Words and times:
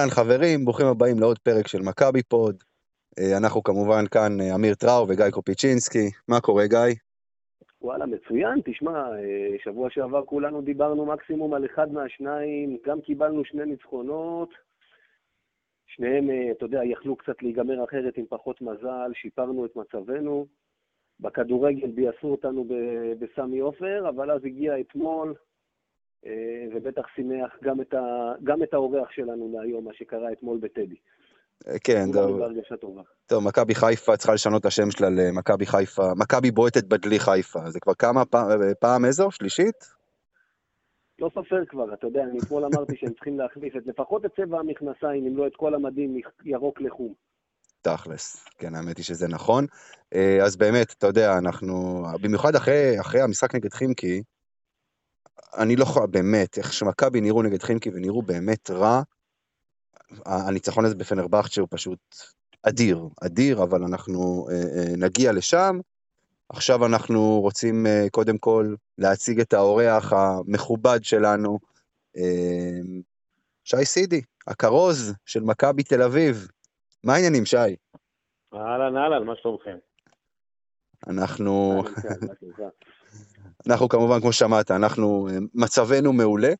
אהלן 0.00 0.10
חברים, 0.10 0.64
ברוכים 0.64 0.86
הבאים 0.86 1.18
לעוד 1.18 1.38
פרק 1.38 1.66
של 1.66 1.78
מכבי 1.82 2.22
פוד. 2.22 2.56
אה, 3.18 3.36
אנחנו 3.36 3.62
כמובן 3.62 4.06
כאן 4.06 4.40
אה, 4.40 4.54
אמיר 4.54 4.74
טראו 4.74 5.08
וגיא 5.08 5.30
קופיצ'ינסקי. 5.30 6.06
מה 6.28 6.40
קורה 6.40 6.66
גיא? 6.66 6.94
וואלה, 7.82 8.06
מצוין. 8.06 8.60
תשמע, 8.64 8.92
אה, 8.92 9.56
שבוע 9.64 9.90
שעבר 9.90 10.24
כולנו 10.24 10.62
דיברנו 10.62 11.06
מקסימום 11.06 11.54
על 11.54 11.64
אחד 11.64 11.92
מהשניים, 11.92 12.78
גם 12.86 13.00
קיבלנו 13.00 13.44
שני 13.44 13.64
ניצחונות. 13.64 14.50
שניהם, 15.86 16.28
אתה 16.50 16.64
יודע, 16.64 16.84
יכלו 16.84 17.16
קצת 17.16 17.42
להיגמר 17.42 17.84
אחרת 17.84 18.16
עם 18.16 18.24
פחות 18.28 18.60
מזל, 18.60 19.10
שיפרנו 19.14 19.66
את 19.66 19.76
מצבנו. 19.76 20.46
בכדורגל 21.20 21.90
ביאסו 21.90 22.26
אותנו 22.28 22.64
בסמי 23.18 23.58
עופר, 23.58 24.08
אבל 24.08 24.30
אז 24.30 24.44
הגיע 24.44 24.80
אתמול, 24.80 25.34
ובטח 26.74 27.02
שימח 27.14 27.56
גם 27.62 27.80
את, 27.80 27.94
ה, 27.94 28.32
גם 28.44 28.62
את 28.62 28.74
האורח 28.74 29.10
שלנו 29.10 29.50
להיום, 29.52 29.84
מה 29.84 29.94
שקרה 29.94 30.32
אתמול 30.32 30.58
בטדי. 30.58 30.96
אה, 31.68 31.78
כן, 31.84 32.06
טוב. 32.12 32.40
טוב, 33.26 33.44
מכבי 33.44 33.74
חיפה 33.74 34.16
צריכה 34.16 34.34
לשנות 34.34 34.60
את 34.60 34.66
השם 34.66 34.90
שלה 34.90 35.08
למכבי 35.10 35.66
חיפה, 35.66 36.02
מכבי 36.16 36.50
בועטת 36.50 36.84
בדלי 36.84 37.18
חיפה. 37.18 37.70
זה 37.70 37.80
כבר 37.80 37.94
כמה 37.94 38.24
פעם, 38.24 38.62
אה, 38.62 38.74
פעם 38.74 39.04
איזו? 39.04 39.30
שלישית? 39.30 40.00
לא 41.18 41.30
סופר 41.34 41.64
כבר, 41.68 41.94
אתה 41.94 42.06
יודע, 42.06 42.22
אני 42.22 42.38
אתמול 42.38 42.64
אמרתי 42.64 42.96
שהם 42.96 43.12
צריכים 43.12 43.38
להחליף 43.38 43.76
את 43.76 43.82
לפחות 43.86 44.24
את 44.24 44.30
צבע 44.36 44.58
המכנסיים, 44.58 45.26
אם 45.26 45.36
לא 45.36 45.46
את 45.46 45.56
כל 45.56 45.74
המדים 45.74 46.20
ירוק 46.44 46.80
לחום. 46.80 47.14
תכלס, 47.82 48.44
כן, 48.58 48.74
האמת 48.74 48.96
היא 48.96 49.04
שזה 49.04 49.28
נכון. 49.28 49.66
אז 50.44 50.56
באמת, 50.56 50.94
אתה 50.98 51.06
יודע, 51.06 51.38
אנחנו, 51.38 52.04
במיוחד 52.22 52.54
אחרי, 52.54 53.00
אחרי 53.00 53.20
המשחק 53.20 53.54
נגד 53.54 53.72
חימקי, 53.72 54.22
אני 55.58 55.76
לא 55.76 55.82
יכול, 55.82 56.06
באמת, 56.06 56.58
איך 56.58 56.72
שמכבי 56.72 57.20
נראו 57.20 57.42
נגד 57.42 57.62
חינקי 57.62 57.90
ונראו 57.94 58.22
באמת 58.22 58.70
רע, 58.70 59.02
הניצחון 60.26 60.84
הזה 60.84 60.94
בפנרבכצ'ה 60.94 61.60
הוא 61.60 61.68
פשוט 61.70 61.98
אדיר, 62.62 63.08
אדיר, 63.26 63.62
אבל 63.62 63.82
אנחנו 63.84 64.46
אה, 64.50 64.54
אה, 64.54 64.96
נגיע 64.96 65.32
לשם. 65.32 65.78
עכשיו 66.48 66.86
אנחנו 66.86 67.40
רוצים 67.40 67.86
אה, 67.86 68.06
קודם 68.10 68.38
כל 68.38 68.74
להציג 68.98 69.40
את 69.40 69.52
האורח 69.52 70.12
המכובד 70.12 71.04
שלנו, 71.04 71.58
שי 73.64 73.84
סידי, 73.84 74.20
הכרוז 74.46 75.14
של 75.26 75.40
מכבי 75.40 75.82
תל 75.82 76.02
אביב. 76.02 76.48
מה 77.04 77.14
העניינים, 77.14 77.44
שי? 77.44 77.56
אהלן, 78.54 78.96
אהלן, 78.96 79.24
מה 79.26 79.32
שלומכם? 79.42 79.76
אנחנו... 81.08 81.82
אנחנו 83.68 83.88
כמובן, 83.88 84.20
כמו 84.20 84.32
ששמעת, 84.32 84.70
אנחנו, 84.70 85.28
אה, 85.28 85.38
מצבנו 85.54 86.12
מעולה. 86.12 86.52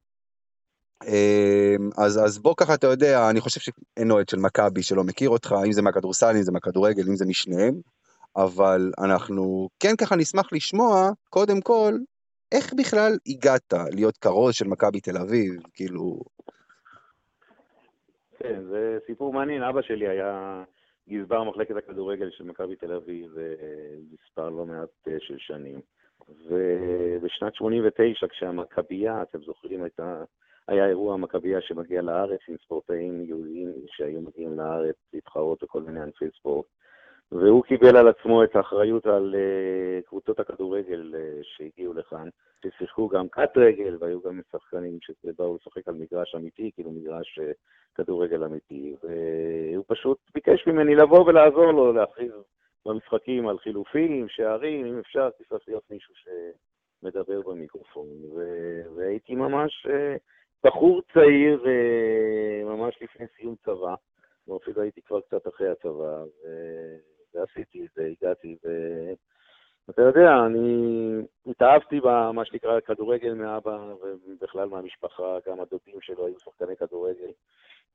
אה, 1.07 1.77
אז, 1.99 2.25
אז 2.25 2.39
בוא 2.39 2.55
ככה, 2.57 2.75
אתה 2.75 2.87
יודע, 2.87 3.31
אני 3.31 3.41
חושב 3.41 3.61
שאין 3.61 4.11
אוהד 4.11 4.29
של 4.29 4.37
מכבי 4.37 4.83
שלא 4.83 5.05
מכיר 5.05 5.31
אותך, 5.31 5.55
אם 5.67 5.73
זה 5.73 5.83
מהכדורסל, 5.83 6.37
אם 6.37 6.43
זה 6.43 6.53
מהכדורגל, 6.53 7.03
אם 7.09 7.17
זה 7.17 7.27
משניהם, 7.27 7.75
אבל 8.37 8.93
אנחנו 8.99 9.69
כן 9.81 9.97
ככה 9.97 10.17
נשמח 10.17 10.53
לשמוע, 10.53 11.11
קודם 11.31 11.61
כל, 11.61 11.95
איך 12.53 12.75
בכלל 12.75 13.13
הגעת 13.27 13.75
להיות 13.93 14.17
כרוז 14.17 14.55
של 14.55 14.69
מכבי 14.69 15.01
תל 15.01 15.17
אביב, 15.17 15.63
כאילו... 15.75 16.21
כן, 18.39 18.63
זה 18.71 18.99
סיפור 19.07 19.33
מעניין, 19.33 19.63
אבא 19.63 19.83
שלי 19.83 20.09
היה 20.09 20.63
גזבר 21.09 21.45
מחלקת 21.45 21.77
הכדורגל 21.77 22.31
של 22.31 22.45
מכבי 22.45 22.77
תל 22.77 22.93
אביב 22.93 23.39
אה, 23.39 23.45
מספר 24.13 24.51
לא 24.51 24.67
מעט 24.67 25.09
של 25.19 25.37
שנים. 25.39 25.81
ובשנת 26.49 27.55
89, 27.55 28.27
כשהמכבייה, 28.27 29.23
אתם 29.23 29.39
זוכרים, 29.39 29.83
הייתה, 29.83 30.25
היה 30.69 30.87
אירוע 30.87 31.15
המכבייה 31.15 31.61
שמגיע 31.61 32.03
לארץ 32.03 32.41
עם 32.49 32.57
ספורטאים 32.65 33.25
יהודים 33.25 33.73
שהיו 33.87 34.21
מגיעים 34.21 34.59
לארץ 34.59 34.97
להתחרות 35.13 35.63
בכל 35.63 35.83
מיני 35.83 36.01
ענפי 36.01 36.25
ספורט. 36.39 36.67
והוא 37.33 37.65
קיבל 37.65 37.97
על 37.97 38.09
עצמו 38.09 38.45
את 38.45 38.57
האחריות 38.57 39.07
על 39.07 39.35
uh, 39.35 40.09
קבוצות 40.09 40.41
הכדורגל 40.41 41.15
uh, 41.15 41.39
שהגיעו 41.43 41.95
לכאן, 41.95 42.29
ששיחקו 42.65 43.09
גם 43.09 43.29
קט 43.29 43.57
רגל, 43.57 43.97
והיו 44.01 44.21
גם 44.21 44.41
שחקנים 44.53 44.99
שבאו 45.01 45.57
לשחק 45.57 45.89
על 45.89 45.95
מגרש 45.95 46.35
אמיתי, 46.35 46.71
כאילו 46.75 46.91
מגרש 46.91 47.39
uh, 47.39 47.43
כדורגל 47.95 48.45
אמיתי, 48.45 48.95
והוא 49.03 49.85
פשוט 49.89 50.19
ביקש 50.35 50.67
ממני 50.67 50.95
לבוא 50.95 51.25
ולעזור 51.27 51.73
לו 51.73 51.93
להכריז 51.93 52.33
במשחקים 52.87 53.49
על 53.49 53.59
חילופים, 53.59 54.29
שערים, 54.29 54.87
אם 54.87 54.99
אפשר, 54.99 55.31
צריך 55.31 55.69
להיות 55.69 55.91
מישהו 55.91 56.15
שמדבר 56.15 57.41
במיקרופון. 57.41 58.07
ו- 58.35 58.83
והייתי 58.97 59.35
ממש 59.35 59.87
uh, 59.87 60.19
בחור 60.65 61.03
צעיר, 61.13 61.65
uh, 61.65 62.65
ממש 62.65 62.99
לפני 63.03 63.27
סיום 63.37 63.55
צבא, 63.65 63.95
או 64.49 64.57
אפילו 64.57 64.83
הייתי 64.83 65.03
כבר 65.03 65.21
קצת 65.21 65.49
אחרי 65.49 65.69
הצבא, 65.69 66.25
ו- 66.25 66.97
ועשיתי 67.35 67.85
את 67.85 67.91
זה, 67.97 68.07
הגעתי, 68.07 68.57
ו... 68.65 68.69
אתה 69.91 70.03
יודע, 70.03 70.31
אני 70.47 71.23
התאהבתי 71.47 72.01
במה 72.01 72.45
שנקרא 72.45 72.81
כדורגל 72.81 73.35
מאבא, 73.35 73.95
ובכלל 74.27 74.69
מהמשפחה, 74.69 75.39
גם 75.47 75.61
הדודים 75.61 76.01
שלו 76.01 76.27
היו 76.27 76.41
שחקני 76.41 76.77
כדורגל. 76.77 77.31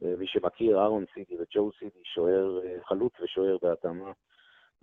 מי 0.01 0.27
שמכיר, 0.27 0.79
אהרון 0.79 1.05
סידי 1.13 1.35
וג'ו 1.35 1.71
סידי, 1.79 1.99
שוער, 2.03 2.59
חלוץ 2.83 3.13
ושוער 3.21 3.57
בהתאמה. 3.61 4.11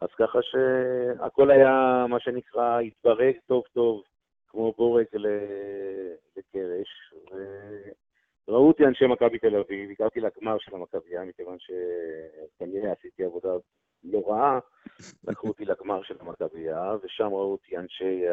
אז 0.02 0.08
ככה 0.18 0.38
שהכל 0.42 1.50
היה, 1.50 2.04
מה 2.08 2.20
שנקרא, 2.20 2.80
התברג 2.80 3.34
טוב 3.46 3.64
טוב, 3.72 4.02
כמו 4.48 4.72
בורג 4.72 5.04
לקרש. 6.36 7.12
וראו 8.48 8.68
אותי 8.68 8.86
אנשי 8.86 9.06
מכבי 9.06 9.38
תל 9.38 9.56
אביב, 9.56 9.90
הגעתי 9.90 10.20
לגמר 10.20 10.58
של 10.58 10.74
המכבייה, 10.74 11.24
מכיוון 11.24 11.56
שכנראה 11.58 12.92
עשיתי 12.92 13.24
עבודה 13.24 13.50
לא 14.04 14.22
רעה, 14.26 14.58
לקחו 15.28 15.48
אותי 15.48 15.64
לגמר 15.64 16.02
של 16.02 16.14
המכבייה, 16.20 16.96
ושם 17.02 17.26
ראו 17.26 17.52
אותי 17.52 17.76
אנשי 17.76 18.24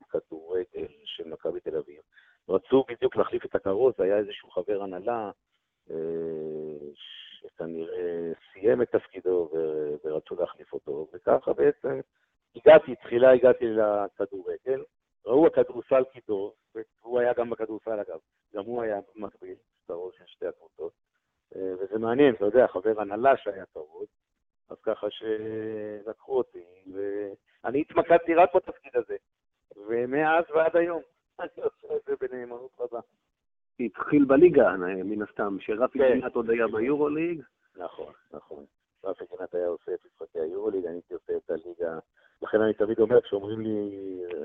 הכדורגל 0.00 0.86
של 1.04 1.28
מכבי 1.28 1.60
תל 1.60 1.76
אביב. 1.76 2.00
רצו 2.48 2.84
בדיוק 2.88 3.16
להחליף 3.16 3.44
את 3.44 3.54
הכרוז, 3.54 3.94
היה 3.98 4.18
איזשהו 4.18 4.50
חבר 4.50 4.82
הנהלה, 4.82 5.30
אה, 5.90 5.96
שכנראה 7.46 8.32
סיים 8.52 8.82
את 8.82 8.90
תפקידו 8.90 9.50
ורצו 10.04 10.34
להחליף 10.34 10.72
אותו, 10.72 11.06
וככה 11.12 11.52
בעצם 11.52 12.00
הגעתי, 12.56 12.94
תחילה 12.94 13.30
הגעתי 13.30 13.64
לכדורגל, 13.64 14.84
ראו 15.26 15.46
הכדורסל 15.46 16.04
כיתו, 16.12 16.54
והוא 16.74 17.20
היה 17.20 17.32
גם 17.32 17.50
בכדורסל 17.50 18.00
אגב, 18.00 18.18
גם 18.54 18.64
הוא 18.64 18.82
היה 18.82 19.00
מקביל, 19.16 19.54
בראש 19.88 20.16
של 20.18 20.24
שתי 20.26 20.46
הקבוצות, 20.46 20.92
וזה 21.52 21.98
מעניין, 21.98 22.34
אתה 22.34 22.44
יודע, 22.44 22.66
חבר 22.66 23.00
הנהלה 23.00 23.36
שהיה 23.36 23.64
כבוד, 23.66 24.06
אז 24.68 24.76
ככה 24.82 25.06
שלקחו 25.10 26.38
אותי, 26.38 26.64
ואני 26.92 27.80
התמקדתי 27.80 28.34
רק 28.34 28.54
בתפקיד 28.54 28.92
הזה, 28.96 29.16
ומאז 29.76 30.44
ועד 30.54 30.76
היום 30.76 31.02
אני 31.40 31.48
עושה 31.56 31.96
את 31.96 32.02
זה 32.06 32.14
בנאמנות 32.20 32.70
רבה. 32.80 33.00
התחיל 34.06 34.24
בליגה, 34.24 34.76
מן 35.04 35.22
הסתם, 35.22 35.56
שרפי 35.60 35.98
כן. 35.98 36.12
גינת 36.12 36.34
עוד 36.34 36.50
היה 36.50 36.66
ביורוליג. 36.66 37.42
נכון, 37.76 38.12
נכון. 38.32 38.64
רפי 39.04 39.24
גינת 39.30 39.54
היה 39.54 39.66
עושה 39.66 39.94
את 39.94 39.98
משחקי 40.06 40.40
היורוליג, 40.40 40.86
אני 40.86 40.94
הייתי 40.94 41.14
עושה 41.14 41.32
את 41.36 41.50
הליגה. 41.50 41.98
לכן 42.42 42.60
אני 42.60 42.74
תמיד 42.74 43.00
אומר, 43.00 43.20
כשאומרים 43.20 43.60
לי 43.60 43.90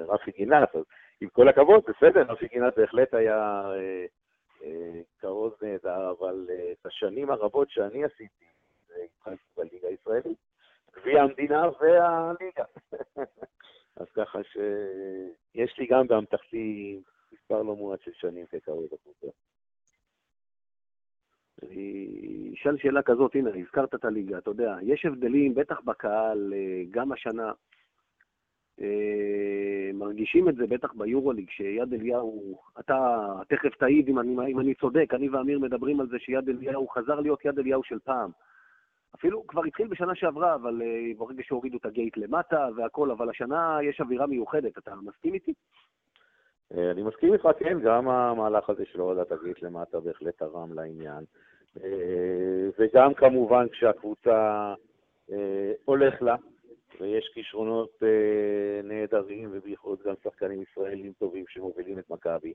רפי 0.08 0.32
גינת, 0.32 0.76
אז 0.76 0.84
עם 1.22 1.30
כל 1.30 1.48
הכבוד, 1.48 1.84
בסדר, 1.88 2.22
רפי 2.22 2.48
גינת 2.48 2.78
בהחלט 2.78 3.14
היה 3.14 3.62
אה, 3.66 4.06
אה, 4.64 5.02
כרוז 5.20 5.54
נהדר, 5.62 6.12
אבל 6.20 6.48
אה, 6.50 6.72
את 6.72 6.86
השנים 6.86 7.32
הרבות 7.32 7.70
שאני 7.70 8.04
עשיתי, 8.04 8.46
התחלתי 9.18 9.44
בליגה 9.58 9.88
הישראלית, 9.88 10.38
גביע 10.96 11.22
המדינה 11.22 11.70
והליגה. 11.80 12.66
אז 14.02 14.08
ככה 14.16 14.40
שיש 14.44 15.78
לי 15.78 15.86
גם 15.88 16.08
באמתחתי 16.08 17.00
מספר 17.32 17.62
לא 17.62 17.76
מועט 17.76 18.02
של 18.02 18.12
שנים 18.14 18.46
כקרוי 18.46 18.88
אשאל 22.62 22.78
שאלה 22.78 23.02
כזאת, 23.02 23.36
הנה, 23.36 23.50
הזכרת 23.56 23.96
את 23.96 24.06
הליגה, 24.06 24.38
אתה 24.38 24.50
יודע, 24.50 24.76
יש 24.82 25.06
הבדלים, 25.06 25.56
בטח 25.56 25.82
בקהל, 25.86 26.54
אה, 26.54 26.84
גם 26.92 27.12
השנה, 27.12 27.52
אה, 28.82 29.90
מרגישים 29.94 30.50
את 30.50 30.56
זה 30.56 30.68
בטח 30.68 30.94
ביורוליג, 30.94 31.50
שיד 31.50 31.94
אליהו, 31.94 32.62
אתה 32.80 33.28
תכף 33.50 33.76
תעיד 33.76 34.08
אם 34.08 34.20
אני, 34.20 34.32
אם 34.52 34.60
אני 34.60 34.74
צודק, 34.74 35.14
אני 35.14 35.30
ואמיר 35.30 35.60
מדברים 35.60 36.00
על 36.00 36.08
זה 36.08 36.20
שיד 36.20 36.50
אליהו 36.50 36.88
חזר 36.88 37.20
להיות 37.20 37.46
יד 37.46 37.60
אליהו 37.60 37.84
של 37.84 38.00
פעם. 38.00 38.32
אפילו 39.16 39.48
כבר 39.48 39.64
התחיל 39.64 39.88
בשנה 39.88 40.16
שעברה, 40.16 40.56
אבל 40.56 40.82
uh, 40.82 41.18
ברגע 41.18 41.44
שהורידו 41.44 41.78
את 41.78 41.86
הגייט 41.86 42.18
למטה 42.18 42.68
והכל, 42.76 43.12
אבל 43.12 43.30
השנה 43.30 43.78
יש 43.84 44.02
אווירה 44.02 44.28
מיוחדת, 44.28 44.78
אתה 44.78 44.96
מסכים 44.96 45.34
איתי? 45.34 45.54
אה, 46.74 46.92
אני 46.92 47.04
מסכים 47.04 47.34
איתך, 47.34 47.48
כן, 47.60 47.80
גם 47.84 48.10
המהלך 48.10 48.70
הזה 48.70 48.86
של 48.86 49.00
הורדת 49.00 49.32
הגייט 49.32 49.62
למטה 49.62 50.00
בהחלט 50.00 50.38
תרם 50.38 50.74
לעניין. 50.74 51.24
אה, 51.84 52.70
וגם 52.80 53.14
כמובן 53.14 53.70
כשהקבוצה 53.70 54.74
הולך 55.86 56.22
לה, 56.22 56.36
ויש 57.00 57.32
כישרונות 57.34 58.04
נהדרים, 58.84 59.50
ובייחוד 59.52 60.00
גם 60.06 60.14
שחקנים 60.24 60.62
ישראלים 60.62 61.14
טובים 61.20 61.46
שמובילים 61.48 62.00
את 62.00 62.10
מכבי, 62.10 62.54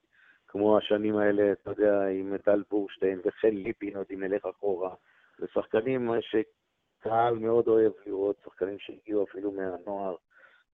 כמו 0.49 0.79
השנים 0.79 1.17
האלה, 1.17 1.53
אתה 1.53 1.71
יודע, 1.71 2.07
עם 2.07 2.37
טל 2.37 2.63
בורשטיין 2.71 3.21
וחן 3.25 3.49
ליפין, 3.49 3.97
עוד 3.97 4.07
אם 4.15 4.25
נלך 4.25 4.47
אחורה. 4.47 4.95
זה 5.39 5.47
שחקנים 5.55 6.11
שקהל 6.21 7.35
מאוד 7.35 7.69
אוהב 7.69 7.93
לראות, 8.07 8.37
שחקנים 8.45 8.79
שהגיעו 8.79 9.25
אפילו 9.25 9.53
מהנוער 9.53 10.15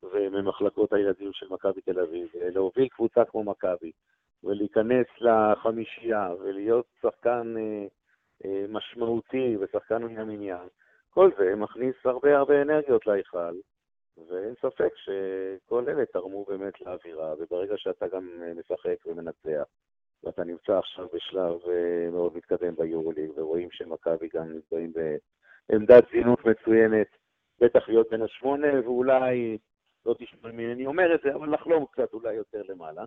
וממחלקות 0.03 0.93
הילדים 0.93 1.31
של 1.33 1.47
מכבי 1.51 1.81
תל 1.81 2.01
אביב. 2.01 2.29
להוביל 2.35 2.89
קבוצה 2.89 3.25
כמו 3.25 3.45
מכבי 3.45 3.93
ולהיכנס 4.45 5.07
לחמישייה 5.21 6.31
ולהיות 6.41 6.87
שחקן 7.03 7.55
אה, 7.57 7.63
אה, 7.63 7.87
משמעותי 8.69 9.57
ושחקן 9.61 10.05
מן 10.05 10.19
המניין, 10.19 10.69
כל 11.11 11.31
זה 11.39 11.55
מכניס 11.57 11.95
הרבה 12.05 12.39
הרבה 12.39 12.63
אנרגיות 12.63 13.07
להיכל. 13.07 13.55
ואין 14.29 14.55
ספק 14.55 14.93
שכל 14.97 15.85
אלה 15.89 16.07
תרמו 16.07 16.45
באמת 16.45 16.81
לאווירה, 16.81 17.35
וברגע 17.39 17.75
שאתה 17.77 18.09
גם 18.09 18.43
משחק 18.57 19.07
ומנצח, 19.07 19.65
ואתה 20.25 20.45
נמצא 20.45 20.79
עכשיו 20.79 21.07
בשלב 21.13 21.61
אה, 21.69 22.11
מאוד 22.11 22.37
מתקדם 22.37 22.75
ביורוליג, 22.77 23.31
ורואים 23.37 23.69
שמכבי 23.71 24.29
גם 24.35 24.53
נמצאים 24.53 24.93
בעמדת 25.69 26.05
זינוק 26.13 26.45
מצוינת, 26.45 27.07
בטח 27.61 27.89
להיות 27.89 28.11
בין 28.11 28.23
השמונה, 28.23 28.81
ואולי, 28.85 29.59
לא 30.07 30.15
תשמע 30.19 30.53
ממני 30.53 30.87
אומר 30.87 31.15
את 31.15 31.21
זה, 31.25 31.35
אבל 31.35 31.55
לחלום 31.55 31.87
קצת 31.93 32.13
אולי 32.13 32.35
יותר 32.35 32.63
למעלה. 32.69 33.05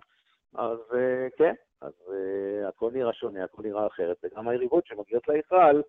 אז 0.54 0.78
אה, 0.94 1.28
כן, 1.36 1.54
אז 1.80 1.92
uh, 2.06 2.68
הכל 2.68 2.90
נראה 2.92 3.12
שונה, 3.12 3.44
הכל 3.44 3.62
נראה 3.62 3.86
אחרת, 3.86 4.16
וגם 4.24 4.48
היריבות 4.48 4.86
שמגיעות 4.86 5.28
להיכל 5.28 5.80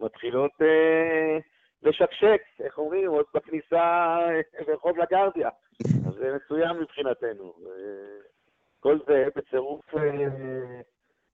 מתחילות... 0.00 0.52
Uh, 0.60 1.42
לשקשק, 1.82 2.42
איך 2.60 2.78
אומרים, 2.78 3.10
עוד 3.10 3.24
בכניסה 3.34 4.16
ברחוב 4.66 4.98
לגרדיה. 4.98 5.48
אז 6.06 6.14
זה 6.14 6.36
מצוין 6.36 6.76
מבחינתנו. 6.76 7.54
כל 8.80 8.98
זה 9.06 9.24
בצירוף 9.36 9.94
אה, 9.94 10.26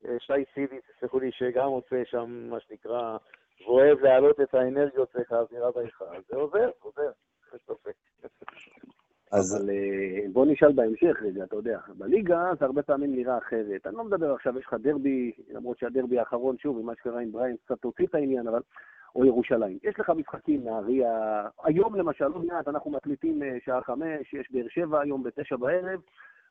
אה, 0.05 0.17
שי 0.19 0.45
סיבי, 0.55 0.81
תסלחו 0.81 1.21
לי, 1.21 1.33
שגם 1.33 1.69
עושה 1.69 2.03
שם, 2.05 2.47
מה 2.51 2.61
שנקרא, 2.61 3.17
ואוהב 3.61 4.01
להעלות 4.01 4.41
את 4.41 4.55
האנרגיות 4.55 5.17
ואת 5.17 5.33
האווירה 5.33 5.71
בהיכל. 5.71 6.05
זה 6.29 6.37
עוזר, 6.37 6.71
עוזר, 6.81 7.11
אין 7.53 7.59
ספק. 7.67 7.95
אז 9.33 9.57
אבל 9.57 9.71
אה, 9.71 10.25
בוא 10.33 10.47
נשאל 10.47 10.73
בהמשך 10.73 11.17
רגע, 11.23 11.45
אתה 11.45 11.57
יודע, 11.57 11.79
בליגה 11.99 12.51
זה 12.59 12.65
הרבה 12.65 12.83
פעמים 12.83 13.17
נראה 13.17 13.39
אחרת. 13.39 13.87
אני 13.87 13.97
לא 13.97 14.05
מדבר 14.05 14.33
עכשיו, 14.33 14.59
יש 14.59 14.65
לך 14.67 14.75
דרבי, 14.75 15.33
למרות 15.49 15.79
שהדרבי 15.79 16.19
האחרון, 16.19 16.59
שוב, 16.59 16.79
עם 16.79 16.87
מה 16.87 16.93
שקרה 16.95 17.21
עם 17.21 17.33
בריין, 17.33 17.57
קצת 17.65 17.85
הוציא 17.85 18.07
את 18.07 18.15
העניין, 18.15 18.49
אבל 18.49 18.61
או 19.17 19.25
ירושלים. 19.25 19.79
יש 19.83 20.01
לך 20.01 20.11
משחקים 20.11 20.65
נהריה, 20.65 21.45
היום 21.65 21.95
למשל, 21.95 22.29
לא 22.29 22.39
מעט, 22.39 22.69
אנחנו 22.69 22.91
מקליטים 22.91 23.43
אה, 23.43 23.57
שעה 23.65 23.83
חמש, 23.83 24.35
יש 24.35 24.53
באר 24.53 24.69
שבע 24.69 25.01
היום 25.01 25.23
בתשע 25.23 25.57
בערב, 25.57 26.01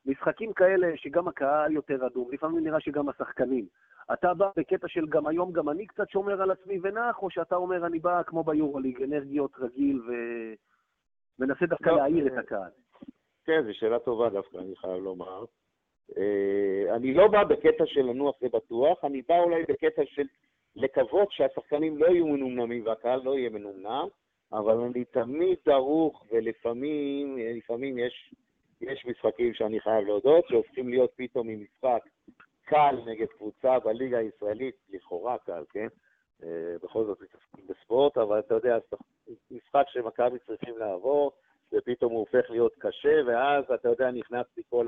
משחקים 0.06 0.52
כאלה 0.52 0.92
שגם 0.96 1.28
הקהל 1.28 1.72
יותר 1.72 2.06
אדום, 2.06 2.28
לפעמים 2.32 2.64
נראה 2.64 2.80
שגם 2.80 3.08
השחקנים. 3.08 3.66
אתה 4.12 4.34
בא 4.34 4.50
בקטע 4.56 4.88
של 4.88 5.06
גם 5.06 5.26
היום, 5.26 5.52
גם 5.52 5.68
אני 5.68 5.86
קצת 5.86 6.10
שומר 6.10 6.42
על 6.42 6.50
עצמי 6.50 6.78
ונח, 6.82 7.22
או 7.22 7.30
שאתה 7.30 7.56
אומר, 7.56 7.86
אני 7.86 7.98
בא 7.98 8.22
כמו 8.22 8.44
ביורוליג, 8.44 9.02
אנרגיות 9.02 9.52
רגיל 9.58 10.02
ומנסה 11.38 11.66
דווקא 11.66 11.90
לא, 11.90 11.96
להעיר 11.96 12.26
את 12.26 12.38
הקהל? 12.38 12.70
כן, 13.44 13.62
זו 13.66 13.74
שאלה 13.74 13.98
טובה 13.98 14.30
דווקא, 14.30 14.56
אני 14.56 14.76
חייב 14.76 15.02
לומר. 15.02 15.44
אה, 16.16 16.96
אני 16.96 17.14
לא 17.14 17.28
בא 17.28 17.44
בקטע 17.44 17.86
של 17.86 18.00
לנוח 18.02 18.36
זה 18.40 18.48
בטוח, 18.48 19.04
אני 19.04 19.22
בא 19.22 19.38
אולי 19.38 19.62
בקטע 19.68 20.02
של 20.04 20.26
לקוות 20.76 21.32
שהשחקנים 21.32 21.98
לא 21.98 22.06
יהיו 22.06 22.26
מנומנמים 22.26 22.86
והקהל 22.86 23.20
לא 23.24 23.38
יהיה 23.38 23.50
מנומנם, 23.50 24.08
אבל 24.52 24.76
אני 24.76 25.04
תמיד 25.04 25.58
ערוך, 25.66 26.26
ולפעמים 26.32 27.38
לפעמים 27.38 27.98
יש, 27.98 28.34
יש 28.80 29.06
משחקים 29.06 29.54
שאני 29.54 29.80
חייב 29.80 30.06
להודות, 30.06 30.44
שהופכים 30.48 30.88
להיות 30.88 31.10
פתאום 31.16 31.48
ממשחק 31.48 32.02
קל 32.64 32.96
נגד 33.06 33.26
קבוצה 33.26 33.78
בליגה 33.78 34.18
הישראלית, 34.18 34.74
לכאורה 34.90 35.38
קל, 35.38 35.64
כן? 35.70 35.88
אה, 36.42 36.76
בכל 36.82 37.04
זאת 37.04 37.18
מתעסקים 37.20 37.66
בספורט, 37.66 38.18
אבל 38.18 38.38
אתה 38.38 38.54
יודע, 38.54 38.78
משחק 39.50 39.84
שמכבי 39.88 40.38
צריכים 40.46 40.78
לעבור, 40.78 41.32
ופתאום 41.72 42.12
הוא 42.12 42.20
הופך 42.20 42.50
להיות 42.50 42.74
קשה, 42.78 43.20
ואז 43.26 43.64
אתה 43.74 43.88
יודע, 43.88 44.10
נכנס 44.10 44.46
לי 44.56 44.62
כל 44.70 44.86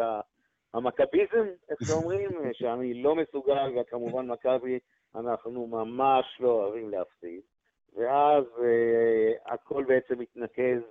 המכביזם, 0.74 1.46
איך 1.68 1.78
שאומרים, 1.88 2.30
שאני 2.58 2.94
לא 3.02 3.14
מסוגל, 3.14 3.78
וכמובן 3.80 4.26
מכבי 4.26 4.78
אנחנו 5.14 5.66
ממש 5.66 6.36
לא 6.40 6.48
אוהבים 6.48 6.90
להפסיד, 6.90 7.40
ואז 7.96 8.44
uh, 8.44 9.52
הכל 9.52 9.84
בעצם 9.84 10.18
מתנקז 10.18 10.82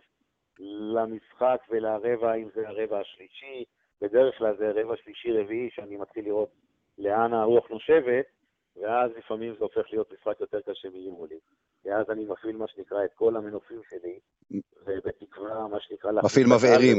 למשחק 0.59 1.61
ולרבע, 1.69 2.33
אם 2.33 2.49
זה 2.55 2.69
הרבע 2.69 2.99
השלישי, 2.99 3.63
בדרך 4.01 4.37
כלל 4.37 4.57
זה 4.57 4.71
רבע 4.71 4.95
שלישי-רביעי, 4.97 5.69
שאני 5.71 5.97
מתחיל 5.97 6.25
לראות 6.25 6.49
לאן 6.97 7.33
הרוח 7.33 7.69
נושבת, 7.69 8.25
ואז 8.81 9.11
לפעמים 9.17 9.53
זה 9.53 9.63
הופך 9.63 9.85
להיות 9.91 10.11
משחק 10.13 10.39
יותר 10.39 10.61
קשה 10.61 10.89
מיולי. 10.89 11.39
ואז 11.85 12.09
אני 12.09 12.25
מפעיל 12.25 12.57
מה 12.57 12.67
שנקרא 12.67 13.05
את 13.05 13.13
כל 13.13 13.35
המנופים 13.35 13.81
שלי, 13.89 14.19
ובתקווה, 14.85 15.67
מה 15.67 15.79
שנקרא... 15.79 16.11
מפעיל 16.11 16.47
מבערים. 16.47 16.97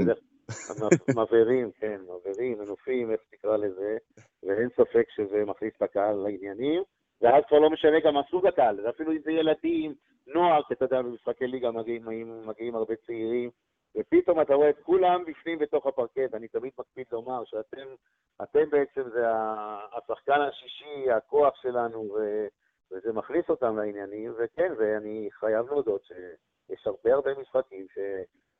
מבערים, 1.16 1.70
כן, 1.80 2.00
מבערים, 2.02 2.58
מנופים, 2.58 3.10
איך 3.10 3.20
תקרא 3.30 3.56
לזה, 3.56 3.96
ואין 4.42 4.68
ספק 4.68 5.06
שזה 5.16 5.44
מכניס 5.44 5.72
את 5.76 5.82
הקהל 5.82 6.14
לעניינים. 6.14 6.82
ואז 7.20 7.44
כבר 7.48 7.58
לא 7.58 7.70
משנה 7.70 8.00
גם 8.04 8.16
הסוג 8.16 8.46
הקהל, 8.46 8.88
אפילו 8.88 9.12
אם 9.12 9.18
זה 9.24 9.30
ילדים, 9.32 9.94
נוער, 10.26 10.62
כי 10.68 10.74
אתה 10.74 10.84
יודע, 10.84 11.02
במשחקי 11.02 11.46
ליגה 11.46 11.70
מגיעים, 11.70 12.02
מגיעים 12.46 12.74
הרבה 12.74 12.94
צעירים, 13.06 13.50
ופתאום 13.96 14.40
אתה 14.40 14.54
רואה 14.54 14.70
את 14.70 14.78
כולם 14.82 15.24
בפנים 15.24 15.58
בתוך 15.58 15.86
הפרקט. 15.86 16.34
אני 16.34 16.48
תמיד 16.48 16.72
מקפיד 16.78 17.06
לומר 17.12 17.44
שאתם 17.44 17.86
אתם 18.42 18.70
בעצם 18.70 19.02
זה 19.10 19.24
השחקן 19.92 20.40
השישי, 20.40 21.10
הכוח 21.10 21.54
שלנו, 21.62 22.00
ו, 22.00 22.46
וזה 22.92 23.12
מכניס 23.12 23.48
אותם 23.48 23.76
לעניינים, 23.76 24.34
וכן, 24.38 24.72
ואני 24.78 25.28
חייב 25.32 25.66
להודות 25.66 26.04
שיש 26.04 26.86
הרבה 26.86 27.14
הרבה 27.14 27.30
משחקים 27.40 27.86
ש, 27.94 27.98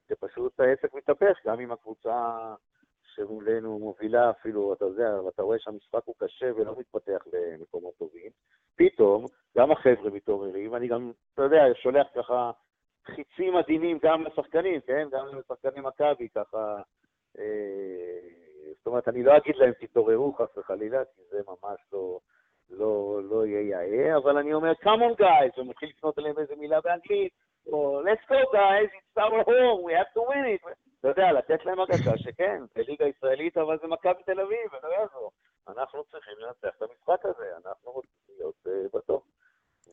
שפשוט 0.09 0.61
העסק 0.61 0.95
מתהפך, 0.95 1.39
גם 1.47 1.61
אם 1.61 1.73
הקבוצה 1.73 2.55
שמולנו 3.15 3.79
מובילה 3.79 4.31
אפילו, 4.31 4.73
אתה 4.73 4.85
יודע, 4.85 5.23
ואתה 5.25 5.43
רואה 5.43 5.59
שהמשחק 5.59 6.01
הוא 6.05 6.15
קשה 6.19 6.51
ולא 6.57 6.75
מתפתח 6.79 7.25
למקומות 7.33 7.95
טובים. 7.99 8.31
פתאום, 8.77 9.27
גם 9.57 9.71
החבר'ה 9.71 10.11
מתעוררים, 10.11 10.75
אני 10.75 10.89
גם, 10.89 11.13
אתה 11.35 11.43
יודע, 11.43 11.63
שולח 11.75 12.07
ככה 12.15 12.51
חיצים 13.07 13.57
עדינים 13.57 13.99
גם 14.03 14.25
לשחקנים, 14.25 14.81
כן? 14.81 15.09
גם 15.11 15.27
לשחקנים 15.39 15.85
מכבי, 15.85 16.29
ככה... 16.29 16.77
אה, 17.39 18.45
זאת 18.77 18.87
אומרת, 18.87 19.09
אני 19.09 19.23
לא 19.23 19.37
אגיד 19.37 19.57
להם 19.57 19.73
תתעוררו 19.81 20.33
חס 20.33 20.59
וחלילה, 20.59 21.05
כי 21.05 21.23
זה 21.31 21.41
ממש 21.47 21.81
לא, 21.93 22.19
לא, 22.71 23.21
לא 23.31 23.47
יהיה 23.47 23.61
יאה, 23.61 24.17
אבל 24.17 24.39
אני 24.39 24.55
אומר, 24.55 24.73
come 24.73 25.17
on 25.17 25.21
guys, 25.21 25.61
ומתחיל 25.61 25.89
לפנות 25.89 26.19
אליהם 26.19 26.39
איזה 26.39 26.57
מילה 26.57 26.81
באנגלית, 26.81 27.33
או 27.67 28.03
let's 28.03 28.31
go 28.31 28.57
guys, 28.57 28.91
it's 28.99 29.23
our 29.23 29.45
home, 29.45 29.81
we 29.87 29.93
have 29.93 30.13
to 30.15 30.21
win 30.31 30.67
it. 30.67 30.69
אתה 31.01 31.09
יודע, 31.09 31.33
לתת 31.33 31.65
להם 31.65 31.81
הרגשה 31.81 32.19
שכן, 32.19 32.63
זה 32.75 32.83
ליגה 32.89 33.07
ישראלית, 33.07 33.59
אבל 33.59 33.79
זה 33.79 33.87
מכבי 33.87 34.23
תל 34.23 34.41
אביב, 34.41 34.71
ולא 34.73 34.93
יעזור. 34.93 35.31
אנחנו 35.69 36.05
צריכים 36.05 36.35
לנצח 36.39 36.77
את 36.77 36.83
המשחק 36.83 37.25
הזה, 37.25 37.57
אנחנו 37.65 37.93
רוצים 37.93 38.11
להיות 38.39 38.55
uh, 38.67 38.97
בטוח. 38.99 39.23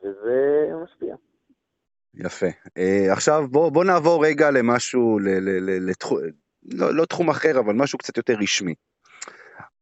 וזה 0.04 0.70
משפיע. 0.84 1.16
יפה. 2.16 2.48
Uh, 2.68 3.12
עכשיו 3.12 3.48
בוא, 3.50 3.72
בוא 3.72 3.84
נעבור 3.84 4.26
רגע 4.26 4.52
למשהו, 4.52 5.20
לתחום, 5.82 6.20
לא, 6.64 6.94
לא 6.94 7.06
תחום 7.06 7.30
אחר, 7.30 7.60
אבל 7.60 7.74
משהו 7.74 7.98
קצת 7.98 8.18
יותר 8.18 8.34
רשמי. 8.34 8.74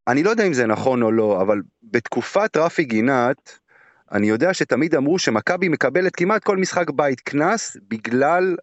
אני 0.08 0.24
לא 0.24 0.30
יודע 0.30 0.44
אם 0.48 0.54
זה 0.54 0.66
נכון 0.66 1.04
או 1.04 1.12
לא, 1.12 1.42
אבל 1.42 1.62
בתקופת 1.84 2.58
רפי 2.58 2.84
גינת, 2.84 3.60
אני 4.12 4.30
יודע 4.30 4.54
שתמיד 4.54 4.96
אמרו 4.96 5.20
שמכבי 5.20 5.70
מקבלת 5.70 6.16
כמעט 6.16 6.44
כל 6.44 6.58
משחק 6.58 6.90
בית 6.90 7.20
קנס 7.20 7.78
בגלל 7.88 8.56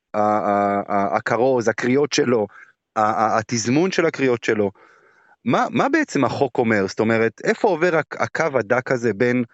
הכרוז, 0.89 1.69
הקריאות 1.69 2.13
שלו, 2.13 2.47
התזמון 2.97 3.91
של 3.91 4.07
הקריאות 4.07 4.45
שלו. 4.45 4.71
מה, 5.45 5.67
מה 5.71 5.89
בעצם 5.89 6.25
החוק 6.25 6.59
אומר? 6.59 6.87
זאת 6.87 7.01
אומרת, 7.01 7.41
איפה 7.45 7.69
עובר 7.69 8.01
הקו 8.13 8.59
הדק 8.59 8.93
הזה 8.93 9.15
בין, 9.15 9.45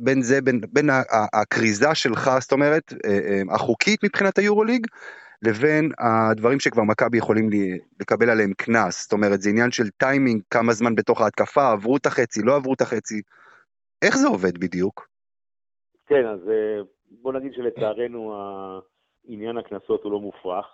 בין 0.00 0.22
זה, 0.22 0.40
בין, 0.40 0.60
בין 0.72 0.88
הכריזה 1.32 1.94
שלך, 1.94 2.30
זאת 2.40 2.52
אומרת, 2.52 2.92
אה, 3.04 3.10
אה, 3.10 3.54
החוקית 3.54 4.04
מבחינת 4.04 4.38
היורוליג, 4.38 4.86
לבין 5.42 5.90
הדברים 5.98 6.60
שכבר 6.60 6.82
מכבי 6.82 7.18
יכולים 7.18 7.50
לקבל 8.00 8.30
עליהם 8.30 8.52
קנס, 8.56 9.02
זאת 9.02 9.12
אומרת, 9.12 9.40
זה 9.40 9.50
עניין 9.50 9.70
של 9.70 9.88
טיימינג, 9.90 10.42
כמה 10.50 10.72
זמן 10.72 10.94
בתוך 10.94 11.20
ההתקפה, 11.20 11.72
עברו 11.72 11.96
את 11.96 12.06
החצי, 12.06 12.42
לא 12.42 12.56
עברו 12.56 12.74
את 12.74 12.80
החצי. 12.80 13.22
איך 14.02 14.16
זה 14.16 14.28
עובד 14.28 14.58
בדיוק? 14.58 15.08
כן, 16.06 16.26
אז 16.26 16.48
אה, 16.48 16.82
בוא 17.10 17.32
נגיד 17.32 17.52
שלצערנו 17.52 18.34
עניין 19.24 19.58
הקנסות 19.58 20.02
הוא 20.04 20.12
לא 20.12 20.20
מופרך, 20.20 20.66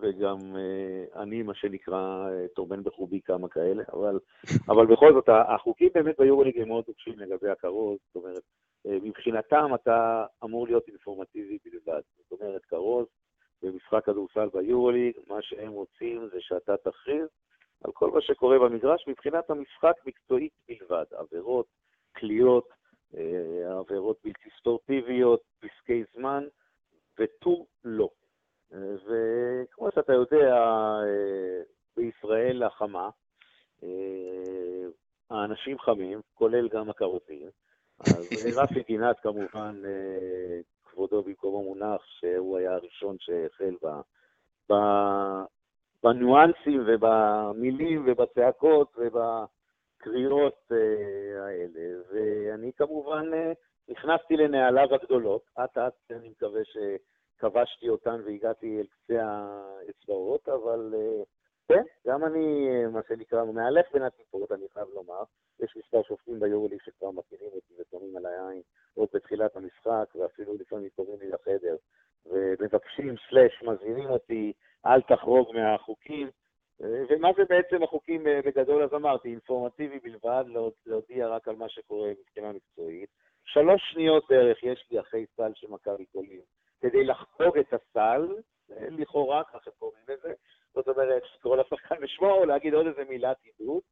וגם 0.00 0.38
אה, 0.56 1.22
אני, 1.22 1.42
מה 1.42 1.54
שנקרא, 1.54 2.28
טורבן 2.54 2.82
בחובי 2.82 3.20
כמה 3.24 3.48
כאלה, 3.48 3.82
אבל, 3.92 4.18
אבל 4.70 4.86
בכל 4.86 5.12
זאת, 5.12 5.28
החוקים 5.28 5.88
באמת 5.94 6.14
ביורוליג 6.18 6.60
הם 6.60 6.68
מאוד 6.68 6.84
נוקשים 6.88 7.18
לגבי 7.18 7.48
הכרוז, 7.50 7.98
זאת 8.06 8.24
אומרת, 8.24 8.42
מבחינתם 8.84 9.70
אתה 9.74 10.26
אמור 10.44 10.66
להיות 10.66 10.88
אינפורמטיבי 10.88 11.58
בלבד. 11.64 12.00
זאת 12.16 12.40
אומרת, 12.40 12.64
כרוז 12.64 13.06
במשחק 13.62 14.04
כדורסל 14.04 14.48
ביורוליג, 14.54 15.14
מה 15.28 15.42
שהם 15.42 15.72
רוצים 15.72 16.28
זה 16.32 16.40
שאתה 16.40 16.76
תכריז 16.76 17.28
על 17.84 17.92
כל 17.92 18.10
מה 18.10 18.20
שקורה 18.20 18.58
במגרש 18.58 19.04
מבחינת 19.08 19.50
המשחק 19.50 19.94
מקצועית 20.06 20.52
בלבד, 20.68 21.04
עבירות, 21.10 21.66
קליעות, 22.12 22.68
אה, 23.16 23.78
עבירות 23.78 24.18
בלתי 24.24 24.48
ספורטיביות, 24.58 25.40
פסקי 25.60 26.04
זמן, 26.16 26.44
ותו 27.18 27.66
לא. 27.84 28.08
אה, 28.74 28.94
וכמו 29.04 29.88
שאתה 29.94 30.12
יודע, 30.12 30.54
אה, 30.54 31.62
בישראל 31.96 32.62
החמה, 32.62 33.10
האנשים 35.30 35.78
חמים, 35.78 36.20
כולל 36.34 36.68
גם 36.68 36.90
הקרותים. 36.90 37.48
אז 38.00 38.28
רפי 38.58 38.82
גינת 38.82 39.20
כמובן, 39.20 39.82
כבודו 40.84 41.22
במקומו 41.22 41.62
מונח, 41.62 42.04
שהוא 42.04 42.58
היה 42.58 42.74
הראשון 42.74 43.16
שהחל 43.20 43.74
ב, 43.82 43.86
ב, 44.72 44.74
בניואנסים 46.04 46.84
ובמילים 46.86 48.04
ובצעקות 48.06 48.96
ובקריאות 48.96 50.72
אה, 50.72 51.44
האלה. 51.44 52.00
ואני 52.12 52.72
כמובן 52.76 53.34
אה, 53.34 53.52
נכנסתי 53.88 54.36
לנעליו 54.36 54.94
הגדולות. 54.94 55.42
אט 55.64 55.78
אט 55.78 55.92
אני 56.10 56.28
מקווה 56.28 56.60
שכבשתי 57.36 57.88
אותן 57.88 58.20
והגעתי 58.24 58.80
אל 58.80 58.86
קצה 58.86 59.22
האצבעות, 59.24 60.48
אבל 60.48 60.94
אה, 60.94 61.22
כן, 61.68 61.82
גם 62.06 62.24
אני, 62.24 62.68
מה 62.92 63.00
שנקרא, 63.08 63.44
מהלך 63.44 63.86
בין 63.92 64.02
הטיפות, 64.02 64.52
אני 64.52 64.68
חייב 64.72 64.88
לומר. 64.94 65.22
יש 65.60 65.76
מספר 65.76 66.02
שופטים 66.02 66.40
ביורוליג 66.40 66.78
שכבר 66.84 67.10
מכירים 67.10 67.50
אותי 67.54 67.74
ושמים 67.78 68.16
על 68.16 68.26
העין 68.26 68.62
עוד 68.94 69.08
בתחילת 69.14 69.56
המשחק, 69.56 70.14
ואפילו 70.14 70.54
לפעמים 70.54 70.88
קוראים 70.96 71.20
לי 71.20 71.28
לחדר, 71.28 71.76
ומבקשים, 72.26 73.14
סלאש, 73.28 73.62
מזהירים 73.62 74.10
אותי, 74.10 74.52
אל 74.86 75.02
תחרוג 75.02 75.52
מהחוקים. 75.54 76.30
ומה 76.80 77.28
זה 77.36 77.42
בעצם 77.48 77.82
החוקים 77.82 78.24
בגדול? 78.44 78.82
אז 78.82 78.94
אמרתי, 78.94 79.28
אינפורמטיבי 79.28 79.98
בלבד, 79.98 80.44
להודיע 80.86 81.28
רק 81.28 81.48
על 81.48 81.56
מה 81.56 81.68
שקורה 81.68 82.10
מבחינה 82.20 82.52
מקצועית. 82.52 83.10
שלוש 83.44 83.82
שניות 83.92 84.24
בערך 84.28 84.62
יש 84.62 84.86
לי 84.90 85.00
אחרי 85.00 85.26
סל 85.36 85.52
של 85.54 85.66
מכבי 85.70 86.04
קולים, 86.06 86.40
כדי 86.80 87.04
לחגוג 87.04 87.58
את 87.58 87.72
הסל, 87.72 88.28
לכאורה, 88.70 89.44
ככה 89.44 89.70
קוראים 89.70 90.02
לזה, 90.08 90.32
זאת 90.74 90.88
אומרת, 90.88 91.22
לקרוא 91.36 91.56
לשחקן 91.56 92.00
בשמו 92.00 92.30
או 92.30 92.44
להגיד 92.44 92.74
עוד 92.74 92.86
איזה 92.86 93.04
מילת 93.04 93.36
עידוד, 93.42 93.82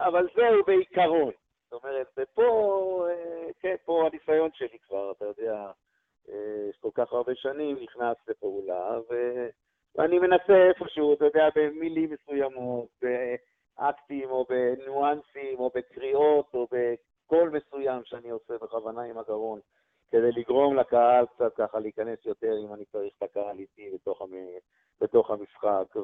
אבל 0.00 0.28
זהו 0.36 0.64
בעיקרון. 0.66 1.32
זאת 1.70 1.84
אומרת, 1.84 2.06
ופה, 2.18 3.06
אה, 3.10 3.48
כן, 3.60 3.74
פה 3.84 4.06
הניסיון 4.06 4.50
שלי 4.54 4.78
כבר, 4.78 5.12
אתה 5.12 5.24
יודע, 5.24 5.70
אה, 6.28 6.68
כל 6.80 6.90
כך 6.94 7.12
הרבה 7.12 7.34
שנים, 7.34 7.76
נכנס 7.82 8.16
לפעולה, 8.28 8.98
ו... 9.10 9.46
ואני 9.94 10.18
מנסה 10.18 10.68
איפשהו, 10.68 11.14
אתה 11.14 11.24
יודע, 11.24 11.48
במילים 11.54 12.10
מסוימות, 12.10 12.88
באקטים 13.02 14.30
או 14.30 14.44
בניואנסים 14.48 15.58
או 15.58 15.70
בקריאות 15.74 16.54
או 16.54 16.66
בקול 16.70 17.50
מסוים 17.50 18.04
שאני 18.04 18.30
עושה 18.30 18.58
בכוונה 18.58 19.02
עם 19.02 19.18
הגרון, 19.18 19.60
כדי 20.10 20.32
לגרום 20.32 20.76
לקהל 20.76 21.26
קצת 21.26 21.54
ככה 21.54 21.78
להיכנס 21.78 22.26
יותר, 22.26 22.52
אם 22.66 22.74
אני 22.74 22.84
צריך 22.84 23.14
את 23.18 23.22
הקהל 23.22 23.58
איתי 23.58 23.90
בתוך, 23.94 24.22
המ... 24.22 24.30
בתוך 25.00 25.30
המשחק. 25.30 25.96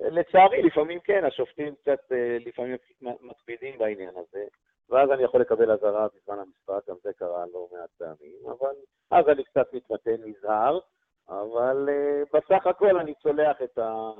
ולצערי, 0.00 0.62
לפעמים 0.62 1.00
כן, 1.00 1.24
השופטים 1.24 1.74
קצת 1.74 2.12
אה, 2.12 2.36
לפעמים 2.46 2.76
מקפידים 3.02 3.78
בעניין 3.78 4.16
הזה, 4.16 4.44
ואז 4.88 5.10
אני 5.10 5.22
יכול 5.22 5.40
לקבל 5.40 5.70
אזהרה 5.70 6.06
בזמן 6.08 6.38
המשחק, 6.38 6.88
גם 6.88 6.96
זה 7.02 7.12
קרה 7.12 7.44
לא 7.52 7.68
מעט 7.72 7.90
פעמים, 7.98 8.38
אבל 8.46 8.74
אז 9.10 9.28
אני 9.28 9.44
קצת 9.44 9.74
מתמתן 9.74 10.16
נזהר. 10.24 10.78
אבל 11.30 11.88
uh, 11.88 12.28
בסך 12.38 12.66
הכל 12.66 12.98
אני 12.98 13.14
צולח 13.14 13.62
את, 13.62 13.78
ה, 13.78 14.10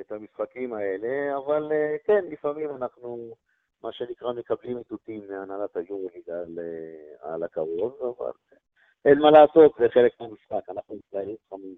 את 0.00 0.12
המשחקים 0.12 0.74
האלה, 0.74 1.36
אבל 1.36 1.72
uh, 1.72 2.06
כן, 2.06 2.24
לפעמים 2.30 2.76
אנחנו, 2.76 3.34
מה 3.82 3.92
שנקרא, 3.92 4.32
מקבלים 4.32 4.78
איתותים 4.78 5.20
מהנהלת 5.28 5.76
היורוליג 5.76 6.30
על, 6.30 6.58
uh, 6.58 7.28
על 7.28 7.42
הקרוב, 7.42 8.16
אבל 8.18 8.32
אין 9.04 9.18
מה 9.18 9.30
לעשות, 9.30 9.72
זה 9.78 9.88
חלק 9.88 10.12
מהמשחק, 10.20 10.70
אנחנו 10.70 10.96
ישראלים 10.96 11.36
חמים. 11.50 11.76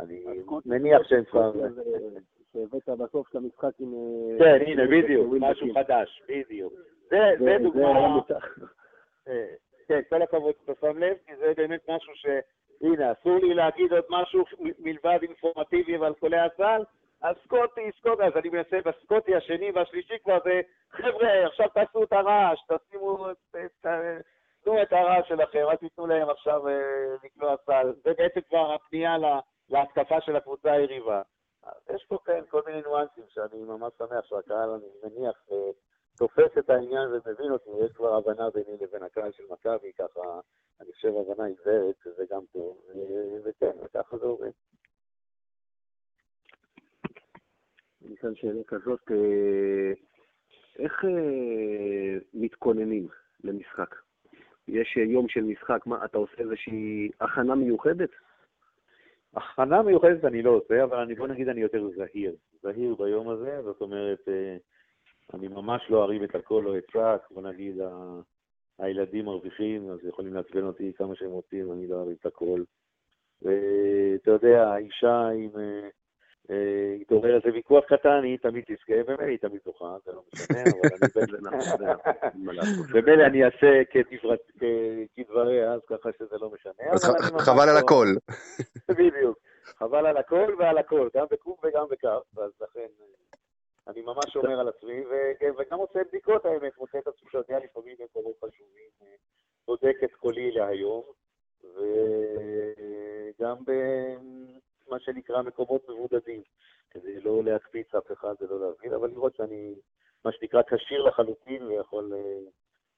אני 0.00 0.24
מניח 0.66 1.02
שהם 1.08 1.24
כבר... 1.24 1.52
שהבאת 2.52 2.88
בסוף 2.88 3.28
את 3.30 3.36
המשחק 3.36 3.72
עם... 3.78 3.92
כן, 4.38 4.58
הנה, 4.66 4.86
בדיוק, 4.86 5.34
משהו 5.40 5.66
חדש, 5.74 6.22
בדיוק. 6.28 6.72
זה 7.10 7.56
דוגמה... 7.62 8.20
כן, 9.88 10.00
כל 10.08 10.22
הכבוד 10.22 10.54
שאתה 10.60 10.72
שם 10.80 10.98
לב, 10.98 11.16
כי 11.26 11.36
זה 11.36 11.52
באמת 11.56 11.80
משהו 11.88 12.12
ש... 12.14 12.26
הנה, 12.80 13.12
אסור 13.12 13.38
לי 13.38 13.54
להגיד 13.54 13.92
עוד 13.92 14.04
משהו 14.10 14.44
מלבד 14.78 15.18
אינפורמטיבי 15.22 15.96
ועל 15.96 16.14
חולי 16.20 16.38
הסל, 16.38 16.82
אז 17.22 17.36
סקוטי, 17.44 17.90
אז 18.26 18.32
אני 18.36 18.48
מנסה 18.48 18.78
בסקוטי 18.84 19.34
השני 19.34 19.70
והשלישי 19.70 20.18
כבר 20.24 20.38
זה, 20.44 20.60
חבר'ה, 20.90 21.46
עכשיו 21.46 21.68
תעשו 21.68 22.02
את 22.02 22.12
הרעש, 22.12 22.60
תשימו 22.68 23.26
תנו 24.64 24.82
את 24.82 24.92
הרעש 24.92 25.28
שלכם, 25.28 25.58
אל 25.70 25.76
תיתנו 25.76 26.06
להם 26.06 26.30
עכשיו 26.30 26.68
אה, 26.68 27.14
לקלוע 27.24 27.54
סל. 27.66 27.92
זה 28.04 28.12
בעצם 28.18 28.40
כבר 28.40 28.72
הפנייה 28.72 29.18
לה, 29.18 29.40
להתקפה 29.68 30.20
של 30.20 30.36
הקבוצה 30.36 30.72
היריבה. 30.72 31.22
יש 31.94 32.04
פה 32.08 32.18
כן 32.24 32.40
כל 32.50 32.62
מיני 32.66 32.80
ניואנסים 32.80 33.24
שאני 33.28 33.64
ממש 33.64 33.92
שמח 33.98 34.24
שהקהל, 34.24 34.70
אני 34.70 34.86
מניח, 35.02 35.42
אה, 35.52 35.70
תופס 36.18 36.58
את 36.58 36.70
העניין 36.70 37.08
ומבין 37.08 37.52
אותי, 37.52 37.70
יש 37.84 37.92
כבר 37.92 38.14
הבנה 38.14 38.50
ביני 38.50 38.76
לבין 38.80 39.02
הקהל 39.02 39.32
של 39.32 39.42
מכבי, 39.50 39.92
ככה, 39.92 40.40
אני 40.80 40.92
חושב 40.92 41.08
הבנה 41.08 41.44
עיוורת, 41.44 41.94
שזה 42.04 42.24
גם 42.30 42.40
טוב, 42.52 42.78
וכן, 43.44 43.72
וככה 43.82 44.16
זה 44.16 44.26
עובד. 44.26 44.50
כאן 48.20 48.34
שאלה 48.34 48.62
כזאת, 48.66 49.00
אה, 49.10 49.92
איך 50.78 51.04
אה, 51.04 52.18
מתכוננים 52.34 53.08
למשחק? 53.44 53.94
יש 54.68 54.96
יום 54.96 55.28
של 55.28 55.40
משחק, 55.40 55.86
מה, 55.86 56.04
אתה 56.04 56.18
עושה 56.18 56.38
איזושהי 56.38 57.10
הכנה 57.20 57.54
מיוחדת? 57.54 58.10
הכנה 59.34 59.82
מיוחדת 59.82 60.24
אני 60.24 60.42
לא 60.42 60.50
עושה, 60.50 60.84
אבל 60.84 60.98
אני, 60.98 61.14
בוא 61.14 61.28
נגיד 61.28 61.48
אני 61.48 61.60
יותר 61.60 61.88
זהיר. 61.96 62.34
זהיר 62.62 62.94
ביום 62.94 63.28
הזה, 63.28 63.62
זאת 63.62 63.80
אומרת, 63.80 64.28
אה, 64.28 64.56
אני 65.34 65.48
ממש 65.48 65.82
לא 65.90 66.04
ארים 66.04 66.24
את 66.24 66.34
הכל, 66.34 66.62
לא 66.64 66.78
אצעק, 66.78 67.30
בוא 67.30 67.42
נגיד, 67.42 67.80
ה... 67.80 68.20
הילדים 68.78 69.24
מרוויחים, 69.24 69.90
אז 69.90 69.98
יכולים 70.04 70.34
לעצבן 70.34 70.62
אותי 70.62 70.92
כמה 70.96 71.14
שהם 71.14 71.30
רוצים, 71.30 71.72
אני 71.72 71.86
לא 71.86 72.02
ארים 72.02 72.16
את 72.20 72.26
הכל. 72.26 72.62
ואתה 73.42 74.30
יודע, 74.30 74.68
האישה, 74.68 75.30
אם 75.30 75.50
אה, 76.50 76.94
יתעורר 77.00 77.36
איזה 77.36 77.48
ויכוח 77.54 77.84
קטן, 77.84 78.20
היא 78.22 78.38
תמיד 78.38 78.64
תזכה, 78.64 78.94
ומילא 79.06 79.30
היא 79.30 79.38
תמיד 79.38 79.60
זוכה, 79.64 79.96
זה 80.04 80.12
לא 80.12 80.22
משנה, 80.32 80.62
אבל 80.62 82.58
אני 82.60 82.66
במילא 82.92 83.26
אני 83.26 83.44
אעשה 83.44 83.82
כדבריה, 85.14 85.72
אז 85.72 85.80
ככה 85.86 86.08
שזה 86.18 86.36
לא 86.40 86.50
משנה. 86.50 86.90
אז 86.90 87.04
חבל 87.38 87.68
על 87.68 87.76
הכל. 87.76 88.06
בדיוק, 88.98 89.38
חבל 89.64 90.06
על 90.06 90.16
הכל 90.16 90.54
ועל 90.58 90.78
הכל, 90.78 91.08
גם 91.16 91.26
בקום 91.30 91.56
וגם 91.64 91.84
בכף, 91.90 92.38
אז 92.38 92.50
לכן... 92.60 92.86
אני 93.88 94.02
ממש 94.02 94.24
שומר 94.32 94.60
על 94.60 94.68
עצמי, 94.68 95.04
וגם 95.58 95.78
עושה 95.78 96.00
בדיקות 96.08 96.44
האמת, 96.44 96.78
מוצא 96.78 96.98
את 96.98 97.06
עצמי 97.06 97.30
שיודע 97.30 97.58
לפעמים 97.64 97.96
במקומות 97.98 98.36
חשובים, 98.36 98.90
אה, 99.02 99.06
בודק 99.66 99.96
את 100.04 100.14
קולי 100.14 100.50
להיום, 100.50 101.02
וגם 101.64 103.56
במה 104.92 105.00
שנקרא 105.00 105.42
מקומות 105.42 105.88
מבודדים, 105.88 106.42
כדי 106.90 107.20
לא 107.20 107.44
להקפיץ 107.44 107.94
אף 107.94 108.12
אחד 108.12 108.34
ולא 108.40 108.60
להבין, 108.60 108.94
אבל 108.94 109.08
לראות 109.08 109.36
שאני, 109.36 109.74
מה 110.24 110.32
שנקרא, 110.32 110.62
כשיר 110.62 111.02
לחלוטין 111.02 111.62
ויכול 111.62 112.12
אה, 112.14 112.50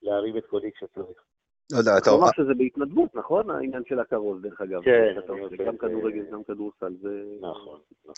להרים 0.03 0.37
את 0.37 0.47
קולי 0.47 0.73
כשצריך. 0.73 1.25
לא 1.73 1.79
יודע, 1.79 1.99
אתה... 1.99 2.11
אומר 2.11 2.29
שזה 2.37 2.55
בהתנדבות, 2.59 3.15
נכון? 3.15 3.51
העניין 3.51 3.83
של 3.89 4.01
הקרוב, 4.01 4.43
דרך 4.43 4.61
אגב. 4.61 4.83
כן. 4.85 5.15
גם 5.67 5.77
כדורגל, 5.77 6.23
גם 6.33 6.43
כדורסל, 6.49 6.93
זה... 7.03 7.09
נכון, 7.41 7.79
נכון. 8.03 8.15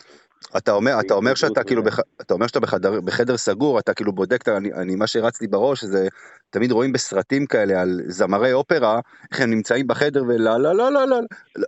אתה 0.56 0.72
אומר, 0.72 0.92
אתה 1.06 1.14
אומר 1.14 1.34
שאתה 1.34 1.64
כאילו, 1.64 1.82
אתה 2.20 2.34
אומר 2.34 2.46
שאתה 2.46 2.60
בחדר, 2.60 3.00
בחדר 3.00 3.36
סגור, 3.36 3.78
אתה 3.78 3.94
כאילו 3.94 4.12
בודק, 4.12 4.48
אני, 4.48 4.72
אני, 4.72 4.96
מה 4.96 5.06
שרץ 5.06 5.40
לי 5.40 5.46
בראש 5.46 5.84
זה, 5.84 6.08
תמיד 6.50 6.72
רואים 6.72 6.92
בסרטים 6.92 7.46
כאלה 7.46 7.82
על 7.82 8.00
זמרי 8.06 8.52
אופרה, 8.52 9.00
איך 9.32 9.40
הם 9.40 9.50
נמצאים 9.50 9.86
בחדר 9.86 10.22
ולא, 10.28 10.56
לא, 10.58 10.74
לא, 10.74 10.92
לא, 10.92 11.08
לא, 11.08 11.16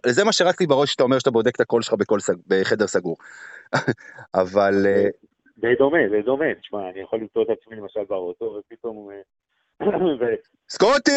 זה 0.07 0.25
מה 0.25 0.33
שרץ 0.33 0.61
לי 0.61 0.67
בראש 0.67 0.93
שאתה 0.93 1.03
אומר 1.03 1.19
שאתה 1.19 1.31
בודק 1.31 1.57
את 1.57 1.61
הקול 1.61 1.83
שלך 1.83 1.95
בכל, 1.95 2.19
בחדר 2.47 2.87
סגור. 2.87 3.17
אבל... 4.43 4.87
די 5.59 5.75
דומה, 5.79 5.99
די 6.11 6.23
דומה, 6.23 6.55
תשמע, 6.61 6.91
אני 6.91 7.01
יכול 7.01 7.19
למצוא 7.19 7.43
את 7.43 7.49
עצמי 7.51 7.77
למשל 7.77 8.01
באוטו, 8.09 8.45
ופתאום 8.45 9.09
סקוטי! 10.69 11.11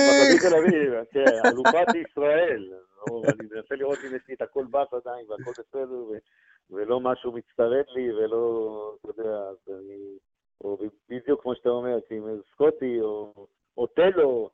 כן, 1.11 1.25
אלופת 1.45 1.95
ישראל. 1.95 2.73
אני 3.07 3.47
מנסה 3.51 3.75
לראות 3.75 3.97
אם 4.09 4.15
יש 4.15 4.21
לי 4.27 4.33
את 4.33 4.41
הכל 4.41 4.65
באף 4.69 4.93
עדיין 4.93 5.25
והכל 5.29 5.51
בסדר, 5.51 6.03
ולא 6.69 6.99
משהו 6.99 7.31
מצטרף 7.31 7.85
לי, 7.89 8.13
ולא, 8.13 8.95
אתה 8.99 9.21
יודע, 9.21 9.29
אז 9.29 9.57
אני... 9.69 10.17
או 10.63 10.77
בדיוק 11.09 11.41
כמו 11.41 11.55
שאתה 11.55 11.69
אומר, 11.69 11.97
עם 12.09 12.41
סקוטי, 12.53 13.01
או 13.77 13.87
טלו, 13.87 14.49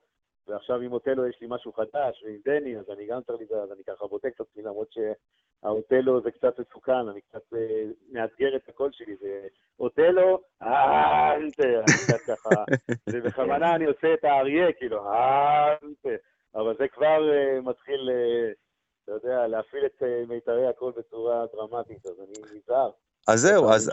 ועכשיו 0.47 0.81
עם 0.81 0.93
אוטלו 0.93 1.27
יש 1.27 1.37
לי 1.41 1.47
משהו 1.49 1.73
חדש, 1.73 2.23
ועם 2.23 2.37
דני, 2.45 2.77
אז 2.77 2.89
אני 2.89 3.07
גם 3.07 3.21
צריך 3.21 3.39
להיזהר, 3.39 3.63
אז 3.63 3.71
אני 3.71 3.83
ככה 3.83 4.07
בודק 4.07 4.31
את 4.35 4.41
עצמי, 4.41 4.63
למרות 4.63 4.87
שהאוטלו 4.91 6.21
זה 6.21 6.31
קצת 6.31 6.59
מסוכן, 6.59 7.07
אני 7.11 7.21
קצת 7.21 7.53
אה, 7.53 7.83
מאתגר 8.11 8.55
את 8.55 8.69
הקול 8.69 8.89
שלי, 8.93 9.15
זה 9.15 9.47
אוטלו, 9.79 10.41
האנטה, 10.61 11.63
אני 11.63 11.97
קצת 12.05 12.21
ככה, 12.27 12.63
ובכוונה 13.13 13.75
אני 13.75 13.85
עושה 13.85 14.13
את 14.13 14.23
האריה, 14.23 14.73
כאילו, 14.73 15.09
האנטה, 15.09 16.09
אבל 16.55 16.75
זה 16.79 16.87
כבר 16.87 17.33
אה, 17.33 17.61
מתחיל, 17.61 18.09
אה, 18.09 18.51
אתה 19.03 19.11
יודע, 19.11 19.47
להפעיל 19.47 19.85
את 19.85 20.03
מיתרי 20.27 20.67
הקול 20.67 20.93
בצורה 20.97 21.45
דרמטית, 21.53 22.05
אז 22.05 22.19
אני 22.19 22.57
נזהר. 22.57 22.91
אז 23.27 23.39
זהו, 23.39 23.69
אז, 23.69 23.91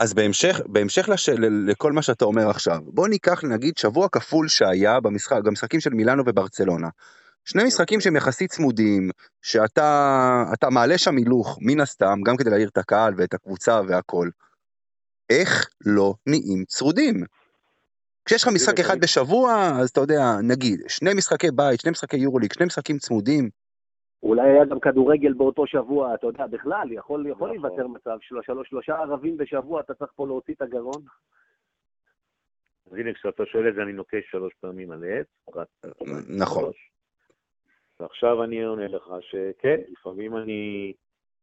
אז 0.00 0.14
בהמשך, 0.14 0.60
בהמשך 0.66 1.08
לש, 1.08 1.28
לכל 1.66 1.92
מה 1.92 2.02
שאתה 2.02 2.24
אומר 2.24 2.50
עכשיו, 2.50 2.78
בוא 2.84 3.08
ניקח 3.08 3.44
נגיד 3.44 3.78
שבוע 3.78 4.08
כפול 4.12 4.48
שהיה 4.48 5.00
במשחק, 5.00 5.38
במשחקים 5.44 5.80
של 5.80 5.90
מילאנו 5.90 6.22
וברצלונה. 6.26 6.88
שני 7.44 7.64
משחקים 7.64 8.00
שהם 8.00 8.16
יחסית 8.16 8.50
צמודים, 8.50 9.10
שאתה 9.42 10.44
אתה 10.52 10.70
מעלה 10.70 10.98
שם 10.98 11.16
הילוך, 11.16 11.58
מן 11.60 11.80
הסתם, 11.80 12.20
גם 12.24 12.36
כדי 12.36 12.50
להעיר 12.50 12.68
את 12.68 12.78
הקהל 12.78 13.14
ואת 13.16 13.34
הקבוצה 13.34 13.80
והכל. 13.88 14.28
איך 15.30 15.68
לא 15.86 16.14
נהיים 16.26 16.64
צרודים? 16.68 17.24
כשיש 18.24 18.42
לך 18.42 18.48
משחק 18.48 18.80
אחד. 18.80 19.00
בשבוע, 19.00 19.72
אז 19.80 19.90
אתה 19.90 20.00
יודע, 20.00 20.36
נגיד, 20.42 20.80
שני 20.88 21.14
משחקי 21.14 21.50
בית, 21.50 21.80
שני 21.80 21.90
משחקי 21.90 22.16
יורוליג, 22.16 22.52
שני 22.52 22.66
משחקים 22.66 22.98
צמודים, 22.98 23.50
אולי 24.22 24.50
היה 24.50 24.64
גם 24.64 24.80
כדורגל 24.80 25.32
באותו 25.32 25.66
שבוע, 25.66 26.14
אתה 26.14 26.26
יודע, 26.26 26.46
בכלל, 26.46 26.92
יכול, 26.92 27.26
יכול 27.26 27.48
נכון. 27.48 27.48
להיווצר 27.48 27.86
מצב 27.86 28.18
של 28.20 28.36
שלוש, 28.42 28.68
שלושה 28.68 28.96
ערבים 28.96 29.36
בשבוע, 29.36 29.80
אתה 29.80 29.94
צריך 29.94 30.12
פה 30.16 30.26
להוציא 30.26 30.54
את 30.54 30.62
הגרון. 30.62 31.02
אז 32.86 32.96
הנה, 32.96 33.12
כשאתה 33.12 33.46
שואל 33.46 33.68
את 33.68 33.74
זה, 33.74 33.82
אני 33.82 33.92
נוקש 33.92 34.30
שלוש 34.30 34.54
פעמים 34.60 34.90
על 34.90 35.04
עץ. 35.04 35.56
נכון. 36.28 36.62
שלוש. 36.62 36.90
ועכשיו 38.00 38.44
אני 38.44 38.64
עונה 38.64 38.88
לך 38.88 39.12
שכן, 39.20 39.76
לפעמים 39.88 40.36
אני... 40.36 40.92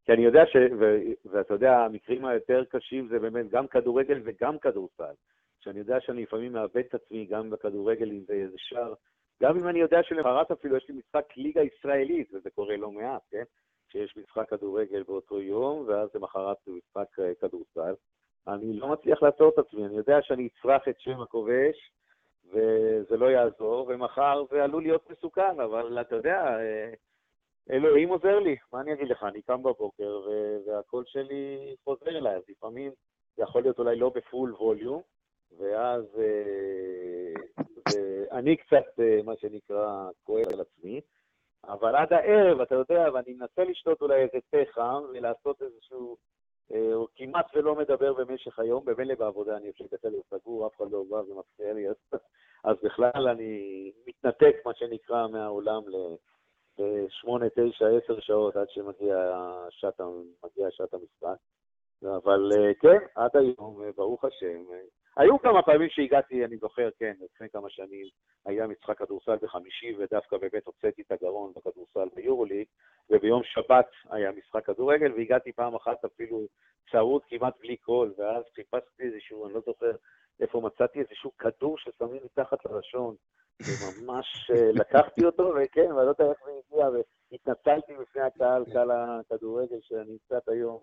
כי 0.05 0.11
אני 0.11 0.21
יודע 0.25 0.45
ש... 0.45 0.55
ו... 0.79 0.97
ואתה 1.25 1.53
יודע, 1.53 1.77
המקרים 1.77 2.25
היותר 2.25 2.63
קשים 2.69 3.07
זה 3.07 3.19
באמת 3.19 3.49
גם 3.49 3.67
כדורגל 3.67 4.21
וגם 4.23 4.59
כדורסל. 4.59 5.13
שאני 5.59 5.79
יודע 5.79 6.01
שאני 6.01 6.23
לפעמים 6.23 6.53
מאבד 6.53 6.77
את 6.77 6.95
עצמי 6.95 7.25
גם 7.25 7.49
בכדורגל, 7.49 8.11
אם 8.11 8.23
זה 8.27 8.33
איזה 8.33 8.55
שער. 8.57 8.93
גם 9.43 9.57
אם 9.57 9.67
אני 9.67 9.79
יודע 9.79 10.03
שלמחרת 10.03 10.51
אפילו 10.51 10.77
יש 10.77 10.89
לי 10.89 10.95
משחק 10.95 11.37
ליגה 11.37 11.61
ישראלית, 11.61 12.29
וזה 12.33 12.49
קורה 12.49 12.77
לא 12.77 12.91
מעט, 12.91 13.21
כן? 13.31 13.43
שיש 13.91 14.17
משחק 14.17 14.49
כדורגל 14.49 15.03
באותו 15.03 15.41
יום, 15.41 15.83
ואז 15.87 16.09
למחרת 16.15 16.57
זה 16.65 16.71
משחק 16.71 17.19
אה, 17.19 17.31
כדורסל. 17.41 17.93
אני 18.47 18.73
לא 18.73 18.87
מצליח 18.87 19.23
לעצור 19.23 19.49
את 19.49 19.57
עצמי, 19.59 19.85
אני 19.85 19.97
יודע 19.97 20.21
שאני 20.21 20.47
אצרח 20.47 20.87
את 20.87 20.99
שם 20.99 21.21
הכובש, 21.21 21.91
וזה 22.51 23.17
לא 23.17 23.25
יעזור, 23.25 23.87
ומחר 23.89 24.43
זה 24.51 24.63
עלול 24.63 24.83
להיות 24.83 25.09
מסוכן, 25.09 25.59
אבל 25.59 26.01
אתה 26.01 26.15
יודע, 26.15 26.59
אה, 26.59 26.93
אלוהים 27.71 28.09
עוזר 28.09 28.39
לי, 28.39 28.55
מה 28.73 28.81
אני 28.81 28.93
אגיד 28.93 29.07
לך, 29.07 29.23
אני 29.23 29.41
קם 29.41 29.63
בבוקר 29.63 30.21
והקול 30.67 31.03
שלי 31.07 31.75
חוזר 31.83 32.07
אליי, 32.17 32.35
אז 32.35 32.43
לפעמים 32.49 32.91
זה 33.37 33.43
יכול 33.43 33.61
להיות 33.61 33.79
אולי 33.79 33.95
לא 33.95 34.11
בפול 34.15 34.53
ווליום, 34.53 35.01
ואז 35.57 36.03
אה, 36.19 37.63
אני 38.31 38.57
קצת, 38.57 38.99
אה, 38.99 39.19
מה 39.25 39.33
שנקרא, 39.37 40.09
כואב 40.23 40.45
על 40.53 40.61
עצמי, 40.61 41.01
אבל 41.63 41.95
עד 41.95 42.13
הערב, 42.13 42.61
אתה 42.61 42.75
יודע, 42.75 43.09
ואני 43.13 43.33
מנסה 43.33 43.63
לשתות 43.63 44.01
אולי 44.01 44.21
איזה 44.21 44.37
תה 44.51 44.57
חם 44.71 45.03
ולעשות 45.13 45.61
איזשהו, 45.61 46.17
אה, 46.73 46.93
או 46.93 47.07
כמעט 47.15 47.45
ולא 47.55 47.75
מדבר 47.75 48.13
במשך 48.13 48.59
היום, 48.59 48.85
במילא 48.85 49.15
בעבודה 49.15 49.57
אני 49.57 49.67
יושב 49.67 49.85
בטלר 49.91 50.19
סגור, 50.29 50.67
אף 50.67 50.75
אחד 50.77 50.91
לא 50.91 51.03
בא 51.09 51.15
ומפריע 51.15 51.73
לי, 51.73 51.89
אז, 51.89 51.95
אז 52.63 52.75
בכלל 52.83 53.27
אני 53.27 53.91
מתנתק, 54.07 54.55
מה 54.65 54.73
שנקרא, 54.75 55.27
מהעולם 55.27 55.81
ל-8, 55.87 57.29
9, 57.55 57.87
10 58.05 58.19
שעות 58.19 58.55
עד 58.55 58.69
שמגיע 58.69 59.15
שעת, 59.69 60.01
שעת 60.69 60.93
המשחק. 60.93 61.37
אבל 62.03 62.51
אה, 62.57 62.73
כן, 62.73 63.05
עד 63.15 63.31
היום, 63.33 63.83
אה, 63.83 63.91
ברוך 63.95 64.25
השם. 64.25 64.63
היו 65.17 65.39
כמה 65.39 65.61
פעמים 65.61 65.89
שהגעתי, 65.89 66.45
אני 66.45 66.57
זוכר, 66.57 66.89
כן, 66.99 67.13
לפני 67.21 67.49
כמה 67.49 67.69
שנים, 67.69 68.05
היה 68.45 68.67
משחק 68.67 68.97
כדורסל 68.97 69.35
בחמישי, 69.41 69.95
ודווקא 69.99 70.37
באמת 70.37 70.65
הוצאתי 70.65 71.01
את 71.01 71.11
הגרון 71.11 71.53
בכדורסל 71.55 72.15
ביורוליג, 72.15 72.67
וביום 73.09 73.41
שבת 73.43 73.89
היה 74.09 74.31
משחק 74.31 74.65
כדורגל, 74.65 75.13
והגעתי 75.13 75.51
פעם 75.51 75.75
אחת 75.75 76.05
אפילו 76.05 76.45
צרוד 76.91 77.21
כמעט 77.29 77.53
בלי 77.59 77.77
קול, 77.77 78.13
ואז 78.17 78.43
חיפשתי 78.55 79.03
איזשהו, 79.03 79.45
אני 79.45 79.53
לא 79.53 79.61
זוכר 79.65 79.91
איפה 80.39 80.61
מצאתי 80.61 80.99
איזשהו 80.99 81.31
כדור 81.37 81.77
ששמים 81.77 82.21
מתחת 82.25 82.65
ללשון, 82.65 83.15
וממש 83.61 84.51
אה, 84.51 84.71
לקחתי 84.81 85.25
אותו, 85.25 85.53
וכן, 85.55 85.91
ואני 85.91 86.05
לא 86.05 86.13
יודע 86.19 86.31
איך 86.31 86.37
זה 86.45 86.51
הגיע, 86.51 86.89
והתנצלתי 87.31 87.93
בפני 87.97 88.21
הקהל, 88.21 88.65
קהל 88.73 88.91
הכדורגל 88.91 89.79
שאני 89.81 90.17
קצת 90.25 90.49
היום 90.49 90.79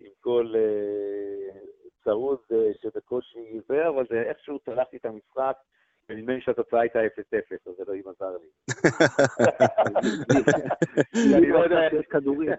עם 0.00 0.12
קול 0.20 0.56
אה, 0.56 1.60
צרוד 2.04 2.38
אה, 2.52 2.70
שבקושי 2.82 3.60
זה, 3.68 3.88
אבל 3.88 4.04
זה 4.10 4.22
איכשהו 4.22 4.58
צלחתי 4.58 4.96
את 4.96 5.04
המשחק, 5.04 5.56
ונדמה 6.08 6.32
לי 6.34 6.40
שהתוצאה 6.40 6.80
הייתה 6.80 6.98
0-0, 6.98 7.02
אז 7.66 7.74
זה 7.76 7.84
לא 7.86 8.10
עזר 8.10 8.36
לי. 8.36 8.48
אני 11.36 11.48
לא 11.48 11.58
יודע- 11.58 11.96
יש 12.00 12.06
כדורים. 12.06 12.50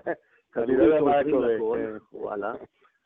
אני 0.58 0.78
לא 0.78 0.84
יודע 0.84 1.02
מה 1.02 1.12
שעוזרים 1.24 1.60
קורה, 1.60 1.80
לכל, 1.80 1.98
כן. 2.12 2.18
וואלה. 2.18 2.54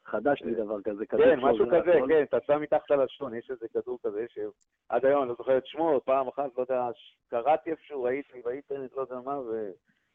חדש 0.05 0.41
לי 0.41 0.55
דבר 0.55 0.81
כזה. 0.81 1.05
כדור 1.05 1.25
כן, 1.25 1.39
משהו 1.39 1.65
כזה. 1.67 1.99
כן, 2.07 2.23
אתה 2.23 2.37
שם 2.47 2.61
מתחת 2.61 2.91
ללשון, 2.91 3.35
יש 3.35 3.51
איזה 3.51 3.67
כדור 3.73 3.99
כזה 4.03 4.25
שעד 4.29 5.05
היום 5.05 5.21
אני 5.21 5.29
לא 5.29 5.35
זוכר 5.37 5.57
את 5.57 5.65
שמו, 5.65 6.01
פעם 6.05 6.27
אחת, 6.27 6.49
לא 6.57 6.61
יודע, 6.69 6.87
קראתי 7.29 7.71
איפשהו, 7.71 8.03
ראיתי 8.03 8.41
באינטרנט, 8.41 8.93
לא 8.95 9.01
יודע 9.01 9.19
מה, 9.25 9.39
ו... 9.39 9.69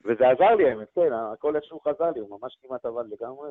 וזה 0.05 0.29
עזר 0.29 0.55
לי, 0.55 0.71
האמת, 0.71 0.89
כן, 0.95 1.13
הכל 1.13 1.57
איכשהו 1.57 1.81
חזר 1.81 2.11
לי, 2.15 2.21
הוא 2.21 2.39
ממש 2.41 2.59
כמעט 2.63 2.85
עבד 2.85 3.05
לגמרי, 3.11 3.49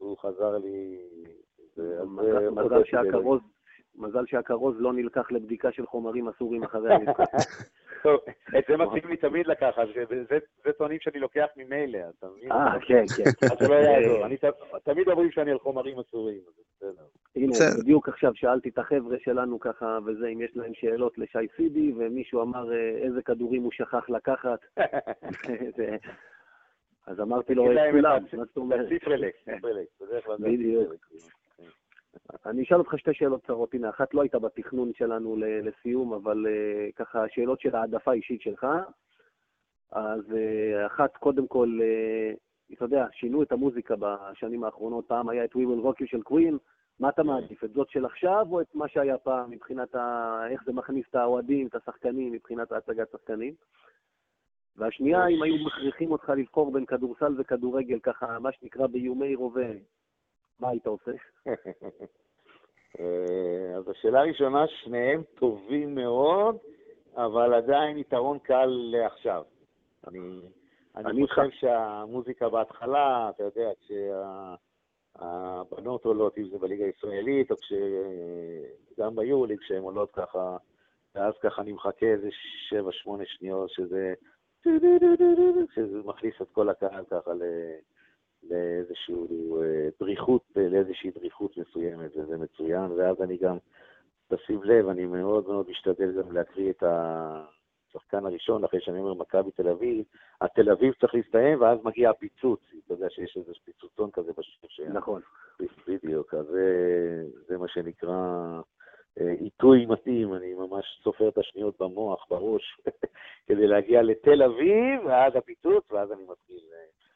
והוא 0.00 0.18
חזר 0.18 0.58
לי... 0.58 0.98
מזל- 2.50 2.84
שהכרוז, 2.84 3.40
מזל 3.96 4.26
שהכרוז 4.26 4.76
לא 4.80 4.92
נלקח 4.92 5.32
לבדיקה 5.32 5.72
של 5.72 5.86
חומרים 5.86 6.28
אסורים 6.28 6.62
אחרי 6.64 6.92
המשחק. 6.94 7.24
טוב, 8.02 8.20
את 8.58 8.64
זה 8.68 8.76
מתאים 8.76 9.08
לי 9.10 9.16
תמיד 9.16 9.46
לקחת, 9.46 9.86
זה- 10.64 10.72
טוענים 10.78 10.98
שאני 11.00 11.18
לוקח 11.18 11.46
ממילא, 11.56 11.98
אתה 12.18 12.26
מבין? 12.36 12.52
אה, 12.52 12.80
כן, 12.86 13.04
כן. 13.16 13.30
אז 13.52 13.58
זה 13.60 13.68
לא 13.68 13.74
יעזור, 13.74 14.26
אני 14.26 14.36
ת- 14.36 14.44
תמיד 14.84 15.08
אומרים 15.08 15.30
שאני 15.30 15.50
על 15.50 15.58
חומרים 15.58 15.98
אסורים, 15.98 16.40
אז 16.48 16.54
זה 16.56 16.62
בסדר. 16.76 17.04
הנה. 17.36 17.52
בדיוק 17.80 18.08
עכשיו 18.08 18.32
שאלתי 18.34 18.68
את 18.68 18.78
החבר'ה 18.78 19.16
שלנו 19.20 19.60
ככה, 19.60 19.98
וזה, 20.06 20.26
אם 20.28 20.40
יש 20.40 20.56
להם 20.56 20.74
שאלות 20.74 21.18
לשי 21.18 21.38
סידי, 21.56 21.92
ומישהו 21.96 22.42
אמר 22.42 22.72
אה, 22.72 22.88
איזה 23.02 23.22
כדורים 23.22 23.62
הוא 23.62 23.72
שכח 23.72 24.10
לקחת. 24.10 24.58
אז 27.06 27.20
אמרתי 27.20 27.54
לו, 27.54 27.72
להם 27.72 27.94
כולם, 27.94 28.22
מה 28.38 28.44
זאת 28.44 28.56
אומרת? 28.56 28.86
הציפרלקס, 28.86 29.38
ציפרלקס, 29.44 30.00
בדרך 30.00 30.24
כלל 30.24 30.36
זה. 30.38 31.28
אני 32.46 32.62
אשאל 32.62 32.78
אותך 32.78 32.98
שתי 32.98 33.14
שאלות 33.14 33.42
קצרות. 33.42 33.74
הנה, 33.74 33.90
אחת 33.90 34.14
לא 34.14 34.22
הייתה 34.22 34.38
בתכנון 34.38 34.92
שלנו 34.94 35.36
לסיום, 35.38 36.12
אבל 36.12 36.46
אה, 36.48 36.88
ככה, 36.96 37.24
שאלות 37.28 37.60
של 37.60 37.76
העדפה 37.76 38.12
אישית 38.12 38.40
שלך. 38.40 38.66
אז 39.92 40.20
אה, 40.36 40.86
אחת, 40.86 41.16
קודם 41.16 41.46
כל, 41.46 41.78
אה, 41.82 42.32
אתה 42.72 42.84
יודע, 42.84 43.06
שינו 43.12 43.42
את 43.42 43.52
המוזיקה 43.52 43.94
בשנים 43.98 44.64
האחרונות. 44.64 45.08
פעם 45.08 45.28
היה 45.28 45.44
את 45.44 45.52
We 45.52 45.58
Will 45.58 45.84
Rock 45.84 46.02
You 46.02 46.06
של 46.06 46.22
קווין. 46.22 46.58
מה 47.00 47.08
אתה 47.08 47.22
מעדיף, 47.22 47.64
את 47.64 47.72
זאת 47.72 47.90
של 47.90 48.04
עכשיו 48.04 48.46
או 48.50 48.60
את 48.60 48.74
מה 48.74 48.88
שהיה 48.88 49.18
פעם, 49.18 49.50
מבחינת 49.50 49.94
ה... 49.94 50.46
איך 50.50 50.62
זה 50.66 50.72
מכניס 50.72 51.06
את 51.10 51.14
האוהדים, 51.14 51.66
את 51.66 51.74
השחקנים, 51.74 52.32
מבחינת 52.32 52.72
ההצגת 52.72 53.10
שחקנים? 53.12 53.54
והשנייה, 54.76 55.26
אם 55.26 55.42
היו 55.42 55.64
מכריחים 55.64 56.12
אותך 56.12 56.28
לבחור 56.28 56.72
בין 56.72 56.86
כדורסל 56.86 57.34
וכדורגל, 57.38 57.98
ככה, 58.02 58.38
מה 58.38 58.52
שנקרא 58.52 58.86
באיומי 58.86 59.34
רובה, 59.34 59.66
מה 60.60 60.68
היית 60.68 60.86
עושה? 60.86 61.12
אה, 63.00 63.76
אז 63.76 63.88
השאלה 63.88 64.20
הראשונה, 64.20 64.64
שניהם 64.68 65.22
טובים 65.34 65.94
מאוד, 65.94 66.56
אבל 67.16 67.54
עדיין 67.54 67.98
יתרון 67.98 68.38
קל 68.38 68.66
לעכשיו. 68.66 69.42
אני, 70.06 70.18
אני 70.96 71.10
אני. 71.10 71.28
חושב 71.28 71.50
שהמוזיקה 71.50 72.48
בהתחלה, 72.48 73.30
אתה 73.30 73.42
יודע, 73.42 73.70
כשהבנות 75.14 76.04
עולות, 76.04 76.38
אם 76.38 76.48
זה 76.48 76.58
בליגה 76.58 76.84
הישראלית, 76.84 77.50
או 77.50 77.56
כש... 77.56 77.72
גם 79.00 79.16
ביורוליג, 79.16 79.58
כשהן 79.58 79.82
עולות 79.82 80.10
ככה, 80.12 80.56
ואז 81.14 81.34
ככה 81.42 81.62
אני 81.62 81.72
מחכה 81.72 82.06
איזה 82.06 82.28
שבע, 82.68 82.92
שמונה 82.92 83.24
שניות, 83.26 83.70
שזה... 83.70 84.14
שזה 85.74 85.98
מכניס 86.04 86.34
את 86.42 86.48
כל 86.52 86.68
הקהל 86.68 87.04
ככה. 87.10 87.30
לאיזושהי 88.50 89.14
אה, 89.62 89.88
דריכות, 90.00 90.42
לאיזושהי 90.56 91.10
דריכות 91.10 91.56
מסוימת, 91.56 92.16
וזה 92.16 92.36
מצוין, 92.36 92.92
ואז 92.92 93.22
אני 93.22 93.36
גם, 93.36 93.56
תשים 94.28 94.62
לב, 94.62 94.88
אני 94.88 95.06
מאוד 95.06 95.48
מאוד 95.48 95.70
משתדל 95.70 96.22
גם 96.22 96.32
להקריא 96.32 96.70
את 96.70 96.82
השחקן 96.82 98.26
הראשון, 98.26 98.64
אחרי 98.64 98.80
שאני 98.80 98.98
אומר 98.98 99.14
מכבי 99.14 99.50
תל 99.50 99.68
אביב, 99.68 100.04
התל 100.40 100.70
אביב 100.70 100.94
צריך 101.00 101.14
להסתיים, 101.14 101.60
ואז 101.60 101.78
מגיע 101.84 102.10
הפיצוץ, 102.10 102.60
אתה 102.86 102.94
יודע 102.94 103.10
שיש 103.10 103.36
איזה 103.36 103.52
פיצוצון 103.64 104.10
כזה 104.10 104.32
בשיר 104.38 104.68
ש... 104.68 104.80
נכון. 104.80 105.22
בדיוק, 105.88 106.34
אז 106.34 106.46
זה, 107.48 107.58
מה 107.58 107.68
שנקרא 107.68 108.60
עיתוי 109.18 109.86
מתאים, 109.86 110.34
אני 110.34 110.54
ממש 110.54 111.00
סופר 111.02 111.28
את 111.28 111.38
השניות 111.38 111.82
במוח, 111.82 112.26
בראש, 112.30 112.80
כדי 113.46 113.66
להגיע 113.66 114.02
לתל 114.02 114.42
אביב, 114.42 115.06
ועד 115.06 115.36
הפיצוץ, 115.36 115.92
ואז 115.92 116.12
אני 116.12 116.22
מתחיל. 116.22 116.64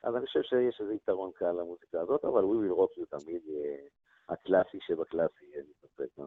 אז 0.03 0.17
אני 0.17 0.27
חושב 0.27 0.43
שיש 0.43 0.81
איזה 0.81 0.95
יתרון 0.95 1.31
קל 1.35 1.53
למוזיקה 1.53 2.01
הזאת, 2.01 2.25
אבל 2.25 2.43
We 2.43 2.47
Will 2.47 2.79
Rock 2.79 3.01
זה 3.01 3.19
תמיד 3.19 3.43
הקלאסי 4.29 4.79
שבקלאסי, 4.81 5.45
אין 5.55 5.65
לי 5.67 5.73
ספק. 5.83 6.23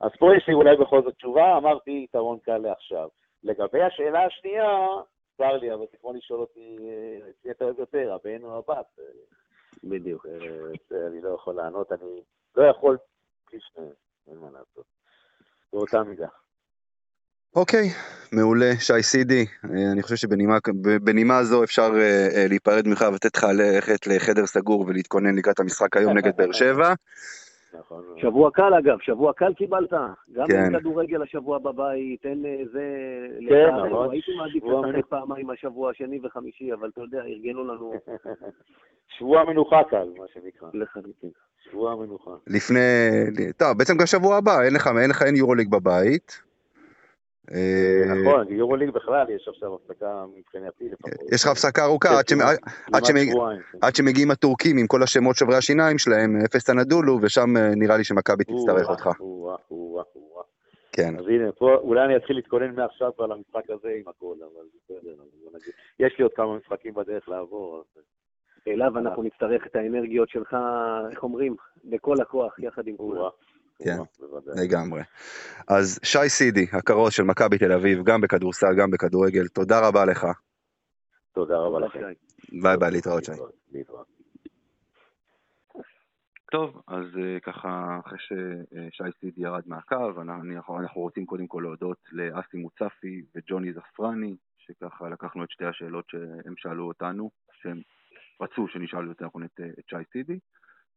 אז 0.00 0.10
פה 0.18 0.36
יש 0.36 0.48
לי 0.48 0.54
אולי 0.54 0.76
בכל 0.76 1.02
זאת 1.02 1.14
תשובה, 1.14 1.56
אמרתי 1.56 2.04
יתרון 2.04 2.38
קל 2.38 2.58
לעכשיו. 2.58 3.08
לגבי 3.42 3.82
השאלה 3.82 4.24
השנייה, 4.24 4.88
צר 5.36 5.56
לי, 5.56 5.74
אבל 5.74 5.84
כמו 6.00 6.12
לשאול 6.12 6.40
אותי, 6.40 6.76
את 7.30 7.46
אתה 7.50 7.64
אוהב 7.64 7.78
יותר, 7.78 8.12
הבן 8.12 8.44
או 8.44 8.58
הבת? 8.58 8.98
בדיוק. 9.84 10.26
אני 11.08 11.20
לא 11.20 11.28
יכול 11.28 11.54
לענות, 11.54 11.92
אני 11.92 12.20
לא 12.56 12.62
יכול 12.62 12.98
בלי 13.50 13.60
שניהם, 13.60 13.92
אין 14.28 14.38
מה 14.38 14.46
לעשות. 14.52 14.84
באותה 15.72 16.02
מידה. 16.02 16.28
אוקיי, 17.56 17.88
מעולה, 18.32 18.72
שי 18.78 19.02
סידי, 19.02 19.46
אני 19.92 20.02
חושב 20.02 20.16
שבנימה 20.16 21.44
זו 21.44 21.64
אפשר 21.64 21.92
להיפרד 22.48 22.88
ממך 22.88 23.04
ולתת 23.12 23.36
לך 23.36 23.44
ללכת 23.44 24.06
לחדר 24.06 24.46
סגור 24.46 24.80
ולהתכונן 24.80 25.34
לקראת 25.34 25.60
המשחק 25.60 25.96
היום 25.96 26.18
נגד 26.18 26.36
באר 26.36 26.52
שבע. 26.52 26.94
נכון. 27.78 28.02
שבוע 28.16 28.50
קל 28.50 28.74
אגב, 28.74 28.98
שבוע 29.00 29.32
קל 29.32 29.54
קיבלת. 29.54 29.92
גם 30.32 30.46
כן. 30.48 30.78
כדורגל 30.78 31.22
השבוע 31.22 31.58
בבית, 31.58 32.26
אין 32.26 32.44
זה... 32.72 32.82
כן, 33.48 33.70
נכון. 33.86 34.10
הייתי 34.10 34.30
מעדיף 34.36 34.64
לשחק 34.64 35.06
פעמיים 35.06 35.50
השבוע 35.50 35.90
השני 35.90 36.18
וחמישי, 36.22 36.72
אבל 36.72 36.88
אתה 36.88 37.00
יודע, 37.00 37.22
ארגנו 37.22 37.64
לנו... 37.64 37.92
שבוע 39.18 39.44
מנוחה 39.44 39.82
קל, 39.90 40.08
מה 40.18 40.24
שנקרא. 40.34 40.68
לחלוטין. 40.74 41.30
שבוע 41.70 41.96
מנוחה. 41.96 42.30
לפני... 42.46 42.80
טוב, 43.56 43.78
בעצם 43.78 43.96
גם 43.96 44.06
שבוע 44.06 44.36
הבא, 44.36 44.62
אין 44.62 44.74
לך, 44.74 44.86
אין 45.02 45.10
לך, 45.10 45.22
אין 45.22 45.36
יורוליג 45.36 45.70
בבית. 45.70 46.42
נכון, 48.06 48.46
יורוליג 48.48 48.90
בכלל, 48.90 49.26
יש 49.30 49.48
עכשיו 49.48 49.74
הפסקה 49.74 50.24
מבחינתי 50.36 50.88
לפחות. 50.88 51.32
יש 51.32 51.44
לך 51.44 51.50
הפסקה 51.50 51.84
ארוכה 51.84 52.08
עד 53.82 53.94
שמגיעים 53.94 54.30
הטורקים 54.30 54.78
עם 54.78 54.86
כל 54.86 55.02
השמות 55.02 55.36
שוברי 55.36 55.56
השיניים 55.56 55.98
שלהם, 55.98 56.36
אפס 56.44 56.64
תנדולו, 56.64 57.18
ושם 57.22 57.50
נראה 57.76 57.96
לי 57.96 58.04
שמכבי 58.04 58.44
תצטרך 58.44 58.88
אותך. 58.88 59.08
כן. 60.92 61.14
אז 61.18 61.24
הנה, 61.28 61.52
פה 61.52 61.74
אולי 61.74 62.04
אני 62.04 62.16
אתחיל 62.16 62.36
להתכונן 62.36 62.74
מעכשיו 62.74 63.10
כבר 63.16 63.26
למשחק 63.26 63.70
הזה 63.70 63.88
עם 63.88 64.08
הכל, 64.08 64.34
אבל 64.40 64.64
בסדר, 64.74 65.14
יש 66.00 66.14
לי 66.18 66.22
עוד 66.22 66.32
כמה 66.32 66.56
משחקים 66.56 66.94
בדרך 66.94 67.28
לעבור. 67.28 67.84
אליו 68.68 68.98
אנחנו 68.98 69.22
נצטרך 69.22 69.66
את 69.66 69.76
האנרגיות 69.76 70.28
שלך, 70.28 70.56
איך 71.10 71.22
אומרים, 71.22 71.56
בכל 71.84 72.20
הכוח, 72.20 72.58
יחד 72.58 72.86
עם 72.86 72.96
כולם. 72.96 73.28
כן, 73.78 73.96
לגמרי. 74.56 75.02
אז 75.68 76.00
שי 76.02 76.28
סידי, 76.28 76.66
הקרוז 76.72 77.12
של 77.12 77.22
מכבי 77.22 77.58
תל 77.58 77.72
אביב, 77.72 78.04
גם 78.04 78.20
בכדורסל, 78.20 78.74
גם 78.78 78.90
בכדורגל, 78.90 79.46
תודה 79.48 79.88
רבה 79.88 80.04
לך. 80.04 80.26
תודה 81.32 81.58
רבה 81.58 81.80
לכם. 81.80 82.00
ביי 82.62 82.76
ביי, 82.76 82.90
להתראות 82.90 83.24
שי. 83.24 83.32
טוב, 86.50 86.82
אז 86.86 87.04
ככה, 87.42 87.98
אחרי 88.06 88.18
ששי 88.18 89.04
סידי 89.20 89.40
ירד 89.40 89.62
מהקו, 89.66 90.22
אנחנו, 90.22 90.80
אנחנו 90.80 91.00
רוצים 91.00 91.26
קודם 91.26 91.46
כל 91.46 91.60
להודות 91.62 91.98
לאסי 92.12 92.56
מוצפי 92.56 93.22
וג'וני 93.34 93.72
זפרני, 93.72 94.36
שככה 94.58 95.08
לקחנו 95.08 95.44
את 95.44 95.50
שתי 95.50 95.64
השאלות 95.64 96.04
שהם 96.08 96.54
שאלו 96.56 96.88
אותנו, 96.88 97.30
שהם 97.52 97.80
רצו 98.40 98.68
שנשאל 98.68 99.06
יותר 99.06 99.26
נכון 99.26 99.44
את, 99.44 99.60
את 99.78 99.88
שי 99.88 99.96
סידי, 100.12 100.38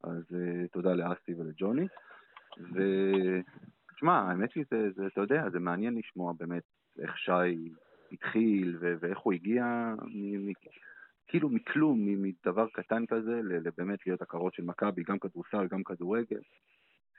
אז 0.04 0.24
תודה 0.72 0.94
לאסי 0.94 1.34
ולג'וני. 1.38 1.88
ותשמע, 2.60 4.20
האמת 4.20 4.54
היא, 4.54 4.64
זה, 4.72 4.90
זה, 4.96 5.08
אתה 5.08 5.22
יודע, 5.22 5.50
זה 5.50 5.60
מעניין 5.60 5.98
לשמוע 5.98 6.34
באמת 6.40 6.64
איך 7.00 7.18
שי 7.18 7.70
התחיל 8.12 8.78
ו- 8.80 8.94
ואיך 9.00 9.20
הוא 9.20 9.34
הגיע, 9.34 9.64
מ- 10.06 10.50
מ- 10.50 10.54
כאילו 11.28 11.50
מכלום, 11.50 12.00
מדבר 12.06 12.68
קטן 12.74 13.06
כזה, 13.06 13.40
לבאמת 13.44 14.08
להיות 14.08 14.22
הקרות 14.22 14.54
של 14.54 14.64
מכבי, 14.64 15.04
גם 15.08 15.20
כדורסל, 15.20 15.68
גם 15.72 15.84
כדורגל. 15.84 16.40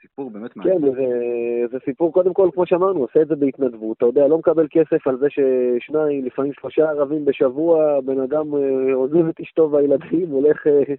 סיפור 0.01 0.31
באמת 0.31 0.55
מעניין. 0.55 0.81
כן, 0.81 0.91
זה, 0.91 1.67
זה 1.71 1.77
סיפור, 1.85 2.13
קודם 2.13 2.33
כל, 2.33 2.49
כמו 2.53 2.65
שאמרנו, 2.65 2.99
עושה 2.99 3.21
את 3.21 3.27
זה 3.27 3.35
בהתנדבות. 3.35 3.97
אתה 3.97 4.05
יודע, 4.05 4.27
לא 4.27 4.37
מקבל 4.37 4.67
כסף 4.69 5.07
על 5.07 5.17
זה 5.17 5.27
ששניים, 5.29 6.25
לפעמים 6.25 6.53
שלושה 6.53 6.89
ערבים 6.89 7.25
בשבוע, 7.25 8.01
בן 8.01 8.19
אדם 8.19 8.55
אה, 8.55 8.93
עוזב 8.93 9.27
את 9.27 9.39
אשתו 9.39 9.71
והילדים, 9.71 10.29
הולך 10.29 10.67
אה, 10.67 10.93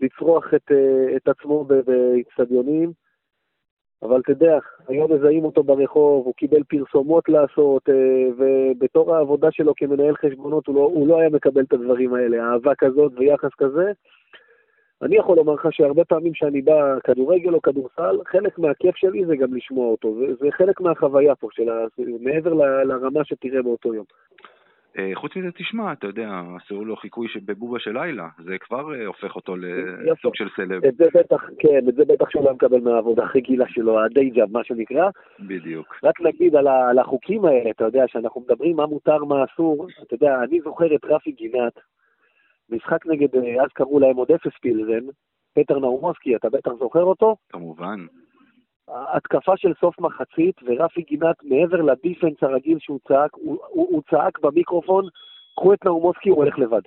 לצרוח 0.00 0.54
את, 0.54 0.72
אה, 0.72 1.16
את 1.16 1.28
עצמו 1.28 1.64
באיצטדיונים. 1.64 2.92
אבל 4.02 4.20
אתה 4.20 4.32
יודע, 4.32 4.58
היום 4.88 5.12
מזהים 5.12 5.44
אותו 5.44 5.62
ברחוב, 5.62 6.26
הוא 6.26 6.34
קיבל 6.34 6.62
פרסומות 6.62 7.28
לעשות, 7.28 7.88
אה, 7.88 8.28
ובתור 8.36 9.14
העבודה 9.14 9.48
שלו 9.50 9.72
כמנהל 9.76 10.14
חשבונות 10.16 10.66
הוא 10.66 10.74
לא, 10.74 10.80
הוא 10.80 11.08
לא 11.08 11.20
היה 11.20 11.28
מקבל 11.28 11.62
את 11.62 11.72
הדברים 11.72 12.14
האלה, 12.14 12.44
אהבה 12.44 12.74
כזאת 12.74 13.12
ויחס 13.16 13.50
כזה. 13.58 13.92
אני 15.02 15.16
יכול 15.16 15.36
לומר 15.36 15.52
לך 15.52 15.66
שהרבה 15.70 16.04
פעמים 16.04 16.34
שאני 16.34 16.62
בא 16.62 16.98
כדורגל 17.04 17.54
או 17.54 17.62
כדורסל, 17.62 18.18
חלק 18.26 18.58
מהכיף 18.58 18.96
שלי 18.96 19.26
זה 19.26 19.36
גם 19.36 19.54
לשמוע 19.54 19.86
אותו, 19.86 20.14
זה 20.40 20.50
חלק 20.50 20.80
מהחוויה 20.80 21.34
פה, 21.34 21.48
של 21.52 21.68
ה... 21.68 21.86
מעבר 22.20 22.52
לרמה 22.84 23.24
שתראה 23.24 23.62
באותו 23.62 23.94
יום. 23.94 24.04
אה, 24.98 25.10
חוץ 25.14 25.36
מזה, 25.36 25.52
תשמע, 25.52 25.92
אתה 25.92 26.06
יודע, 26.06 26.42
עשו 26.56 26.84
לו 26.84 26.96
חיקוי 26.96 27.28
בבובה 27.44 27.78
של 27.78 27.92
לילה, 27.92 28.28
זה 28.44 28.58
כבר 28.58 28.94
אה, 28.94 29.06
הופך 29.06 29.36
אותו 29.36 29.56
לסוג 29.56 30.34
של 30.34 30.48
סלב. 30.56 30.84
את 30.84 30.96
זה 30.96 31.04
בטח, 31.14 31.42
כן, 31.58 31.88
את 31.88 31.94
זה 31.94 32.04
בטח 32.04 32.30
שהוא 32.30 32.44
לא 32.44 32.54
מקבל 32.54 32.80
מהעבודה 32.80 33.22
הרגילה 33.22 33.64
שלו, 33.68 34.04
הדיי 34.04 34.30
ג'אב, 34.30 34.52
מה 34.52 34.64
שנקרא. 34.64 35.10
בדיוק. 35.40 35.94
רק 36.04 36.20
נגיד 36.20 36.56
על, 36.56 36.68
על 36.68 36.98
החוקים 36.98 37.44
האלה, 37.44 37.70
אתה 37.70 37.84
יודע, 37.84 38.04
שאנחנו 38.06 38.40
מדברים 38.40 38.76
מה 38.76 38.86
מותר, 38.86 39.24
מה 39.24 39.44
אסור, 39.44 39.86
אתה 40.02 40.14
יודע, 40.14 40.42
אני 40.42 40.60
זוכר 40.60 40.94
את 40.94 41.04
רפי 41.04 41.32
גינת, 41.32 41.80
משחק 42.70 43.06
נגד, 43.06 43.36
אה, 43.36 43.62
אז 43.62 43.68
קראו 43.74 43.98
להם 43.98 44.16
עוד 44.16 44.30
אפס 44.30 44.52
פילזן, 44.60 45.06
פטר 45.54 45.78
נאומוסקי, 45.78 46.36
אתה 46.36 46.50
בטח 46.50 46.70
זוכר 46.78 47.02
אותו? 47.02 47.36
כמובן. 47.48 48.06
התקפה 48.88 49.56
של 49.56 49.72
סוף 49.80 50.00
מחצית, 50.00 50.56
ורפי 50.62 51.02
גינת, 51.02 51.36
מעבר 51.42 51.82
לדיפנס 51.82 52.42
הרגיל 52.42 52.78
שהוא 52.78 52.98
צעק, 53.08 53.30
הוא, 53.32 53.58
הוא, 53.68 53.88
הוא 53.90 54.02
צעק 54.10 54.38
במיקרופון, 54.38 55.04
קחו 55.56 55.74
את 55.74 55.84
נאומוסקי, 55.84 56.28
הוא 56.28 56.36
הולך 56.36 56.58
לבד. 56.58 56.82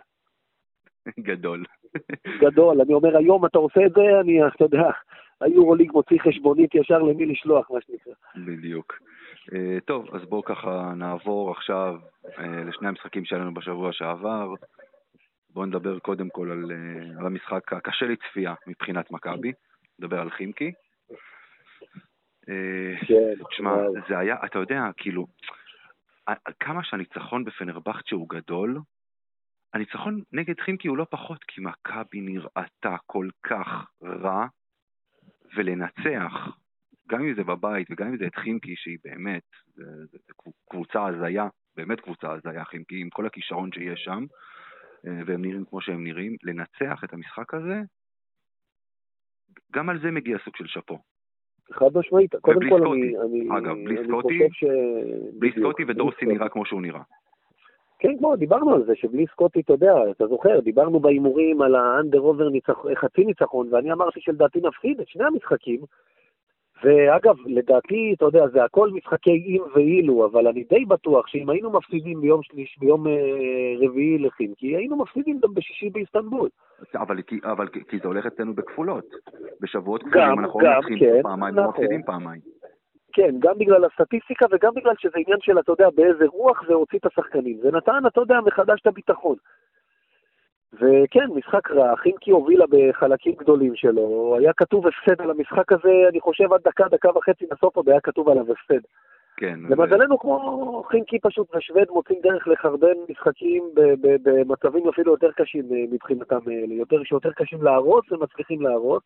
גדול. 1.20 1.64
גדול, 2.42 2.82
אני 2.82 2.94
אומר, 2.94 3.18
היום 3.18 3.46
אתה 3.46 3.58
עושה 3.58 3.86
את 3.86 3.92
זה, 3.92 4.20
אני, 4.22 4.48
אתה 4.48 4.64
יודע, 4.64 4.90
היורוליג 5.42 5.92
מוציא 5.92 6.18
חשבונית 6.20 6.76
ישר 6.76 7.00
למי 7.00 7.26
לשלוח, 7.26 7.72
מה 7.72 7.80
שנקרא. 7.82 8.14
בדיוק. 8.46 8.94
Uh, 9.46 9.80
טוב, 9.86 10.16
אז 10.16 10.26
בואו 10.26 10.44
ככה 10.44 10.94
נעבור 10.96 11.52
עכשיו 11.52 11.96
uh, 12.26 12.42
לשני 12.68 12.88
המשחקים 12.88 13.26
שלנו 13.26 13.54
בשבוע 13.54 13.94
שעבר. 13.94 14.54
בואו 15.50 15.66
נדבר 15.66 16.00
קודם 16.00 16.30
כל 16.30 16.52
על, 16.52 16.64
uh, 16.64 17.20
על 17.20 17.26
המשחק 17.26 17.74
הקשה 17.74 18.06
לצפייה 18.06 18.54
מבחינת 18.68 19.12
מכבי, 19.12 19.52
נדבר 20.00 20.20
על 20.20 20.30
חימקי. 20.30 20.72
תשמע, 23.50 23.76
כן, 23.76 24.02
זה 24.10 24.18
היה, 24.18 24.36
אתה 24.46 24.60
יודע, 24.60 24.82
כאילו, 24.98 25.28
כמה 26.60 26.84
שהניצחון 26.84 27.46
בפנרבכצ'ה 27.46 28.16
הוא 28.16 28.30
גדול, 28.30 28.80
הניצחון 29.74 30.22
נגד 30.34 30.60
חימקי 30.60 30.88
הוא 30.88 30.98
לא 30.98 31.06
פחות, 31.10 31.44
כי 31.44 31.62
מכבי 31.62 32.22
נראתה 32.22 32.96
כל 33.06 33.30
כך 33.44 33.68
רע, 34.04 34.48
ולנצח, 35.56 36.58
גם 37.08 37.22
אם 37.22 37.34
זה 37.36 37.44
בבית 37.44 37.88
וגם 37.92 38.08
אם 38.08 38.18
זה 38.18 38.26
את 38.28 38.36
חימקי, 38.36 38.76
שהיא 38.76 38.98
באמת, 39.04 39.44
זה, 39.76 39.84
זה, 40.12 40.18
זה 40.28 40.34
קבוצה 40.70 41.06
הזיה, 41.06 41.48
באמת 41.76 42.00
קבוצה 42.00 42.32
הזיה 42.32 42.66
חימקי, 42.66 43.02
עם 43.02 43.10
כל 43.10 43.26
הכישרון 43.26 43.72
שיש 43.72 44.04
שם, 44.04 44.26
אה, 45.08 45.22
והם 45.26 45.42
נראים 45.42 45.66
כמו 45.66 45.82
שהם 45.82 46.04
נראים, 46.04 46.36
לנצח 46.44 47.04
את 47.04 47.14
המשחק 47.14 47.54
הזה, 47.54 47.82
גם 49.72 49.90
על 49.90 50.00
זה 50.02 50.12
מגיע 50.12 50.38
סוג 50.46 50.56
של 50.56 50.68
שאפו. 50.68 51.00
חד 51.72 51.98
משמעית, 51.98 52.36
קודם 52.36 52.70
כל 52.70 52.88
אני, 52.88 53.18
אני, 53.18 53.58
אגב, 53.58 53.76
בלי 53.84 54.04
סקוטי, 54.08 54.40
ש... 54.52 54.64
בלי 55.40 55.52
סקוטי 55.60 55.84
ודורסי 55.88 56.26
נראה 56.26 56.50
כמו 56.50 56.66
שהוא 56.66 56.82
נראה. 56.82 57.02
כן, 58.00 58.18
כמו, 58.18 58.36
דיברנו 58.36 58.74
על 58.74 58.84
זה, 58.86 58.96
שבלי 58.96 59.26
סקוטי, 59.32 59.60
אתה 59.60 59.74
יודע, 59.74 59.94
אתה 60.12 60.28
זוכר, 60.28 60.60
דיברנו 60.60 61.00
בהימורים 61.00 61.62
על 61.62 61.76
ה 61.76 61.83
under 61.83 62.20
over 62.20 62.50
ניצח, 62.50 62.86
חצי 62.96 63.26
ניצחון, 63.26 63.68
ואני 63.72 63.92
אמרתי 63.92 64.22
שלדעתי 64.22 64.60
נפסיד 64.64 65.00
את 65.00 65.08
שני 65.08 65.24
המשחקים, 65.24 65.80
ואגב, 66.84 67.36
לדעתי, 67.46 68.14
אתה 68.18 68.26
יודע, 68.26 68.48
זה 68.48 68.64
הכל 68.64 68.90
משחקי 68.90 69.44
אם 69.48 69.62
ואילו, 69.76 70.26
אבל 70.26 70.48
אני 70.48 70.64
די 70.64 70.86
בטוח 70.86 71.28
שאם 71.28 71.50
היינו 71.50 71.72
מפסידים 71.72 72.22
ביום 72.22 72.44
שליש, 72.44 72.78
ביום 72.80 73.08
אה, 73.08 73.14
רביעי 73.88 74.18
לחימקי, 74.18 74.76
היינו 74.76 74.98
מפסידים 74.98 75.40
גם 75.40 75.54
בשישי 75.54 75.90
באיסטנבול. 75.90 76.50
אבל, 76.96 77.18
אבל 77.44 77.68
כי 77.68 78.00
זה 78.00 78.08
הולך 78.08 78.26
אצלנו 78.26 78.54
בכפולות. 78.54 79.06
בשבועות 79.62 80.04
כפולים 80.04 80.40
אנחנו 80.40 80.60
גם, 80.60 80.74
מנצחים 80.76 81.00
כן, 81.00 81.22
פעמיים 81.24 81.56
נכון. 81.56 81.68
ומפסידים 81.68 82.04
פעמיים. 82.04 82.42
כן, 83.14 83.36
גם 83.40 83.54
בגלל 83.58 83.86
הסטטיסטיקה 83.86 84.46
וגם 84.52 84.72
בגלל 84.76 84.94
שזה 84.98 85.18
עניין 85.18 85.40
של, 85.42 85.60
אתה 85.60 85.72
יודע, 85.72 85.90
באיזה 85.96 86.26
רוח 86.26 86.64
זה 86.68 86.74
הוציא 86.74 87.00
את 87.00 87.06
השחקנים. 87.06 87.58
זה 87.62 87.72
נתן, 87.72 88.04
אתה 88.08 88.22
יודע, 88.22 88.40
מחדש 88.46 88.82
את 88.82 88.88
הביטחון. 88.88 89.36
וכן, 90.80 91.28
משחק 91.36 91.72
רע, 91.72 91.96
חימקי 91.96 92.32
הובילה 92.32 92.66
בחלקים 92.70 93.34
גדולים 93.34 93.76
שלו, 93.76 94.36
היה 94.40 94.54
כתוב 94.54 94.88
הפסד 94.88 95.22
על 95.22 95.32
המשחק 95.32 95.72
הזה, 95.72 95.94
אני 96.10 96.20
חושב 96.20 96.54
עד 96.54 96.62
דקה, 96.66 96.88
דקה 96.92 97.18
וחצי 97.18 97.46
בסוף 97.52 97.76
עוד 97.76 97.90
היה 97.90 98.00
כתוב 98.00 98.30
עליו 98.30 98.52
הפסד. 98.52 98.82
כן. 99.38 99.60
למזלנו, 99.70 100.20
כמו 100.20 100.84
חינקי 100.92 101.20
פשוט 101.20 101.56
ושווד 101.56 101.88
מוצאים 101.90 102.20
דרך 102.24 102.48
לחרבן 102.48 102.96
משחקים 103.10 103.64
במצבים 104.24 104.88
אפילו 104.90 105.12
יותר 105.12 105.32
קשים 105.32 105.64
אה, 105.74 105.84
מבחינתם, 105.92 106.40
אה, 106.48 106.76
יותר, 106.76 107.04
שיותר 107.04 107.32
קשים 107.32 107.64
להרוס, 107.64 108.06
הם 108.12 108.24
מצליחים 108.24 108.62
להרוס. 108.62 109.04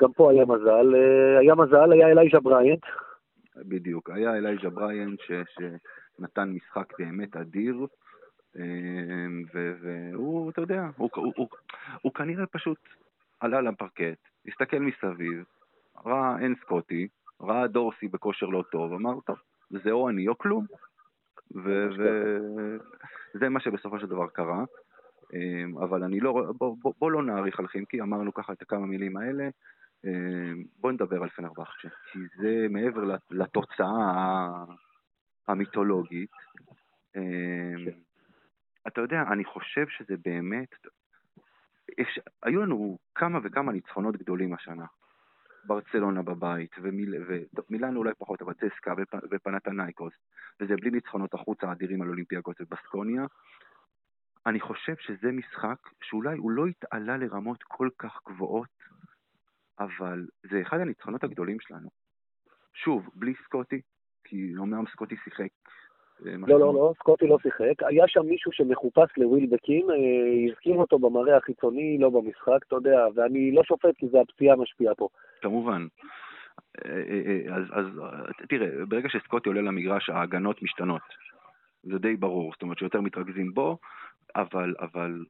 גם 0.00 0.12
פה 0.12 0.30
היה 0.30 0.44
מזל. 0.44 0.94
אה, 0.94 1.38
היה 1.38 1.54
מזל, 1.54 1.92
היה 1.92 2.08
אלייז'ה 2.08 2.40
בריינט. 2.40 2.82
בדיוק. 3.56 4.10
היה 4.10 4.36
אלייג'ה 4.36 4.70
בריין 4.70 5.16
ש, 5.26 5.32
שנתן 5.54 6.48
משחק 6.48 6.98
באמת 6.98 7.36
אדיר, 7.36 7.76
ו- 7.82 7.86
והוא, 9.52 10.50
אתה 10.50 10.60
יודע, 10.60 10.82
הוא, 10.96 11.10
הוא, 11.14 11.32
הוא, 11.36 11.48
הוא 12.02 12.14
כנראה 12.14 12.46
פשוט 12.46 12.78
עלה 13.40 13.60
לפרקט, 13.60 14.18
הסתכל 14.46 14.78
מסביב, 14.78 15.44
ראה 16.06 16.38
אין 16.38 16.54
סקוטי, 16.60 17.08
ראה 17.40 17.66
דורסי 17.66 18.08
בכושר 18.08 18.46
לא 18.46 18.64
טוב, 18.72 18.92
אמר, 18.92 19.20
טוב, 19.20 19.36
זה 19.70 19.90
או 19.90 20.08
אני 20.08 20.28
או 20.28 20.38
כלום. 20.38 20.66
וזה 21.50 23.48
מה 23.48 23.60
שבסופו 23.60 24.00
של 24.00 24.06
דבר 24.06 24.26
קרה. 24.26 24.64
אה, 25.34 25.84
אבל 25.84 26.04
אני 26.04 26.20
לא, 26.20 26.52
בוא, 26.58 26.76
בוא, 26.82 26.94
בוא 26.98 27.10
לא 27.10 27.22
נאריך 27.22 27.60
על 27.60 27.66
חינקי, 27.66 28.00
אמרנו 28.00 28.34
ככה 28.34 28.52
את 28.52 28.62
הכמה 28.62 28.86
מילים 28.86 29.16
האלה. 29.16 29.48
אה, 30.04 30.52
בוא 30.80 30.92
נדבר 30.92 31.22
על 31.22 31.28
פנרבכצ'ה, 31.28 31.88
כי 32.12 32.18
זה 32.36 32.66
מעבר 32.70 33.16
לתוצאה 33.30 34.48
המיתולוגית. 35.48 36.30
אתה 38.86 39.00
יודע, 39.00 39.22
אני 39.32 39.44
חושב 39.44 39.88
שזה 39.88 40.14
באמת, 40.24 40.68
יש, 41.98 42.18
היו 42.42 42.62
לנו 42.62 42.98
כמה 43.14 43.38
וכמה 43.42 43.72
ניצחונות 43.72 44.16
גדולים 44.16 44.54
השנה. 44.54 44.86
ברצלונה 45.64 46.22
בבית, 46.22 46.76
ומיל, 46.82 47.14
אולי 47.96 48.12
פחות, 48.18 48.42
אבל 48.42 48.52
צסקה 48.54 48.94
ופנתנייקוס, 49.30 50.12
וזה 50.60 50.76
בלי 50.76 50.90
ניצחונות 50.90 51.34
החוץ 51.34 51.58
האדירים 51.64 52.02
על 52.02 52.08
אולימפיאקוס 52.08 52.56
ובסקוניה. 52.60 53.24
אני 54.46 54.60
חושב 54.60 54.94
שזה 54.96 55.32
משחק 55.32 55.76
שאולי 56.02 56.38
הוא 56.38 56.50
לא 56.50 56.66
התעלה 56.66 57.16
לרמות 57.16 57.62
כל 57.62 57.88
כך 57.98 58.20
גבוהות, 58.26 58.68
אבל 59.78 60.26
זה 60.50 60.62
אחד 60.62 60.80
הניצחונות 60.80 61.24
הגדולים 61.24 61.60
שלנו. 61.60 61.90
שוב, 62.74 63.10
בלי 63.14 63.34
סקוטי, 63.44 63.80
כי 64.24 64.56
אומנם 64.56 64.84
סקוטי 64.92 65.16
שיחק. 65.24 65.48
אה, 66.26 66.32
לא, 66.46 66.60
לא, 66.60 66.74
לא, 66.74 66.92
סקוטי 66.98 67.26
לא 67.26 67.38
שיחק. 67.42 67.82
היה 67.82 68.08
שם 68.08 68.26
מישהו 68.26 68.52
שמחופש 68.52 69.10
לווילבקין, 69.16 69.90
אה, 69.90 70.50
הזכיר 70.50 70.74
אותו 70.74 70.98
במראה 70.98 71.36
החיצוני, 71.36 71.98
לא 71.98 72.10
במשחק, 72.10 72.58
אתה 72.66 72.76
יודע, 72.76 73.06
ואני 73.14 73.52
לא 73.52 73.62
שופט 73.64 73.96
כי 73.96 74.08
זה 74.08 74.20
הפציעה 74.20 74.56
משפיעה 74.56 74.94
פה. 74.94 75.08
כמובן. 75.40 75.86
אה, 76.84 77.54
אז, 77.54 77.64
אז 77.72 77.86
תראה, 78.48 78.86
ברגע 78.88 79.08
שסקוטי 79.08 79.48
עולה 79.48 79.60
למגרש, 79.60 80.10
ההגנות 80.10 80.62
משתנות. 80.62 81.02
זה 81.82 81.98
די 81.98 82.16
ברור, 82.16 82.52
זאת 82.52 82.62
אומרת 82.62 82.78
שיותר 82.78 83.00
מתרכזים 83.00 83.54
בו, 83.54 83.78
אבל, 84.36 84.74
אבל 84.80 85.24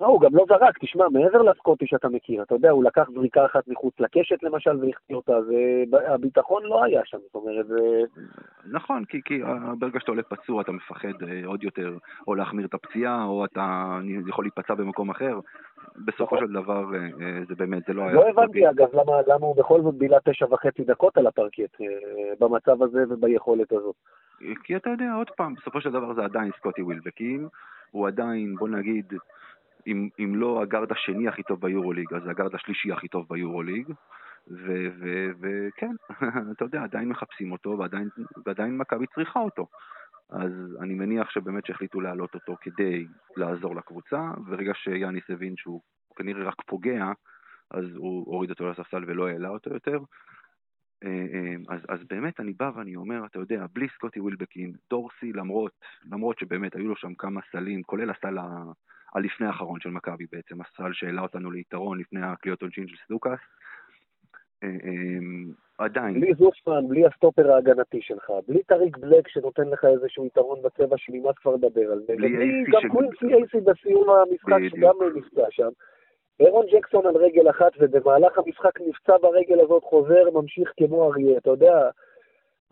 לא, 0.00 0.06
הוא 0.06 0.20
גם 0.20 0.36
לא 0.36 0.44
זרק, 0.48 0.78
תשמע, 0.78 1.04
מעבר 1.08 1.42
לסקוטי 1.42 1.86
שאתה 1.86 2.08
מכיר, 2.08 2.42
אתה 2.42 2.54
יודע, 2.54 2.70
הוא 2.70 2.84
לקח 2.84 3.08
זריקה 3.14 3.46
אחת 3.46 3.68
מחוץ 3.68 3.94
לקשת 4.00 4.42
למשל 4.42 4.84
והחטיא 4.84 5.16
אותה, 5.16 5.32
והביטחון 5.92 6.62
לא 6.62 6.84
היה 6.84 7.00
שם, 7.04 7.18
זאת 7.18 7.34
אומרת, 7.34 7.66
זה... 7.66 8.00
נכון, 8.72 9.04
כי, 9.04 9.20
כי 9.24 9.42
ברגע 9.78 10.00
שאתה 10.00 10.12
עולה 10.12 10.22
פצוע 10.22 10.62
אתה 10.62 10.72
מפחד 10.72 11.22
אה, 11.28 11.46
עוד 11.46 11.62
יותר, 11.64 11.96
או 12.28 12.34
להחמיר 12.34 12.66
את 12.66 12.74
הפציעה, 12.74 13.24
או 13.24 13.44
אתה 13.44 13.98
יכול 14.28 14.44
להיפצע 14.44 14.74
במקום 14.74 15.10
אחר. 15.10 15.40
בסופו 15.96 16.38
של 16.38 16.52
דבר, 16.52 16.94
אה, 16.94 17.00
אה, 17.00 17.40
זה 17.48 17.54
באמת, 17.54 17.82
זה 17.86 17.92
לא 17.92 18.02
היה... 18.02 18.12
לא 18.12 18.28
הבנתי, 18.28 18.70
אגב, 18.70 18.88
למה, 18.92 19.12
למה 19.26 19.46
הוא 19.46 19.56
בכל 19.56 19.82
זאת 19.82 19.94
בילה 19.94 20.18
תשע 20.24 20.46
וחצי 20.50 20.84
דקות 20.84 21.16
על 21.16 21.26
הפרקט 21.26 21.80
במצב 22.40 22.82
הזה 22.82 23.04
וביכולת 23.08 23.72
הזאת. 23.72 23.94
כי 24.64 24.76
אתה 24.76 24.90
יודע, 24.90 25.14
עוד 25.16 25.30
פעם, 25.30 25.54
בסופו 25.54 25.80
של 25.80 25.90
דבר 25.90 26.14
זה 26.14 26.24
עדיין 26.24 26.50
סקוטי 26.58 26.82
ווילבקין, 26.82 27.48
הוא 27.90 28.08
עדיין, 28.08 28.54
בוא 28.56 28.68
נגיד, 28.68 29.12
אם, 29.86 30.08
אם 30.18 30.34
לא 30.34 30.62
הגארד 30.62 30.92
השני 30.92 31.28
הכי 31.28 31.42
טוב 31.42 31.60
ביורוליג, 31.60 32.14
אז 32.14 32.22
הגארד 32.26 32.54
השלישי 32.54 32.92
הכי 32.92 33.08
טוב 33.08 33.26
ביורוליג. 33.28 33.92
וכן, 35.40 35.94
אתה 36.52 36.64
יודע, 36.64 36.82
עדיין 36.82 37.08
מחפשים 37.08 37.52
אותו, 37.52 37.78
ועדיין, 37.78 38.08
ועדיין 38.46 38.78
מכבי 38.78 39.06
צריכה 39.14 39.40
אותו. 39.40 39.66
אז 40.30 40.52
אני 40.80 40.94
מניח 40.94 41.30
שבאמת 41.30 41.66
שהחליטו 41.66 42.00
להעלות 42.00 42.34
אותו 42.34 42.56
כדי 42.60 43.06
לעזור 43.36 43.76
לקבוצה, 43.76 44.30
וברגע 44.36 44.72
שיאניס 44.74 45.24
הבין 45.28 45.56
שהוא 45.56 45.80
כנראה 46.16 46.44
רק 46.44 46.62
פוגע, 46.66 47.12
אז 47.70 47.84
הוא 47.96 48.24
הוריד 48.26 48.50
אותו 48.50 48.70
לספסל 48.70 49.04
ולא 49.06 49.28
העלה 49.28 49.48
אותו 49.48 49.70
יותר. 49.70 49.98
אה, 51.04 51.08
אה, 51.08 51.54
אז, 51.68 51.80
אז 51.88 51.98
באמת 52.10 52.40
אני 52.40 52.52
בא 52.52 52.70
ואני 52.74 52.96
אומר, 52.96 53.26
אתה 53.26 53.38
יודע, 53.38 53.66
בלי 53.72 53.88
סקוטי 53.88 54.20
ווילבקין, 54.20 54.72
דורסי, 54.90 55.32
למרות, 55.32 55.72
למרות 56.12 56.38
שבאמת 56.38 56.76
היו 56.76 56.88
לו 56.88 56.96
שם 56.96 57.14
כמה 57.14 57.40
סלים, 57.52 57.82
כולל 57.82 58.10
הסל 58.10 58.38
הלפני 59.14 59.46
האחרון 59.46 59.80
של 59.80 59.90
מכבי 59.90 60.24
בעצם, 60.32 60.60
הסל 60.60 60.92
שהעלה 60.92 61.22
אותנו 61.22 61.50
ליתרון 61.50 62.00
לפני 62.00 62.20
הקליעות 62.22 62.62
עונשין 62.62 62.88
של 62.88 62.96
סלוקאס. 63.06 63.38
אה, 64.62 64.68
אה, 64.68 65.54
עדיין. 65.78 66.20
בלי 66.20 66.34
זוסמן, 66.34 66.88
בלי 66.88 67.06
הסטופר 67.06 67.52
ההגנתי 67.52 68.00
שלך, 68.02 68.32
בלי 68.48 68.62
טאריק 68.62 68.96
בלק 68.96 69.28
שנותן 69.28 69.68
לך 69.68 69.84
איזשהו 69.84 70.26
יתרון 70.26 70.62
בצבע 70.62 70.96
שלי, 70.98 71.20
מה 71.20 71.32
כבר 71.32 71.54
לדבר 71.54 71.92
על 71.92 72.00
זה? 72.06 72.14
בלי 72.16 72.28
אייסי 72.28 72.70
גם 72.70 72.88
קווינסי 72.90 73.26
אייסי 73.34 73.60
בסיום 73.60 74.10
המשחק 74.10 74.58
שגם 74.70 74.94
נפצע 75.14 75.46
שם. 75.50 75.68
אירון 76.40 76.66
ג'קסון 76.72 77.06
על 77.06 77.16
רגל 77.16 77.50
אחת, 77.50 77.72
ובמהלך 77.80 78.38
המשחק 78.38 78.80
נפצע 78.80 79.16
ברגל 79.22 79.60
הזאת, 79.60 79.82
חוזר, 79.82 80.30
ממשיך 80.34 80.72
כמו 80.76 81.12
אריה, 81.12 81.38
אתה 81.38 81.50
יודע, 81.50 81.90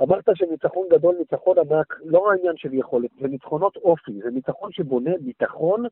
אמרת 0.01 0.25
שניצחון 0.35 0.89
גדול, 0.91 1.15
ניצחון 1.19 1.57
ענק, 1.59 2.01
לא 2.05 2.31
העניין 2.31 2.57
של 2.57 2.75
יכולת, 2.75 3.11
זה 3.21 3.29
ניצחונות 3.29 3.77
אופי, 3.77 4.13
זה 4.13 4.31
ניצחון 4.31 4.73
שבונה 4.73 5.11
ביטחון 5.21 5.85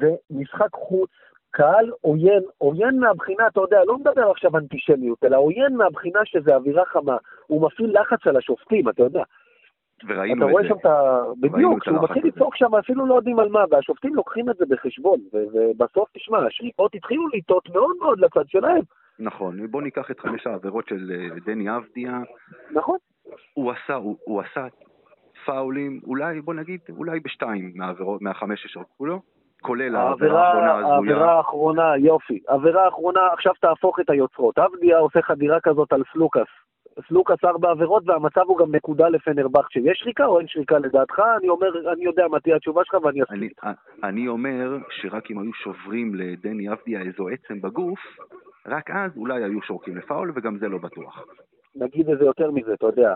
זה 0.00 0.10
משחק 0.30 0.72
חוץ, 0.72 1.10
קהל 1.50 1.90
עוין, 2.00 2.42
עוין 2.58 3.00
מהבחינה, 3.00 3.46
אתה 3.46 3.60
יודע, 3.60 3.84
לא 3.86 3.98
מדבר 3.98 4.30
עכשיו 4.30 4.56
אנטישמיות, 4.56 5.24
אלא 5.24 5.36
עוין 5.36 5.76
מהבחינה 5.76 6.20
שזה 6.24 6.54
אווירה 6.56 6.84
חמה. 6.84 7.16
הוא 7.46 7.66
מפעיל 7.66 8.00
לחץ 8.00 8.26
על 8.26 8.36
השופטים, 8.36 8.88
אתה 8.88 9.02
יודע. 9.02 9.22
וראינו 10.08 10.32
את 10.32 10.38
זה. 10.38 10.44
אתה 10.44 10.52
רואה 10.52 10.68
שם 10.68 10.74
את 10.80 10.86
ה... 10.86 11.22
בדיוק, 11.40 11.82
כשהוא 11.82 12.04
מתחיל 12.04 12.26
לצעוק 12.26 12.56
שם 12.56 12.74
אפילו 12.74 13.06
לא 13.06 13.14
יודעים 13.14 13.38
על 13.38 13.48
מה, 13.48 13.64
והשופטים 13.70 14.14
לוקחים 14.14 14.50
את 14.50 14.56
זה 14.56 14.64
בחשבון, 14.68 15.20
ובסוף, 15.32 16.08
תשמע, 16.12 16.38
השריקות 16.46 16.94
התחילו 16.94 17.28
לטעות 17.28 17.68
מאוד 17.68 17.96
מאוד 18.00 18.20
לצד 18.20 18.48
שלהם. 18.48 18.82
נכון, 19.18 19.66
בוא 19.70 19.82
ניקח 19.82 20.10
את 20.10 20.20
חמש 20.20 20.46
העבירות 20.46 20.88
של 20.88 21.10
אה, 21.14 21.40
דני 21.46 21.76
אבדיה. 21.76 22.20
נכון. 22.70 22.98
הוא 23.54 23.72
עשה, 23.72 23.94
הוא, 23.94 24.16
הוא 24.24 24.40
עשה 24.40 24.66
פאולים, 25.44 26.00
אולי, 26.04 26.40
בוא 26.40 26.54
נגיד, 26.54 26.80
אולי 26.96 27.20
בשתיים 27.20 27.72
מהעבירות, 27.74 28.22
מהחמש 28.22 28.62
ששרקו 28.62 29.06
לו. 29.06 29.20
כולל 29.64 29.96
העבירה 29.96 30.48
האחרונה 30.48 30.74
הזויה. 30.74 30.94
העבירה 30.94 31.36
האחרונה, 31.36 31.96
יופי. 31.96 32.38
עבירה 32.48 32.84
האחרונה, 32.84 33.20
עכשיו 33.32 33.52
תהפוך 33.60 34.00
את 34.00 34.10
היוצרות. 34.10 34.58
אבדיה 34.58 34.98
עושה 34.98 35.22
חדירה 35.22 35.60
כזאת 35.60 35.92
על 35.92 36.02
סלוקאס. 36.12 36.48
סלוקאס 37.08 37.44
ארבע 37.44 37.70
עבירות, 37.70 38.02
והמצב 38.06 38.40
הוא 38.46 38.58
גם 38.58 38.74
נקודה 38.74 39.08
לפנרבכצ'ה. 39.08 39.80
יש 39.80 39.98
שריקה 39.98 40.26
או 40.26 40.38
אין 40.38 40.48
שריקה 40.48 40.78
לדעתך? 40.78 41.22
אני 41.38 41.48
אומר, 41.48 41.92
אני 41.92 42.04
יודע 42.04 42.28
מה 42.28 42.40
תהיה 42.40 42.56
התשובה 42.56 42.82
שלך 42.84 42.94
ואני 43.04 43.22
אסכים 43.22 43.42
איתך. 43.42 43.66
אני 44.04 44.28
אומר 44.28 44.78
שרק 44.90 45.30
אם 45.30 45.38
היו 45.38 45.52
שוברים 45.52 46.14
לדני 46.14 46.72
אבדיה 46.72 47.00
איזו 47.00 47.28
עצם 47.28 47.60
בגוף, 47.60 48.00
רק 48.66 48.90
אז 48.90 49.16
אולי 49.16 49.44
היו 49.44 49.62
שורקים 49.62 49.96
לפאול, 49.96 50.32
וגם 50.34 50.58
זה 50.58 50.68
לא 50.68 50.78
בטוח. 50.78 51.24
נגיד 51.76 52.08
איזה 52.08 52.24
יותר 52.24 52.50
מזה, 52.50 52.74
אתה 52.74 52.86
יודע. 52.86 53.14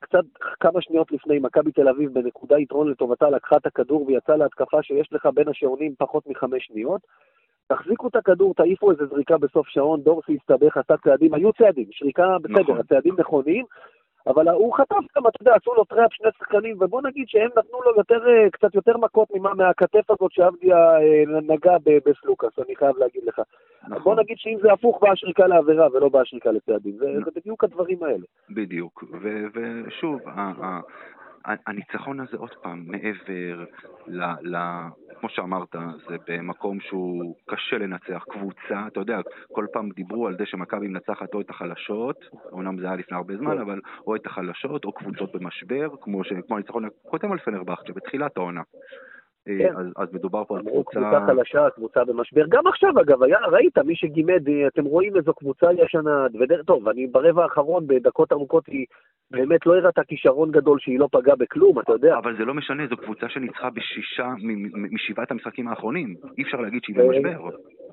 קצת 0.00 0.24
כמה 0.60 0.80
שניות 0.80 1.12
לפני, 1.12 1.38
מכבי 1.38 1.72
תל 1.72 1.88
אביב 1.88 2.12
בנקודה 2.12 2.58
יתרון 2.58 2.90
לטובתה 2.90 3.30
לקחה 3.30 3.56
את 3.56 3.66
הכדור 3.66 4.06
ויצאה 4.06 4.36
להתקפה 4.36 4.82
שיש 4.82 5.12
לך 5.12 5.28
בין 5.34 5.48
השעונים 5.48 5.94
פחות 5.98 6.26
מחמש 6.26 6.66
שניות. 6.66 7.00
תחזיקו 7.66 8.08
את 8.08 8.16
הכדור, 8.16 8.54
תעיפו 8.54 8.90
איזה 8.90 9.06
זריקה 9.06 9.38
בסוף 9.38 9.68
שעון, 9.68 10.00
דורסי 10.00 10.36
הסתבך, 10.40 10.76
עשה 10.76 10.94
צעדים, 11.04 11.34
היו 11.34 11.52
צעדים, 11.52 11.86
שריקה 11.90 12.36
בסדר, 12.42 12.60
נכון. 12.60 12.78
הצעדים 12.78 13.14
נכונים, 13.18 13.64
אבל 14.28 14.48
הוא 14.48 14.74
חטף 14.74 15.16
גם, 15.16 15.26
אתה 15.26 15.42
יודע, 15.42 15.54
עשו 15.54 15.74
לו 15.74 15.84
trap 15.84 16.12
שני 16.12 16.28
שחקנים, 16.38 16.76
ובוא 16.80 17.02
נגיד 17.02 17.28
שהם 17.28 17.50
נתנו 17.58 17.82
לו 17.82 17.92
יותר, 17.96 18.28
אה, 18.28 18.50
קצת 18.50 18.74
יותר 18.74 18.96
מכות 18.96 19.28
ממה 19.34 19.54
מהכתף 19.54 20.10
הזאת 20.10 20.32
שאבדיה 20.32 20.76
אה, 20.76 21.40
נגע 21.42 21.76
בסלוקאס, 22.06 22.58
אני 22.66 22.76
חייב 22.76 22.96
להגיד 22.96 23.22
לך. 23.24 23.40
נכון. 23.88 24.02
בוא 24.02 24.14
נגיד 24.14 24.36
שאם 24.38 24.58
זה 24.62 24.72
הפוך, 24.72 24.98
באה 25.02 25.16
שריקה 25.16 25.46
לעבירה 25.46 25.86
ולא 25.92 26.08
באה 26.08 26.24
שריקה 26.24 26.50
לצעדים, 26.50 26.96
זה, 26.98 27.06
זה 27.24 27.30
בדיוק 27.36 27.64
הדברים 27.64 28.02
האלה. 28.02 28.24
בדיוק, 28.50 29.04
ושוב, 29.86 30.20
הניצחון 31.44 32.20
הזה 32.20 32.36
עוד 32.36 32.54
פעם, 32.62 32.84
מעבר 32.86 33.64
ל... 34.06 34.22
ל 34.42 34.56
כמו 35.20 35.28
שאמרת, 35.28 35.76
זה 36.08 36.16
במקום 36.28 36.80
שהוא 36.80 37.34
קשה 37.46 37.78
לנצח, 37.78 38.24
קבוצה, 38.30 38.86
אתה 38.86 39.00
יודע, 39.00 39.20
כל 39.52 39.66
פעם 39.72 39.90
דיברו 39.90 40.26
על 40.26 40.36
זה 40.38 40.46
שמכבי 40.46 40.88
מנצחת 40.88 41.34
או 41.34 41.40
את 41.40 41.50
החלשות, 41.50 42.24
אומנם 42.52 42.78
זה 42.80 42.86
היה 42.86 42.96
לפני 42.96 43.16
הרבה 43.16 43.36
זמן, 43.36 43.54
כן. 43.54 43.60
אבל 43.60 43.80
או 44.06 44.16
את 44.16 44.26
החלשות 44.26 44.84
או 44.84 44.92
קבוצות 44.92 45.32
במשבר, 45.32 45.88
כמו, 46.00 46.24
ש... 46.24 46.32
כמו 46.46 46.56
הניצחון 46.56 46.84
הקודם 46.84 47.32
על 47.32 47.38
פנרבכט, 47.38 47.86
שבתחילת 47.86 48.36
העונה. 48.36 48.62
אה, 49.48 49.58
כן. 49.58 49.76
אז, 49.76 49.86
אז 49.96 50.08
מדובר 50.12 50.44
פה 50.44 50.56
על 50.56 50.62
קבוצה... 50.62 50.90
קבוצה 50.90 51.26
חלשה, 51.26 51.70
קבוצה 51.70 52.04
במשבר. 52.04 52.44
גם 52.48 52.66
עכשיו, 52.66 53.00
אגב, 53.00 53.22
היה, 53.22 53.38
ראית, 53.52 53.78
מי 53.78 53.96
שגימד, 53.96 54.48
אה, 54.48 54.66
אתם 54.66 54.84
רואים 54.84 55.16
איזו 55.16 55.34
קבוצה 55.34 55.66
ישנה, 55.72 56.26
ודרך, 56.40 56.64
טוב, 56.64 56.88
אני 56.88 57.06
ברבע 57.06 57.42
האחרון, 57.42 57.86
בדקות 57.86 58.32
ארוכות, 58.32 58.66
היא 58.66 58.86
באמת 59.30 59.66
לא 59.66 59.76
הראתה 59.76 60.04
כישרון 60.04 60.50
גדול 60.50 60.78
שהיא 60.78 60.98
לא 60.98 61.08
פגעה 61.12 61.36
בכלום, 61.36 61.80
אתה 61.80 61.92
יודע. 61.92 62.18
אבל 62.18 62.36
זה 62.36 62.44
לא 62.44 62.54
משנה, 62.54 62.86
זו 62.90 62.96
קבוצה 62.96 63.28
שניצחה 63.28 63.70
בשישה 63.70 64.28
משבעת 64.74 65.30
המשחקים 65.30 65.68
האחרונים. 65.68 66.14
אי 66.38 66.42
אפשר 66.42 66.60
להגיד 66.60 66.80
שהיא 66.84 66.96
אה, 66.98 67.04
במשבר. 67.04 67.48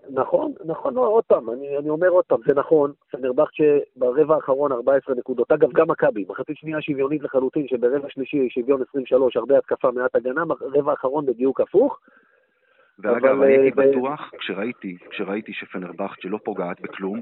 נכון, 0.09 0.51
נכון, 0.65 0.93
לא, 0.93 1.07
עוד 1.07 1.23
פעם, 1.23 1.49
אני, 1.49 1.77
אני 1.77 1.89
אומר 1.89 2.07
עוד 2.07 2.25
פעם, 2.25 2.39
זה 2.47 2.53
נכון, 2.53 2.91
פנרבכצ'ה 3.11 3.77
ברבע 3.95 4.35
האחרון 4.35 4.71
14 4.71 5.15
נקודות, 5.15 5.51
אגב, 5.51 5.69
גם 5.73 5.87
מכבי, 5.89 6.25
מחצית 6.29 6.57
שנייה 6.57 6.81
שוויונית 6.81 7.23
לחלוטין, 7.23 7.67
שברבע 7.67 8.09
שלישי 8.09 8.49
שוויון 8.49 8.81
23, 8.89 9.37
הרבה 9.37 9.57
התקפה, 9.57 9.91
מעט 9.91 10.15
הגנה, 10.15 10.43
רבע 10.61 10.91
האחרון 10.91 11.25
בדיוק 11.25 11.44
הפוך. 11.60 11.99
ואגב, 12.99 13.25
אבל, 13.25 13.43
אני 13.43 13.58
הייתי 13.58 13.81
אה, 13.81 13.86
ב- 13.86 13.89
בטוח, 13.89 14.31
כשראיתי, 14.39 14.97
כשראיתי 15.10 15.53
שפנרבכט 15.53 16.21
שלא 16.21 16.39
פוגעת 16.43 16.81
בכלום, 16.81 17.21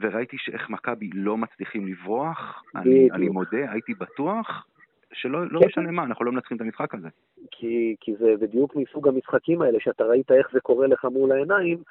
וראיתי 0.00 0.36
שאיך 0.38 0.70
מכבי 0.70 1.10
לא 1.14 1.36
מצליחים 1.36 1.86
לברוח, 1.86 2.62
אני, 2.76 2.94
בדיוק. 2.94 3.14
אני 3.14 3.28
מודה, 3.28 3.72
הייתי 3.72 3.94
בטוח 3.94 4.66
שלא 5.12 5.46
לא 5.50 5.60
כן. 5.60 5.66
משנה 5.66 5.90
מה, 5.90 6.04
אנחנו 6.04 6.24
לא 6.24 6.32
מנצחים 6.32 6.56
את 6.56 6.62
המשחק 6.62 6.94
הזה. 6.94 7.08
כי, 7.50 7.96
כי 8.00 8.16
זה 8.16 8.34
בדיוק 8.40 8.76
מסוג 8.76 9.08
המשחקים 9.08 9.62
האלה, 9.62 9.80
שאתה 9.80 10.04
ראית 10.04 10.32
איך 10.32 10.48
זה 10.52 10.60
קורה 10.60 10.86
לך 10.86 11.04
מול 11.04 11.32
העיניים, 11.32 11.82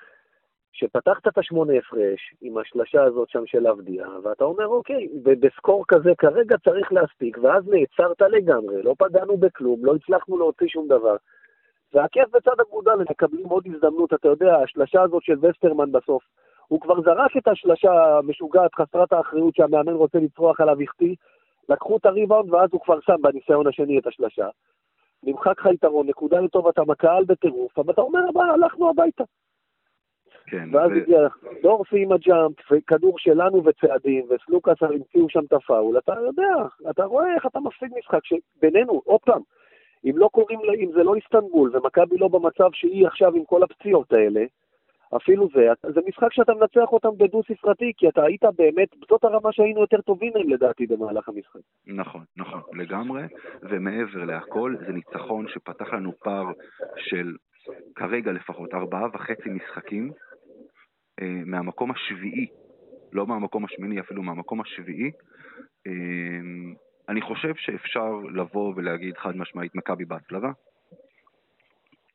שפתחת 0.72 1.28
את 1.28 1.38
השמונה 1.38 1.74
הפרש 1.78 2.34
עם 2.42 2.58
השלשה 2.58 3.04
הזאת 3.04 3.30
שם 3.30 3.46
של 3.46 3.68
אבדיה, 3.68 4.08
ואתה 4.24 4.44
אומר, 4.44 4.68
אוקיי, 4.68 5.08
בסקור 5.24 5.86
כזה 5.88 6.12
כרגע 6.18 6.58
צריך 6.58 6.94
להספיק, 6.94 7.38
ואז 7.42 7.64
נעצרת 7.68 8.22
לגמרי, 8.22 8.84
לא 8.84 8.96
פגענו 8.98 9.38
בכלום, 9.38 9.86
לא 9.86 9.96
הצלחנו 9.96 10.38
להוציא 10.38 10.68
שום 10.68 10.88
דבר. 10.88 11.16
והכיף 11.94 12.30
בצד 12.32 12.60
אגודל, 12.70 12.96
מקבלים 13.10 13.46
עוד 13.46 13.68
הזדמנות, 13.68 14.14
אתה 14.14 14.28
יודע, 14.28 14.58
השלשה 14.58 15.02
הזאת 15.02 15.24
של 15.24 15.46
וסטרמן 15.46 15.92
בסוף, 15.92 16.24
הוא 16.68 16.82
כבר 16.82 17.02
זרק 17.02 17.38
את 17.38 17.48
השלשה 17.48 18.18
המשוגעת, 18.18 18.76
חסרת 18.76 19.14
האחריות 19.14 19.56
שהמאמן 19.56 19.94
רוצה 19.94 20.20
לצרוח 20.20 20.62
עליו, 20.62 20.82
החטיא, 20.82 21.16
לקחו 21.70 21.98
את 21.98 22.06
הריבאונד, 22.06 22.54
ואז 22.54 22.70
הוא 22.72 22.82
כבר 22.82 23.00
שם 23.00 23.22
בניסיון 23.22 23.68
השני 23.68 24.00
את 24.00 24.08
השלשה. 24.08 24.48
נמחק 25.24 25.60
לך 25.60 25.66
יתרון, 25.74 26.08
נקודה 26.08 26.40
לטובת 26.40 26.80
הקהל 26.90 27.24
בטירוף, 27.24 27.80
אבל 27.80 27.94
אתה 27.94 28.02
אומר, 28.02 28.20
"אבל 28.34 28.50
הלכנו 28.50 28.90
הביתה. 28.90 29.24
כן, 30.50 30.70
ואז 30.72 30.92
ו- 30.92 30.96
הגיע 30.96 31.28
דורפי 31.62 32.04
עם 32.04 32.12
הג'אמפ, 32.12 32.72
וכדור 32.72 33.20
שלנו 33.20 33.64
וצעדים, 33.66 34.26
וסלוקאס 34.30 34.78
המציאו 34.82 35.30
שם 35.30 35.46
את 35.48 35.54
הפאול, 35.54 35.98
אתה 35.98 36.14
יודע, 36.26 36.54
אתה 36.90 37.04
רואה 37.04 37.36
איך 37.36 37.46
אתה 37.46 37.60
מפסיד 37.60 37.90
משחק, 37.98 38.20
שבינינו, 38.24 39.02
עוד 39.06 39.20
פעם, 39.26 39.42
אם 40.06 40.18
לא 40.18 40.30
קוראים, 40.32 40.60
אם 40.80 40.92
זה 40.92 41.04
לא 41.04 41.16
איסטנבול, 41.16 41.72
ומכבי 41.74 42.18
לא 42.18 42.28
במצב 42.28 42.70
שהיא 42.74 43.08
עכשיו 43.08 43.36
עם 43.36 43.46
כל 43.46 43.64
הפציעות 43.64 44.14
האלה, 44.14 44.46
אפילו 45.16 45.48
זה, 45.54 45.68
זה 45.94 46.02
משחק 46.08 46.34
שאתה 46.34 46.54
מנצח 46.54 46.92
אותם 46.92 47.10
בדו 47.18 47.42
ספרתי, 47.44 47.92
כי 47.98 48.10
אתה 48.10 48.24
היית 48.24 48.44
באמת, 48.58 48.88
זאת 49.10 49.24
הרמה 49.24 49.52
שהיינו 49.52 49.82
יותר 49.82 50.02
טובים 50.02 50.32
מהם 50.36 50.50
לדעתי 50.50 50.88
במהלך 50.88 51.30
המשחק. 51.30 51.60
נכון, 51.88 52.24
נכון, 52.38 52.62
לגמרי, 52.74 53.24
ומעבר 53.62 54.24
להכל, 54.24 54.76
זה 54.86 54.94
ניצחון 54.94 55.46
שפתח 55.48 55.94
לנו 55.94 56.12
פער 56.24 56.46
של, 56.98 57.36
כרגע 57.96 58.32
לפחות, 58.32 58.74
ארבעה 58.74 59.08
וחצי 59.14 59.50
משחקים 59.50 60.12
מהמקום 61.46 61.92
השביעי, 61.92 62.48
לא 63.12 63.28
מהמקום 63.28 63.66
השמיני, 63.66 64.00
אפילו 64.00 64.24
מהמקום 64.24 64.62
השביעי. 64.62 65.12
אה, 65.88 65.92
אני 67.10 67.22
חושב 67.22 67.56
שאפשר 67.56 68.12
לבוא 68.34 68.74
ולהגיד 68.76 69.18
חד 69.18 69.38
משמעית 69.38 69.76
מכבי 69.76 70.06
בהצלבה. 70.06 70.52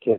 כן. 0.01 0.17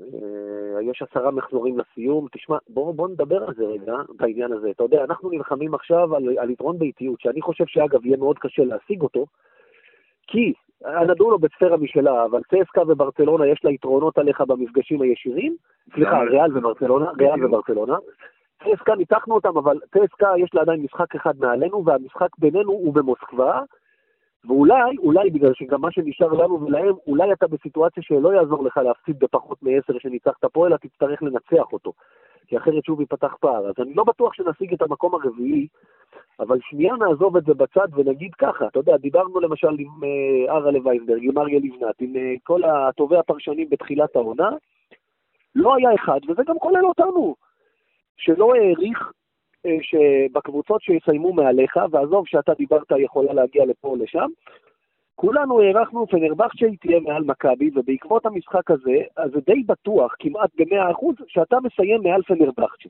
אה, 0.00 0.82
יש 0.82 1.02
עשרה 1.02 1.30
מחזורים 1.30 1.78
לסיום. 1.78 2.26
תשמע, 2.32 2.56
בואו 2.68 2.94
בוא 2.94 3.08
נדבר 3.08 3.44
על 3.44 3.54
זה 3.54 3.64
רגע, 3.64 3.92
בעניין 4.16 4.52
הזה. 4.52 4.70
אתה 4.70 4.82
יודע, 4.82 5.04
אנחנו 5.04 5.30
נלחמים 5.30 5.74
עכשיו 5.74 6.16
על, 6.16 6.38
על 6.38 6.50
יתרון 6.50 6.78
ביתיות, 6.78 7.20
שאני 7.20 7.42
חושב 7.42 7.64
שאגב, 7.66 8.06
יהיה 8.06 8.16
מאוד 8.16 8.38
קשה 8.38 8.64
להשיג 8.64 9.02
אותו, 9.02 9.26
כי 10.26 10.52
הנדונו 10.84 11.38
בספירה 11.38 11.76
משלה, 11.76 12.24
אבל 12.24 12.40
צסקה 12.42 12.82
וברצלונה 12.86 13.46
יש 13.46 13.64
לה 13.64 13.70
יתרונות 13.70 14.18
עליך 14.18 14.40
במפגשים 14.40 15.02
הישירים. 15.02 15.56
סליחה, 15.94 16.22
ריאל 16.22 16.58
וברצלונה, 16.58 17.10
ריאל. 17.18 17.44
וברצלונה. 17.44 17.96
צסקה 18.64 18.94
ניצחנו 18.94 19.34
אותם, 19.34 19.56
אבל 19.56 19.78
צסקה 19.94 20.28
יש 20.38 20.54
לה 20.54 20.60
עדיין 20.60 20.82
משחק 20.82 21.14
אחד 21.14 21.34
מעלינו, 21.38 21.84
והמשחק 21.84 22.28
בינינו 22.38 22.72
הוא 22.72 22.94
במוסקבה, 22.94 23.60
ואולי, 24.44 24.96
אולי 24.98 25.30
בגלל 25.30 25.54
שגם 25.54 25.80
מה 25.80 25.90
שנשאר 25.90 26.32
לנו 26.32 26.66
ולהם, 26.66 26.94
אולי 27.06 27.32
אתה 27.32 27.46
בסיטואציה 27.46 28.02
שלא 28.02 28.32
יעזור 28.34 28.64
לך 28.64 28.76
להפסיד 28.76 29.18
בפחות 29.18 29.62
מעשר 29.62 29.98
שניצחת 29.98 30.44
פה, 30.44 30.66
אלא 30.66 30.76
תצטרך 30.76 31.22
לנצח 31.22 31.72
אותו. 31.72 31.92
כי 32.46 32.56
אחרת 32.56 32.84
שוב 32.84 33.00
ייפתח 33.00 33.34
פער. 33.40 33.68
אז 33.68 33.74
אני 33.78 33.94
לא 33.94 34.04
בטוח 34.04 34.34
שנשיג 34.34 34.72
את 34.72 34.82
המקום 34.82 35.14
הרביעי, 35.14 35.66
אבל 36.40 36.58
שנייה 36.62 36.94
נעזוב 36.94 37.36
את 37.36 37.44
זה 37.44 37.54
בצד 37.54 37.88
ונגיד 37.94 38.34
ככה, 38.34 38.66
אתה 38.66 38.78
יודע, 38.78 38.96
דיברנו 38.96 39.40
למשל 39.40 39.76
עם 39.78 40.04
אה, 40.04 40.54
ארלה 40.54 40.78
וייסברג, 40.84 41.24
עם 41.24 41.38
אריה 41.38 41.58
לבנת, 41.58 42.00
עם 42.00 42.16
אה, 42.16 42.34
כל 42.42 42.64
הטובי 42.64 43.16
הפרשנים 43.16 43.68
בתחילת 43.70 44.16
העונה, 44.16 44.50
לא 45.54 45.76
היה 45.76 45.94
אחד, 45.94 46.20
וזה 46.28 46.42
גם 46.46 46.58
כולל 46.58 46.86
אותנו, 46.86 47.34
שלא 48.16 48.54
העריך 48.54 49.12
אה, 49.66 49.76
שבקבוצות 49.82 50.82
שיסיימו 50.82 51.32
מעליך, 51.32 51.76
ועזוב 51.90 52.26
שאתה 52.26 52.54
דיברת 52.54 52.92
יכולה 52.98 53.32
להגיע 53.32 53.64
לפה 53.64 53.88
או 53.88 53.96
לשם, 53.96 54.28
כולנו 55.14 55.60
הערכנו 55.60 56.06
פנרבכצ'ה 56.06 56.66
היא 56.66 56.78
תהיה 56.80 57.00
מעל 57.00 57.24
מכבי, 57.24 57.70
ובעקבות 57.74 58.26
המשחק 58.26 58.70
הזה, 58.70 58.96
אז 59.16 59.30
זה 59.30 59.40
די 59.46 59.62
בטוח, 59.66 60.14
כמעט 60.18 60.50
ב-100%, 60.58 61.24
שאתה 61.26 61.56
מסיים 61.64 62.02
מעל 62.02 62.22
פנרבכצ'ה. 62.22 62.88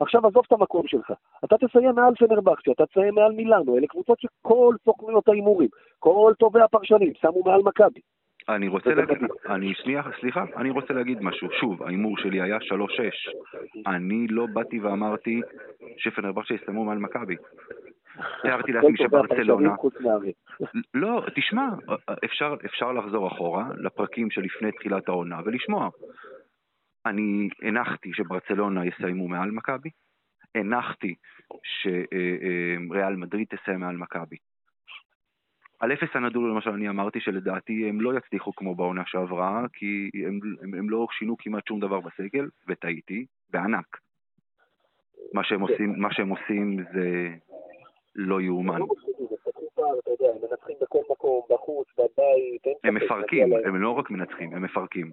עכשיו 0.00 0.26
עזוב 0.26 0.42
את 0.46 0.52
המקום 0.52 0.86
שלך, 0.86 1.12
אתה 1.44 1.56
תסיים 1.58 1.94
מעל 1.94 2.14
פנרבכצ'ה, 2.14 2.72
אתה 2.72 2.86
תסיים 2.86 3.14
מעל 3.14 3.32
מילאנו, 3.32 3.78
אלה 3.78 3.86
קבוצות 3.86 4.20
שכל 4.20 4.74
סוכנויות 4.84 5.28
ההימורים, 5.28 5.68
כל 5.98 6.32
טובי 6.38 6.60
הפרשנים 6.60 7.12
שמו 7.20 7.42
מעל 7.44 7.60
מכבי. 7.64 8.00
אני 8.48 8.68
רוצה 8.68 8.94
להגיד. 8.94 9.18
אני, 9.48 9.74
שנייה, 9.74 10.02
סליחה, 10.20 10.44
אני 10.56 10.70
רוצה 10.70 10.94
להגיד 10.94 11.18
משהו. 11.22 11.48
שוב, 11.60 11.82
ההימור 11.82 12.18
שלי 12.18 12.40
היה 12.40 12.56
3-6. 12.56 12.60
אני 13.86 14.26
לא 14.28 14.46
באתי 14.52 14.80
ואמרתי 14.80 15.40
שפנרבכצ'ה 15.96 16.54
יסיימו 16.54 16.84
מעל 16.84 16.98
מכבי. 16.98 17.36
תיארתי 18.42 18.72
לעצמי 18.72 18.96
שברצלונה... 18.96 19.74
לא, 20.94 21.24
תשמע, 21.34 21.68
אפשר, 22.24 22.54
אפשר 22.64 22.92
לחזור 22.92 23.28
אחורה 23.28 23.68
לפרקים 23.76 24.30
שלפני 24.30 24.72
תחילת 24.72 25.08
העונה 25.08 25.40
ולשמוע. 25.44 25.88
אני 27.06 27.48
הנחתי 27.62 28.10
שברצלונה 28.14 28.86
יסיימו 28.86 29.28
מעל 29.28 29.50
מכבי, 29.50 29.90
הנחתי 30.54 31.14
שריאל 31.62 33.16
מדריד 33.16 33.46
תסיים 33.48 33.80
מעל 33.80 33.96
מכבי. 33.96 34.36
על 35.80 35.92
אפס 35.92 36.08
הנדולו 36.14 36.54
למשל 36.54 36.70
אני 36.70 36.88
אמרתי 36.88 37.20
שלדעתי 37.20 37.88
הם 37.88 38.00
לא 38.00 38.18
יצליחו 38.18 38.52
כמו 38.52 38.74
בעונה 38.74 39.02
שעברה, 39.06 39.64
כי 39.72 40.10
הם, 40.26 40.40
הם, 40.62 40.74
הם 40.74 40.90
לא 40.90 41.06
שינו 41.18 41.36
כמעט 41.38 41.66
שום 41.68 41.80
דבר 41.80 42.00
בסגל, 42.00 42.48
וטעיתי, 42.68 43.26
בענק. 43.50 43.98
מה 45.32 45.44
שהם 45.44 45.60
עושים, 45.60 45.94
מה 45.96 46.12
שהם 46.12 46.28
עושים 46.28 46.84
זה 46.92 47.34
לא 48.16 48.40
יאומן. 48.40 48.80
פער, 49.84 49.98
אתה 49.98 50.10
יודע, 50.10 50.34
הם 50.34 50.40
מנצחים 50.42 50.76
בכל 50.80 51.02
מקום, 51.10 51.42
בחוץ, 51.50 51.88
בבית, 51.98 52.66
אין 52.66 52.74
הם 52.84 52.94
מפרקים. 52.94 53.52
הם 53.52 53.76
לא 53.82 53.90
רק 53.90 54.10
מנצחים, 54.10 54.54
הם 54.54 54.62
מפרקים. 54.62 55.10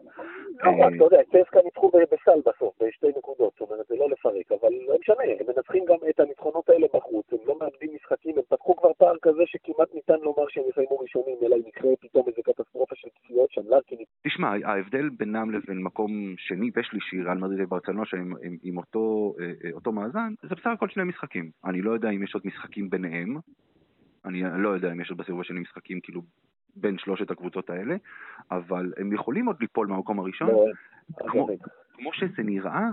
לא 0.63 0.69
אה, 0.69 0.88
אתה 0.95 1.03
יודע, 1.03 1.17
צסקה 1.24 1.59
ניצחו 1.63 1.91
בסל 2.11 2.39
בסוף, 2.45 2.74
בשתי 2.84 3.07
נקודות, 3.17 3.53
זאת 3.59 3.69
אומרת, 3.69 3.86
זה 3.88 3.95
לא 3.95 4.09
לפרק, 4.09 4.51
אבל 4.61 4.74
לא 4.88 4.95
משנה, 5.01 5.24
הם 5.39 5.45
מנצחים 5.55 5.86
גם 5.86 5.95
את 6.09 6.19
הניצחונות 6.19 6.69
האלה 6.69 6.88
בחוץ, 6.93 7.26
הם 7.32 7.39
לא 7.45 7.55
מאבדים 7.59 7.89
משחקים, 7.95 8.36
הם 8.38 8.43
פתחו 8.49 8.76
כבר 8.76 8.93
פער 8.97 9.15
כזה 9.22 9.43
שכמעט 9.45 9.93
ניתן 9.93 10.19
לומר 10.22 10.45
שהם 10.49 10.63
יסיימו 10.69 10.99
ראשונים, 10.99 11.38
אלא 11.45 11.55
אם 11.55 11.67
יקרה 11.67 11.91
פתאום 12.01 12.24
איזה 12.28 12.41
קטסטרופה 12.45 12.95
של 12.95 13.07
פציעות 13.15 13.51
שם, 13.51 13.61
לארקין 13.67 13.97
תשמע, 14.28 14.53
ההבדל 14.63 15.09
בינם 15.09 15.51
לבין 15.51 15.84
מקום 15.84 16.36
שני 16.38 16.69
ושלישי, 16.76 17.22
ריאל 17.22 17.38
מדריד 17.38 17.59
וברצלונה, 17.61 18.05
שהם 18.05 18.34
עם, 18.43 18.57
עם 18.63 18.78
אותו, 18.78 19.34
אה, 19.39 19.45
אה, 19.45 19.72
אותו 19.74 19.91
מאזן, 19.91 20.34
זה 20.41 20.55
בסך 20.55 20.67
הכל 20.67 20.89
שני 20.89 21.03
משחקים. 21.03 21.49
אני 21.65 21.82
לא 21.82 21.91
יודע 21.91 22.09
אם 22.09 22.24
יש 22.24 22.34
עוד 22.34 22.43
משחקים 22.45 22.89
ביניהם, 22.89 23.38
אני 24.26 24.43
לא 24.57 24.69
יודע 24.69 24.91
אם 24.91 25.01
יש 25.01 25.09
עוד 25.09 25.17
בסיבוב 25.17 25.41
השני 25.41 25.59
משחקים 25.59 25.99
כאילו 25.99 26.22
בין 26.76 26.97
שלושת 26.97 27.32
הקבוצות 27.32 27.69
האלה, 27.69 27.95
אבל 28.51 28.93
הם 28.97 29.13
יכולים 29.13 29.45
עוד 29.45 29.57
ליפול 29.61 29.88
מהמקום 29.88 30.19
הראשון, 30.19 30.49
לא, 30.49 30.65
כמו, 31.28 31.49
אגב, 31.49 31.57
כמו 31.93 32.13
שזה 32.13 32.43
נראה, 32.43 32.88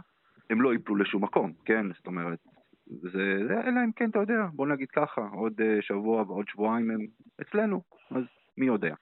הם 0.50 0.62
לא 0.62 0.72
ייפלו 0.72 0.96
לשום 0.96 1.24
מקום, 1.24 1.52
כן? 1.64 1.86
זאת 1.96 2.06
אומרת, 2.06 2.38
זה, 2.86 3.46
זה 3.48 3.60
אלא 3.60 3.80
אם 3.84 3.92
כן, 3.92 4.10
אתה 4.10 4.18
יודע, 4.18 4.46
בוא 4.52 4.66
נגיד 4.66 4.90
ככה, 4.90 5.20
עוד 5.32 5.60
אה, 5.60 5.78
שבוע 5.80 6.22
ועוד 6.22 6.48
שבועיים 6.48 6.90
הם 6.90 7.00
אצלנו, 7.40 7.82
אז 8.10 8.24
מי 8.56 8.66
יודע. 8.66 8.94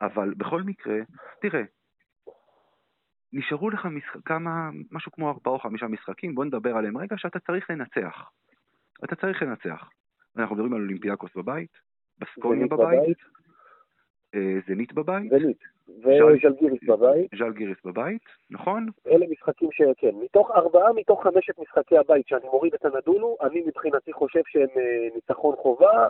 אבל 0.00 0.34
בכל 0.36 0.62
מקרה, 0.62 0.96
תראה, 1.40 1.62
נשארו 3.32 3.70
לך 3.70 3.86
משחק, 3.86 4.20
כמה, 4.24 4.70
משהו 4.90 5.12
כמו 5.12 5.28
ארבעה 5.28 5.54
או 5.54 5.58
חמישה 5.58 5.86
משחקים, 5.86 6.34
בוא 6.34 6.44
נדבר 6.44 6.76
עליהם 6.76 6.96
רגע, 6.96 7.16
שאתה 7.18 7.38
צריך 7.38 7.70
לנצח. 7.70 8.30
אתה 9.04 9.16
צריך 9.16 9.42
לנצח. 9.42 9.88
אנחנו 10.36 10.54
מדברים 10.56 10.72
על 10.74 10.80
אולימפיאקוס 10.80 11.30
בבית, 11.36 11.70
בסקוניה 12.18 12.66
בבית, 12.66 13.18
אה, 14.34 14.58
זנית 14.68 14.92
בבית, 14.92 15.30
זנית, 15.30 15.58
וז'לגיריס 15.98 16.82
בבית. 16.88 17.30
ז'לגיריס 17.38 17.78
בבית, 17.84 18.22
נכון? 18.50 18.88
אלה 19.06 19.26
משחקים 19.30 19.68
שכן. 19.72 20.10
מתוך 20.24 20.50
ארבעה 20.50 20.92
מתוך 20.92 21.22
חמשת 21.22 21.58
משחקי 21.58 21.98
הבית 21.98 22.28
שאני 22.28 22.48
מוריד 22.48 22.74
את 22.74 22.84
הנדולו, 22.84 23.36
אני 23.40 23.62
מבחינתי 23.66 24.12
חושב 24.12 24.40
שהם 24.46 24.68
אה, 24.76 25.08
ניצחון 25.14 25.56
חובה. 25.56 26.08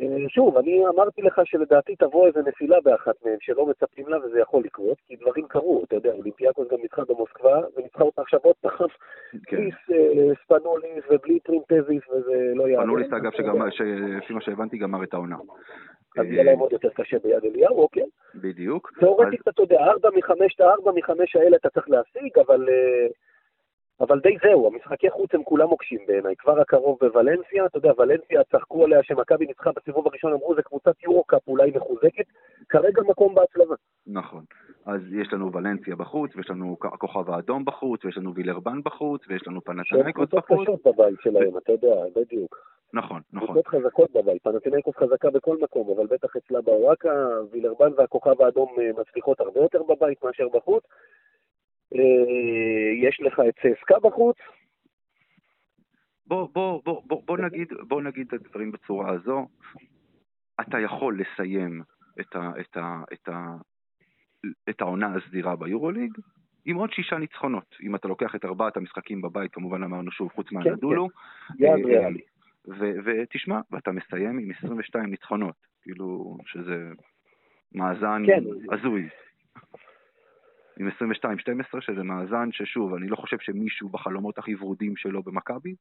אה, 0.00 0.28
שוב, 0.28 0.56
אני 0.56 0.82
אמרתי 0.88 1.22
לך 1.22 1.40
שלדעתי 1.44 1.96
תבוא 1.96 2.26
איזה 2.26 2.40
נפילה 2.42 2.80
באחת 2.80 3.14
מהם 3.24 3.36
שלא 3.40 3.66
מצפים 3.66 4.08
לה 4.08 4.18
וזה 4.26 4.40
יכול 4.40 4.64
לקרות, 4.64 4.98
כי 5.06 5.16
דברים 5.16 5.46
קרו, 5.48 5.82
אתה 5.84 5.96
יודע, 5.96 6.12
אולימפיאקוס 6.12 6.68
גם 6.70 6.78
ניצחה 6.82 7.02
במוסקבה, 7.08 7.60
וניצחה 7.76 8.04
אותה 8.04 8.22
עכשיו 8.22 8.40
עוד 8.42 8.56
פעם, 8.60 8.88
כן. 9.48 9.56
בלי 9.56 9.70
אה, 9.92 10.34
ספנוליס 10.44 11.04
ובלי 11.10 11.40
פרינטזיס, 11.40 12.02
וזה 12.10 12.52
לא 12.54 12.68
יעבור. 12.68 12.84
ספנוליס, 12.84 13.12
אגב, 13.12 13.30
שלפי 13.70 14.32
מה 14.32 14.40
שהבנתי, 14.40 14.78
גמר 14.78 15.02
את 15.02 15.14
העונה. 15.14 15.36
אז 16.18 16.26
יהיה 16.26 16.44
להם 16.44 16.58
עוד 16.58 16.72
יותר 16.72 16.88
קשה 16.88 17.16
ביד 17.18 17.44
אליהו, 17.44 17.78
אוקיי. 17.78 18.02
בדיוק. 18.34 18.92
תאורטית, 19.00 19.48
אתה 19.48 19.62
יודע, 19.62 19.76
ארבע 19.76 20.08
מחמש, 20.14 20.54
את 20.54 20.60
הארבע 20.60 20.92
מחמש 20.94 21.36
האלה 21.36 21.56
אתה 21.56 21.70
צריך 21.70 21.90
להשיג, 21.90 22.38
אבל, 22.38 22.68
אה, 22.68 23.06
אבל 24.00 24.20
די 24.20 24.36
זהו, 24.42 24.66
המשחקי 24.66 25.10
חוץ 25.10 25.34
הם 25.34 25.42
כולם 25.42 25.68
מוקשים 25.68 25.98
בעיניי. 26.06 26.36
כבר 26.36 26.60
הקרוב 26.60 26.98
בוולנסיה, 27.00 27.66
אתה 27.66 27.78
יודע, 27.78 27.92
ולנסיה 27.98 28.44
צחקו 28.44 28.84
עליה 28.84 29.02
שמכבי 29.02 29.46
ניצחה 29.46 29.70
בסיבוב 29.76 30.06
הראשון, 30.06 30.32
אמרו 30.32 30.54
זה 30.54 30.62
קבוצת 30.62 31.02
יורו-קאפ 31.02 31.48
אולי 31.48 31.70
מחוזקת, 31.74 32.24
כרגע 32.68 33.02
מקום 33.02 33.34
בהצלבה. 33.34 33.74
נכון. 34.06 34.44
אז 34.86 35.00
יש 35.12 35.32
לנו 35.32 35.52
ולנסיה 35.52 35.96
בחוץ, 35.96 36.36
ויש 36.36 36.50
לנו 36.50 36.76
הכוכב 36.82 37.30
האדום 37.30 37.64
בחוץ, 37.64 38.04
ויש 38.04 38.16
לנו 38.18 38.34
וילרבן 38.34 38.80
בחוץ, 38.84 39.22
ויש 39.28 39.46
לנו 39.46 39.60
שהן 39.64 39.76
פנתנייקוס 39.76 40.28
קבוצות 40.28 40.44
בחוץ. 40.44 40.68
קשות 40.68 40.80
בבית 40.86 41.18
שלהם, 41.22 41.58
אתה 41.58 41.72
יודע, 41.72 41.94
בדיוק. 42.16 42.56
נכון, 42.92 43.20
נכון. 43.32 43.48
קבוצות 43.48 43.66
חזקות 43.66 44.10
בבית, 44.14 44.42
פנתינאיקוס 44.42 44.96
חזקה 44.96 45.30
בכל 45.30 45.56
מקום, 45.60 45.96
אבל 45.96 46.06
בטח 46.06 46.36
אצלה 46.36 46.60
בוואקה, 46.60 47.28
וילרבן 47.50 47.90
והכוכב 47.96 48.42
האדום 48.42 48.68
אה, 48.78 48.90
מצליחות 49.00 49.40
הרבה 49.40 49.60
יותר 49.60 49.82
בבית 49.82 50.24
מאשר 50.24 50.48
בחוץ. 50.48 50.84
אה, 51.94 53.08
יש 53.08 53.20
לך 53.20 53.40
את 53.48 53.54
צסקה 53.54 53.94
בחוץ, 54.02 54.36
בוא, 56.26 56.48
בוא, 56.52 56.82
בוא, 56.84 57.02
בוא, 57.06 57.22
בוא, 57.26 57.38
נגיד, 57.38 57.68
בוא 57.88 58.02
נגיד 58.02 58.26
את 58.26 58.32
הדברים 58.32 58.72
בצורה 58.72 59.10
הזו. 59.10 59.48
אתה 60.60 60.80
יכול 60.80 61.20
לסיים 61.20 61.82
את, 62.20 62.36
ה, 62.36 62.50
את, 62.60 62.76
ה, 62.76 63.02
את, 63.12 63.28
ה, 63.28 63.56
את 64.70 64.80
העונה 64.80 65.14
הסדירה 65.14 65.56
ביורוליג 65.56 66.12
עם 66.64 66.76
עוד 66.76 66.92
שישה 66.92 67.18
ניצחונות. 67.18 67.76
אם 67.82 67.94
אתה 67.94 68.08
לוקח 68.08 68.34
את 68.34 68.44
ארבעת 68.44 68.76
המשחקים 68.76 69.22
בבית, 69.22 69.52
כמובן 69.52 69.82
אמרנו 69.82 70.10
שוב, 70.10 70.32
חוץ 70.34 70.52
מהנדולו. 70.52 71.08
יעד 71.58 71.78
אה, 71.78 71.84
ריאלי. 71.84 72.20
ותשמע, 73.04 73.60
ואתה 73.70 73.92
מסיים 73.92 74.38
עם 74.38 74.50
22 74.50 75.10
ניצחונות. 75.10 75.56
כאילו, 75.82 76.38
שזה 76.46 76.88
מאזן 77.74 78.22
כן. 78.26 78.42
הזוי. 78.72 79.08
עם 80.78 80.88
22-12, 80.88 81.80
שזה 81.80 82.02
מאזן 82.02 82.52
ששוב, 82.52 82.94
אני 82.94 83.08
לא 83.08 83.16
חושב 83.16 83.38
שמישהו 83.40 83.88
בחלומות 83.88 84.38
הכי 84.38 84.54
ורודים 84.54 84.96
שלו 84.96 85.22
במכבי 85.22 85.74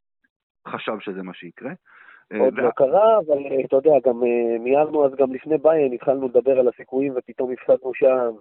חשב 0.67 0.99
שזה 0.99 1.23
מה 1.23 1.33
שיקרה. 1.33 1.71
עוד 2.39 2.59
אה, 2.59 2.65
לא 2.65 2.69
קרה, 2.69 3.17
אבל 3.17 3.37
אה, 3.37 3.65
אתה 3.65 3.75
יודע, 3.75 3.91
גם 4.05 4.23
אה, 4.23 4.59
מיהרנו 4.59 5.05
אז 5.05 5.11
גם 5.15 5.33
לפני 5.33 5.57
ביין, 5.57 5.93
התחלנו 5.93 6.27
לדבר 6.27 6.59
על 6.59 6.67
הסיכויים 6.67 7.13
ופתאום 7.15 7.51
הפסדנו 7.51 7.93
שם, 7.93 8.31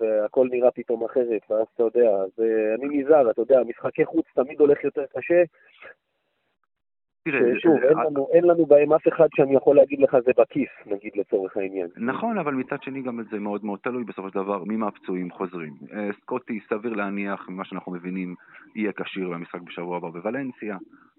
והכל 0.00 0.48
נראה 0.50 0.70
פתאום 0.70 1.04
אחרת, 1.04 1.42
ואז 1.50 1.66
אתה 1.74 1.82
יודע, 1.82 2.10
אז 2.10 2.44
אני 2.74 2.98
נזהר, 2.98 3.30
אתה 3.30 3.40
יודע, 3.42 3.60
משחקי 3.68 4.04
חוץ 4.04 4.26
תמיד 4.34 4.60
הולך 4.60 4.84
יותר 4.84 5.04
קשה, 5.16 5.42
תראה, 7.24 7.40
ששוב, 7.58 7.76
אה, 7.76 7.88
אין 7.88 7.98
לנו- 7.98 8.28
אין 8.32 8.44
לנו 8.44 8.66
בהם 8.66 8.92
אף 8.92 9.08
אחד 9.08 9.28
שאני 9.36 9.54
יכול 9.54 9.76
להגיד 9.76 10.00
לך 10.00 10.16
זה 10.24 10.32
בכיס, 10.38 10.68
נגיד 10.86 11.12
לצורך 11.16 11.56
העניין. 11.56 11.88
נכון, 11.96 12.38
אבל 12.38 12.54
מצד 12.54 12.82
שני 12.82 13.02
גם 13.02 13.20
זה 13.30 13.38
מאוד 13.40 13.64
מאוד 13.64 13.78
תלוי 13.82 14.04
בסופו 14.04 14.28
של 14.28 14.34
דבר 14.34 14.64
מי 14.64 14.76
מהפצועים 14.76 15.30
חוזרים. 15.30 15.72
אה, 15.92 16.10
סקוטי, 16.20 16.60
סביר 16.68 16.92
להניח, 16.92 17.48
ממה 17.48 17.64
שאנחנו 17.64 17.92
מבינים, 17.92 18.34
יהיה 18.74 18.92
כשיר 18.92 19.30
במשחק 19.30 19.60
בשבוע 19.60 19.96
הבא 19.96 20.08
בוולנסיה. 20.08 20.76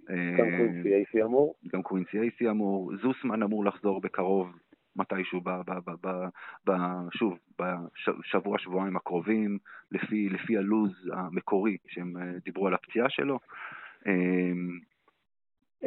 אה, 0.10 0.16
גם 0.38 0.45
קווינסי 0.58 0.93
אייסי 0.93 1.24
אמור. 1.24 1.56
גם 1.74 1.82
קווינסי 1.82 2.20
אייסי 2.20 2.49
אמור, 2.49 2.91
זוסמן 3.01 3.43
אמור 3.43 3.66
לחזור 3.66 4.01
בקרוב, 4.01 4.60
מתישהו, 4.95 5.41
ב, 5.41 5.49
ב, 5.49 5.72
ב, 5.86 5.91
ב, 6.08 6.26
ב, 6.70 6.72
שוב, 7.12 7.38
בשבוע, 7.60 8.58
שבועיים 8.60 8.95
הקרובים, 8.95 9.58
לפי, 9.91 10.30
לפי 10.30 10.58
הלו"ז 10.58 11.12
המקורי 11.14 11.78
שהם 11.88 12.18
אה, 12.18 12.24
דיברו 12.45 12.68
על 12.68 12.74
הפציעה 12.74 13.10
שלו. 13.10 13.39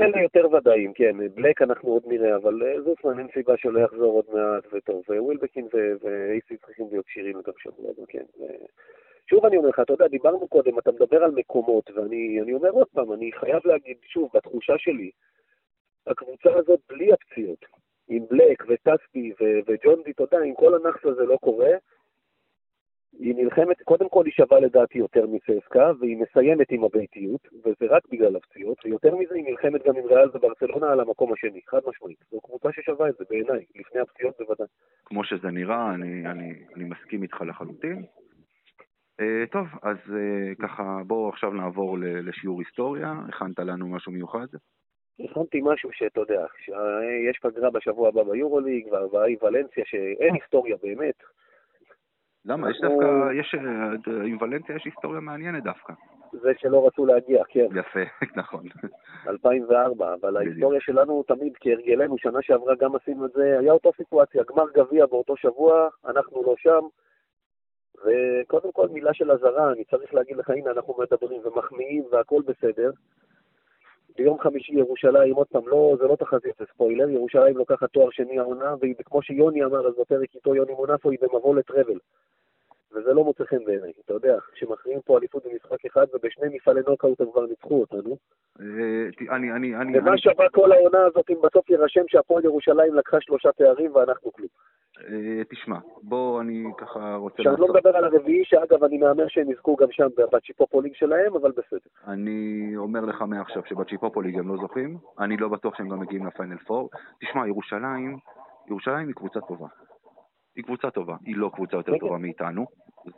אלה 0.01 0.23
יותר 0.23 0.53
ודאים, 0.53 0.93
כן, 0.93 1.17
בלק 1.35 1.63
אנחנו 1.63 1.89
עוד 1.91 2.03
נראה, 2.07 2.37
אבל 2.37 2.63
אה, 2.63 2.81
זוסמן 2.83 3.19
אין 3.19 3.29
סיבה 3.35 3.57
שלא 3.57 3.81
יחזור 3.81 4.13
עוד 4.13 4.25
מעט, 4.33 4.65
וטוב, 4.73 5.03
ווילבקין 5.09 5.69
ואייסי 6.01 6.57
צריכים 6.57 6.87
להיות 6.91 7.07
כשירים 7.07 7.37
גם 7.47 7.53
שבוע 7.59 7.93
כן. 8.09 8.25
שוב 9.31 9.47
אני 9.47 9.57
אומר 9.57 9.69
לך, 9.69 9.81
אתה 9.81 9.93
יודע, 9.93 10.07
דיברנו 10.07 10.49
קודם, 10.49 10.79
אתה 10.79 10.93
מדבר 10.93 11.25
על 11.25 11.31
מקומות, 11.31 11.91
ואני 11.91 12.41
אני 12.43 12.53
אומר 12.53 12.71
עוד 12.71 12.87
פעם, 12.93 13.13
אני 13.13 13.33
חייב 13.33 13.61
להגיד, 13.65 13.97
שוב, 14.05 14.31
בתחושה 14.35 14.79
שלי, 14.79 15.11
הקבוצה 16.07 16.51
הזאת 16.55 16.81
בלי 16.89 17.13
הפציעות, 17.13 17.65
עם 18.09 18.27
בלק 18.31 18.65
וטסקי 18.69 19.33
ו- 19.41 19.61
וג'ונדי, 19.67 20.11
אתה 20.11 20.23
יודע, 20.23 20.39
אם 20.45 20.55
כל 20.55 20.75
הנאחס 20.75 21.05
הזה 21.05 21.25
לא 21.25 21.37
קורה, 21.37 21.71
היא 23.13 23.35
נלחמת, 23.35 23.83
קודם 23.83 24.09
כל 24.09 24.25
היא 24.25 24.33
שווה 24.33 24.61
לדעתי 24.61 24.99
יותר 24.99 25.27
מססקה, 25.27 25.93
והיא 26.01 26.17
מסיימת 26.17 26.71
עם 26.71 26.85
הביתיות, 26.85 27.49
וזה 27.65 27.87
רק 27.95 28.03
בגלל 28.13 28.37
הפציעות, 28.37 28.79
ויותר 28.85 29.17
מזה 29.17 29.35
היא 29.35 29.45
נלחמת 29.45 29.87
גם 29.87 29.97
עם 29.97 30.05
ריאל 30.05 30.29
וברצלונה 30.35 30.93
על 30.93 31.01
המקום 31.01 31.33
השני, 31.33 31.61
חד 31.67 31.81
משמעית. 31.87 32.19
זו 32.31 32.41
קבוצה 32.41 32.69
ששווה 32.73 33.09
את 33.09 33.15
זה 33.19 33.25
בעיניי, 33.31 33.65
לפני 33.77 34.01
הפציעות 34.01 34.35
בוודאי. 34.39 34.67
כמו 35.05 35.25
שזה 35.25 35.51
נראה, 35.51 35.95
אני, 35.95 36.27
אני, 36.27 36.53
אני 36.77 36.85
מסכים 36.85 37.23
איתך 37.23 37.41
לחלוטין. 37.41 38.05
Uh, 39.21 39.51
טוב, 39.51 39.67
אז 39.83 39.97
uh, 40.07 40.63
ככה, 40.63 41.01
בואו 41.07 41.29
עכשיו 41.29 41.51
נעבור 41.51 41.99
ל- 41.99 42.29
לשיעור 42.29 42.61
היסטוריה. 42.61 43.15
הכנת 43.29 43.59
לנו 43.59 43.89
משהו 43.89 44.13
מיוחד? 44.13 44.47
הכנתי 45.21 45.61
משהו 45.65 45.91
שאתה 45.93 46.21
יודע, 46.21 46.47
שיש 46.59 47.39
פגרה 47.43 47.71
בשבוע 47.71 48.09
הבא 48.09 48.23
ביורוליג, 48.23 48.93
והבאה 48.93 49.25
היא 49.25 49.37
ולנסיה, 49.43 49.85
שאין 49.87 50.35
היסטוריה 50.35 50.77
באמת. 50.83 51.15
למה? 52.45 52.71
יש 52.71 52.77
אנחנו- 52.83 53.01
דווקא, 53.01 53.33
יש, 53.41 53.55
אה, 53.55 54.25
עם 54.25 54.37
ולנסיה 54.41 54.77
יש 54.77 54.85
היסטוריה 54.85 55.21
מעניינת 55.21 55.63
דווקא. 55.65 55.93
זה 56.33 56.53
שלא 56.59 56.87
רצו 56.87 57.07
להגיע, 57.07 57.45
כן, 57.49 57.67
יפה, 57.75 58.01
נכון. 58.41 58.65
2004, 59.29 60.15
אבל. 60.21 60.37
ההיסטוריה 60.37 60.81
שלנו 60.81 61.23
תמיד 61.23 61.53
כהרגלנו, 61.61 62.19
שנה 62.19 62.39
שעברה 62.43 62.75
גם 62.75 62.97
עשינו 62.97 63.27
את 63.27 63.33
זה, 63.33 63.59
היה 63.59 63.73
אותה 63.73 63.89
סיטואציה, 63.97 64.43
גמר 64.51 64.65
גביע 64.75 65.07
באותו 65.07 65.37
שבוע, 65.37 65.89
אנחנו 66.07 66.43
לא 66.43 66.55
שם, 66.59 66.81
וקודם 68.05 68.73
כל 68.73 68.89
מילה 68.89 69.15
של 69.15 69.31
אזהרה, 69.31 69.73
אני 69.73 69.85
צריך 69.85 70.15
להגיד 70.15 70.37
לך, 70.37 70.51
הנה 70.51 70.71
אנחנו 70.71 70.95
מדברים 70.99 71.41
ומחמיאים 71.45 72.05
והכל 72.13 72.43
בסדר. 72.47 72.91
ביום 74.19 74.39
חמישי 74.39 74.73
ירושלים, 74.73 75.35
עוד 75.35 75.47
פעם, 75.47 75.69
לא, 75.69 75.97
זה 76.01 76.05
לא 76.07 76.17
תחזית, 76.17 76.53
זה 76.59 76.65
ספוילר, 76.75 77.11
ירושלים 77.11 77.57
לוקחת 77.57 77.91
תואר 77.91 78.11
שני 78.11 78.39
העונה, 78.39 78.75
והיא, 78.81 78.95
כמו 79.05 79.23
שיוני 79.23 79.65
אמר 79.65 79.89
אז 79.89 79.95
בפרק 80.01 80.35
איתו, 80.35 80.55
יוני 80.55 80.73
מונפו, 80.73 81.11
היא 81.11 81.19
במבוא 81.23 81.57
לטראבל. 81.57 81.99
וזה 82.93 83.15
לא 83.15 83.25
מוצא 83.25 83.45
חן 83.45 83.65
בעיניי, 83.65 83.93
אתה 84.05 84.15
יודע, 84.15 84.39
כשמכריעים 84.53 85.01
פה 85.01 85.19
אליפות 85.19 85.47
במשחק 85.47 85.85
אחד 85.87 86.07
ובשני 86.15 86.49
מפעלי 86.53 86.81
נוקאוט 86.87 87.21
הם 87.21 87.31
כבר 87.33 87.47
ניצחו 87.47 87.81
אותנו. 87.81 88.17
אה, 88.61 89.35
אני, 89.37 89.53
אני, 89.53 89.77
אני, 89.77 89.99
ומה 89.99 90.19
שווה 90.19 90.49
כל 90.51 90.73
העונה 90.73 90.99
הזאת 91.07 91.31
אם 91.31 91.37
בסוף 91.43 91.71
יירשם 91.71 92.03
שהפועל 92.09 92.45
ירושלים 92.45 92.95
לקחה 92.95 93.21
שלושה 93.21 93.53
תארים 93.53 93.95
ואנחנו 93.95 94.33
כלום. 94.33 94.49
אה, 94.99 95.45
תשמע, 95.51 95.79
בוא, 96.03 96.41
אני 96.41 96.65
ככה 96.79 97.15
רוצה 97.15 97.35
עכשיו 97.39 97.53
אני 97.55 97.61
לא 97.61 97.69
מדבר 97.69 97.97
על 97.97 98.05
הרביעי, 98.05 98.45
שאגב 98.45 98.85
אני 98.85 98.99
מהמר 98.99 99.29
שהם 99.29 99.51
יזכו 99.51 99.77
גם 99.77 99.89
שם 99.91 100.09
בצ'יפופוליג 100.33 100.95
שלהם, 100.95 101.37
אבל 101.37 101.51
בסדר. 101.51 101.91
אני 102.07 102.73
אומר 102.77 103.01
לך 103.01 103.23
מעכשיו 103.23 103.63
שבצ'יפופוליג 103.67 104.39
הם 104.39 104.49
לא 104.49 104.57
זוכים, 104.57 104.99
אני 105.19 105.37
לא 105.37 105.49
בטוח 105.49 105.77
שהם 105.77 105.89
גם 105.89 106.01
מגיעים 106.01 106.27
לפיינל 106.27 106.59
פור. 106.59 106.91
תשמע, 107.21 107.47
ירושלים, 107.47 108.19
ירושלים 108.69 109.07
היא 109.07 109.15
קבוצה 109.15 109.41
טובה. 109.41 109.67
היא 110.59 110.65
קבוצה 110.65 110.91
טובה, 110.91 111.17
היא 111.25 111.37
לא 111.37 111.51
קבוצה 111.55 111.77
יותר 111.77 111.99
טובה 111.99 112.19
מאיתנו, 112.19 112.67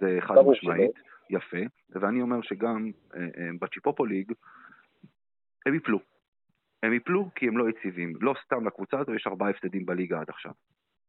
זה 0.01 0.19
חד 0.21 0.35
משמעית, 0.51 0.91
יפה, 1.31 1.57
ואני 1.91 2.23
אומר 2.23 2.43
שגם 2.43 2.91
אה, 3.15 3.21
אה, 3.21 3.49
בצ'יפופוליג 3.61 4.33
הם 5.67 5.75
יפלו. 5.75 5.99
הם 6.83 6.93
יפלו 6.93 7.29
כי 7.35 7.49
הם 7.49 7.59
לא 7.59 7.71
יציבים. 7.71 8.13
לא 8.21 8.35
סתם 8.45 8.67
לקבוצה 8.67 8.99
הזו 8.99 9.15
יש 9.15 9.27
ארבעה 9.27 9.51
הפסדים 9.51 9.87
בליגה 9.87 10.21
עד 10.21 10.29
עכשיו. 10.29 10.53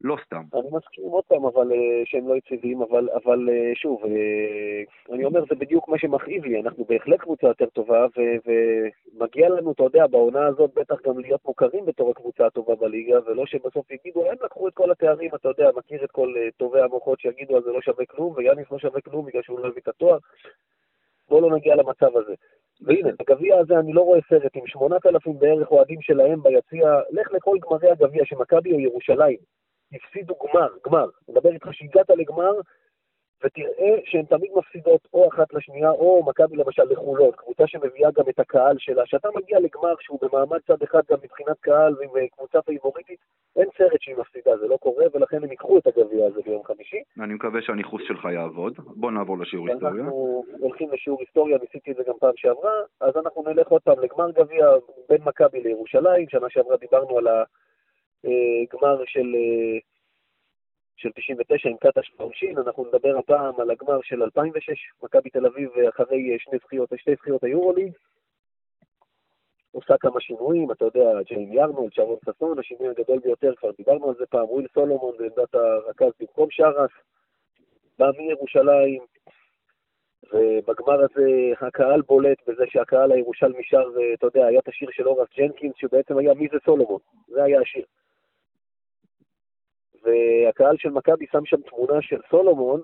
לא 0.03 0.17
סתם. 0.25 0.43
אני 0.53 0.67
מסכים 0.71 1.03
עוד 1.03 1.23
פעם, 1.23 1.45
אבל 1.45 1.71
אה, 1.71 2.01
שהם 2.05 2.27
לא 2.27 2.35
יציבים, 2.35 2.81
אבל, 2.81 3.09
אבל 3.23 3.49
אה, 3.49 3.71
שוב, 3.75 4.05
אה, 4.05 5.13
אני 5.15 5.25
אומר, 5.25 5.43
זה 5.49 5.55
בדיוק 5.55 5.89
מה 5.89 5.97
שמכאיב 5.97 6.45
לי, 6.45 6.61
אנחנו 6.61 6.85
בהחלט 6.85 7.19
קבוצה 7.19 7.47
יותר 7.47 7.65
טובה, 7.65 8.05
ו- 8.17 8.37
ומגיע 8.45 9.49
לנו, 9.49 9.71
אתה 9.71 9.83
יודע, 9.83 10.07
בעונה 10.07 10.45
הזאת 10.45 10.71
בטח 10.73 10.95
גם 11.07 11.19
להיות 11.19 11.45
מוכרים 11.45 11.85
בתור 11.85 12.09
הקבוצה 12.09 12.45
הטובה 12.45 12.75
בליגה, 12.75 13.19
ולא 13.25 13.45
שבסוף 13.45 13.91
יגידו, 13.91 14.25
הם 14.25 14.37
לקחו 14.43 14.67
את 14.67 14.73
כל 14.73 14.91
התארים, 14.91 15.35
אתה 15.35 15.49
יודע, 15.49 15.69
מכיר 15.75 16.03
את 16.03 16.11
כל 16.11 16.33
טובי 16.57 16.81
המוחות 16.81 17.19
שיגידו, 17.19 17.57
אז 17.57 17.63
זה 17.63 17.71
לא 17.71 17.81
שווה 17.81 18.05
כלום, 18.05 18.33
ויאניס 18.35 18.71
לא 18.71 18.79
שווה 18.79 19.01
כלום 19.01 19.25
בגלל 19.25 19.41
שהוא 19.41 19.59
לא 19.59 19.67
הביא 19.67 19.81
את 19.81 19.87
התואר. 19.87 20.17
בואו 21.29 21.41
לא 21.49 21.55
נגיע 21.55 21.75
למצב 21.75 22.17
הזה. 22.17 22.33
והנה, 22.81 23.09
בגביע 23.19 23.57
הזה 23.59 23.79
אני 23.79 23.93
לא 23.93 24.01
רואה 24.01 24.19
סרט 24.29 24.51
עם 24.55 24.67
8,000 24.67 25.39
בערך 25.39 25.71
אוהדים 25.71 26.01
שלהם 26.01 26.43
ביציע, 26.43 26.99
לך 27.11 27.31
לכל 27.31 27.57
גמרי 27.61 27.91
הגביע, 27.91 28.25
שמכבי 28.25 28.73
או 28.73 28.79
ירושלים. 28.79 29.37
הפסידו 29.93 30.35
גמר, 30.43 30.67
גמר. 30.85 31.03
אני 31.03 31.35
מדבר 31.35 31.49
איתך 31.49 31.67
שהגעת 31.71 32.09
לגמר, 32.09 32.51
ותראה 33.43 33.99
שהן 34.05 34.25
תמיד 34.25 34.51
מפסידות 34.55 35.07
או 35.13 35.29
אחת 35.29 35.53
לשנייה, 35.53 35.91
או 35.91 36.23
מכבי 36.27 36.55
למשל 36.55 36.83
לחולות, 36.89 37.35
קבוצה 37.35 37.67
שמביאה 37.67 38.11
גם 38.11 38.23
את 38.29 38.39
הקהל 38.39 38.75
שלה. 38.79 39.03
כשאתה 39.05 39.29
מגיע 39.35 39.59
לגמר 39.59 39.93
שהוא 39.99 40.19
במעמד 40.21 40.59
צד 40.67 40.83
אחד 40.83 41.01
גם 41.11 41.17
מבחינת 41.23 41.59
קהל 41.59 41.95
ועם 41.99 42.09
אה, 42.17 42.27
קבוצה 42.27 42.61
פייבוריטית, 42.61 43.19
אין 43.55 43.67
סרט 43.77 44.01
שהיא 44.01 44.15
מפסידה, 44.15 44.57
זה 44.57 44.67
לא 44.67 44.77
קורה, 44.77 45.05
ולכן 45.13 45.43
הם 45.43 45.51
ייקחו 45.51 45.77
את 45.77 45.87
הגביע 45.87 46.25
הזה 46.25 46.41
ביום 46.45 46.63
חמישי. 46.63 47.01
אני 47.19 47.33
מקווה 47.33 47.61
שהניחוס 47.61 48.01
שלך 48.07 48.27
יעבוד. 48.33 48.73
בוא 48.77 49.11
נעבור 49.11 49.39
לשיעור 49.39 49.69
היסטוריה. 49.69 50.03
אנחנו 50.03 50.43
הולכים 50.59 50.91
לשיעור 50.91 51.19
היסטוריה, 51.19 51.57
ניסיתי 51.61 51.91
את 51.91 51.95
זה 51.95 52.03
גם 52.07 52.13
פעם 52.19 52.33
שעברה, 52.35 52.73
אז 53.01 53.17
אנחנו 53.17 53.43
נלך 53.43 53.67
עוד 53.67 53.81
פעם 53.81 53.99
לגמר 53.99 54.31
גביע 54.31 54.67
בין 55.09 55.21
מכבי 55.25 55.59
לירושלים, 55.59 56.29
שנה 56.29 56.49
שעברה 56.49 56.77
דיברנו 56.77 57.17
על 57.17 57.27
הגמר 57.27 57.43
אה, 58.25 59.05
של... 59.05 59.35
אה, 59.35 59.79
של 61.01 61.09
99 61.15 61.69
עם 61.69 61.77
קטש 61.77 62.11
בעונשין, 62.17 62.57
אנחנו 62.57 62.85
נדבר 62.85 63.17
הפעם 63.17 63.59
על 63.59 63.71
הגמר 63.71 63.99
של 64.01 64.23
2006, 64.23 64.91
מכבי 65.03 65.29
תל 65.29 65.45
אביב 65.45 65.69
אחרי 65.89 66.37
שני 66.39 66.57
זכיות, 66.57 66.89
שתי 66.97 67.15
זכיות 67.15 67.43
היורוליג. 67.43 67.93
עושה 69.71 69.97
כמה 69.97 70.21
שינויים, 70.21 70.71
אתה 70.71 70.85
יודע, 70.85 71.21
ג'יים 71.25 71.53
ירנולד, 71.53 71.93
שרון 71.93 72.17
ששון, 72.25 72.59
השינוי 72.59 72.89
הגדול 72.89 73.19
ביותר, 73.19 73.53
כבר 73.55 73.71
דיברנו 73.77 74.09
על 74.09 74.15
זה 74.15 74.25
פעם, 74.25 74.45
וויל 74.49 74.67
סולומון 74.73 75.17
בעמדת 75.17 75.55
הרכז 75.55 76.11
במקום 76.19 76.47
שרס, 76.51 76.91
בא 77.99 78.11
מירושלים, 78.17 79.01
ובגמר 80.33 80.99
הזה 81.03 81.27
הקהל 81.61 82.01
בולט 82.01 82.37
בזה 82.47 82.63
שהקהל 82.67 83.11
הירושלמי 83.11 83.63
שר, 83.63 83.89
אתה 84.13 84.27
יודע, 84.27 84.45
היה 84.45 84.59
את 84.59 84.67
השיר 84.67 84.89
של 84.91 85.07
הוראס 85.07 85.29
ג'נקינס, 85.37 85.73
שבעצם 85.75 86.17
היה 86.17 86.33
מי 86.33 86.47
זה 86.51 86.57
סולומון, 86.65 86.99
זה 87.27 87.43
היה 87.43 87.61
השיר. 87.61 87.85
והקהל 90.03 90.77
של 90.77 90.89
מכבי 90.89 91.25
שם 91.31 91.45
שם 91.45 91.61
תמונה 91.61 92.01
של 92.01 92.19
סולומון, 92.29 92.81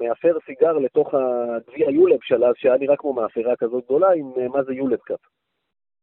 מאפר 0.00 0.38
סיגר 0.46 0.72
לתוך 0.72 1.14
הגביע 1.14 1.90
ULEB 1.90 2.18
של 2.22 2.44
אז, 2.44 2.54
שהיה 2.56 2.76
נראה 2.76 2.96
כמו 2.96 3.12
מאפרה 3.12 3.56
כזאת 3.56 3.84
גדולה, 3.84 4.12
עם 4.12 4.32
אה, 4.36 4.48
מה 4.48 4.62
זה 4.62 4.74
ULEB 4.74 4.98
Cup. 4.98 5.20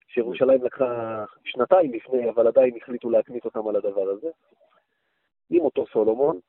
שירושלים 0.07 0.63
לקחה 0.63 1.23
שנתיים 1.43 1.93
לפני, 1.93 2.29
אבל 2.29 2.47
עדיין 2.47 2.77
החליטו 2.81 3.09
להקניט 3.09 3.45
אותם 3.45 3.67
על 3.67 3.75
הדבר 3.75 4.09
הזה. 4.09 4.29
עם 5.49 5.61
אותו 5.61 5.85
סולומון, 5.93 6.39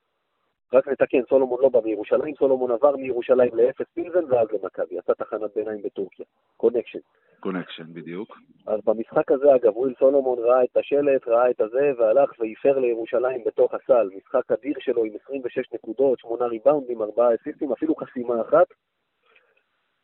רק 0.72 0.88
נתקן, 0.88 1.22
סולומון 1.28 1.60
לא 1.62 1.68
בא 1.68 1.80
מירושלים, 1.84 2.34
סולומון 2.34 2.70
עבר 2.70 2.96
מירושלים 2.96 3.50
לאפס 3.54 3.86
פילזן 3.94 4.24
ואז 4.28 4.48
למכבי, 4.52 4.98
עשה 4.98 5.14
תחנת 5.14 5.54
ביניים 5.54 5.82
בטורקיה. 5.82 6.26
connection. 6.56 6.98
connection, 7.40 7.84
בדיוק. 7.92 8.38
אז 8.66 8.80
במשחק 8.84 9.32
הזה, 9.32 9.54
אגב, 9.54 9.76
וויל 9.76 9.94
סולומון 9.98 10.38
ראה 10.38 10.64
את 10.64 10.76
השלט, 10.76 11.28
ראה 11.28 11.50
את 11.50 11.60
הזה, 11.60 11.92
והלך 11.98 12.30
ואיפר 12.38 12.78
לירושלים 12.78 13.44
בתוך 13.46 13.74
הסל. 13.74 14.08
משחק 14.16 14.52
אדיר 14.52 14.74
שלו 14.78 15.04
עם 15.04 15.12
26 15.24 15.72
נקודות, 15.74 16.18
8 16.18 16.46
ריבאונדים, 16.46 17.02
4 17.02 17.34
אסיסטים, 17.34 17.72
אפילו 17.72 17.94
חסימה 17.94 18.40
אחת. 18.40 18.66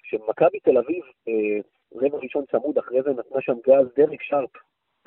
שמכבי 0.02 0.60
תל 0.60 0.78
אביב, 0.78 1.04
אה, 1.28 1.60
רבע 1.94 2.18
ראשון 2.18 2.44
צמוד, 2.50 2.78
אחרי 2.78 3.02
זה 3.02 3.10
נתנה 3.10 3.40
שם 3.40 3.56
גז, 3.66 3.86
דריק 3.96 4.22
שרפ, 4.22 4.50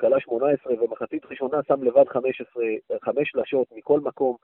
כלה 0.00 0.20
18, 0.20 0.74
ומחצית 0.84 1.24
ראשונה 1.24 1.58
שם 1.68 1.82
לבד 1.82 2.08
15, 2.08 2.64
5 3.02 3.30
שלשות 3.30 3.66
מכל 3.76 4.00
מקום. 4.00 4.36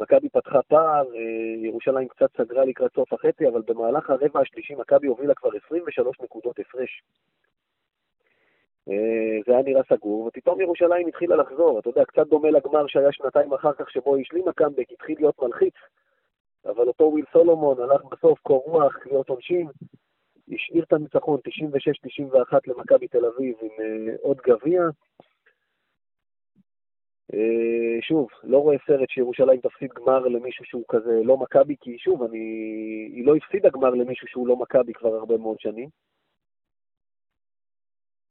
מכבי 0.00 0.28
פתחה 0.28 0.62
פער, 0.62 1.04
אה, 1.14 1.66
ירושלים 1.66 2.08
קצת 2.08 2.36
סגרה 2.36 2.64
לקראת 2.64 2.94
סוף 2.94 3.12
החצי, 3.12 3.48
אבל 3.48 3.62
במהלך 3.66 4.10
הרבע 4.10 4.40
השלישי 4.40 4.74
מכבי 4.74 5.06
הובילה 5.06 5.34
כבר 5.34 5.50
23 5.66 6.20
נקודות 6.20 6.58
הפרש. 6.58 7.02
אה, 8.88 9.38
זה 9.46 9.52
היה 9.52 9.62
נראה 9.62 9.82
סגור, 9.88 10.26
ופתאום 10.26 10.60
ירושלים 10.60 11.06
התחילה 11.06 11.36
לחזור. 11.36 11.78
אתה 11.78 11.88
יודע, 11.88 12.04
קצת 12.04 12.26
דומה 12.26 12.50
לגמר 12.50 12.86
שהיה 12.86 13.12
שנתיים 13.12 13.52
אחר 13.52 13.72
כך, 13.72 13.90
שבו 13.90 14.16
השלימה 14.16 14.52
קאמבק, 14.52 14.92
התחיל 14.92 15.16
להיות 15.18 15.42
מלחיץ, 15.42 15.74
אבל 16.66 16.88
אותו 16.88 17.04
וויל 17.04 17.24
סולומון 17.32 17.80
הלך 17.80 18.04
בסוף 18.04 18.40
קור 18.40 18.62
רוח, 18.66 19.06
להיות 19.06 19.28
עונשין, 19.28 19.66
השאיר 20.52 20.84
את 20.84 20.92
הניצחון 20.92 21.40
96-91 22.52 22.58
למכבי 22.66 23.08
תל 23.08 23.24
אביב 23.24 23.54
עם 23.62 23.68
uh, 23.68 24.20
עוד 24.22 24.36
גביע. 24.46 24.82
אה, 27.34 28.02
שוב, 28.02 28.28
לא 28.44 28.58
רואה 28.58 28.76
סרט 28.86 29.10
שירושלים 29.10 29.60
תפסיד 29.60 29.90
גמר 29.92 30.18
למישהו 30.18 30.64
שהוא 30.64 30.84
כזה 30.88 31.20
לא 31.24 31.36
מכבי, 31.36 31.76
כי 31.80 31.98
שוב, 31.98 32.22
אני... 32.22 32.38
היא 33.12 33.26
לא 33.26 33.36
הפסידה 33.36 33.68
גמר 33.70 33.90
למישהו 33.90 34.28
שהוא 34.28 34.48
לא 34.48 34.56
מכבי 34.56 34.92
כבר 34.92 35.14
הרבה 35.14 35.36
מאוד 35.36 35.60
שנים. 35.60 35.88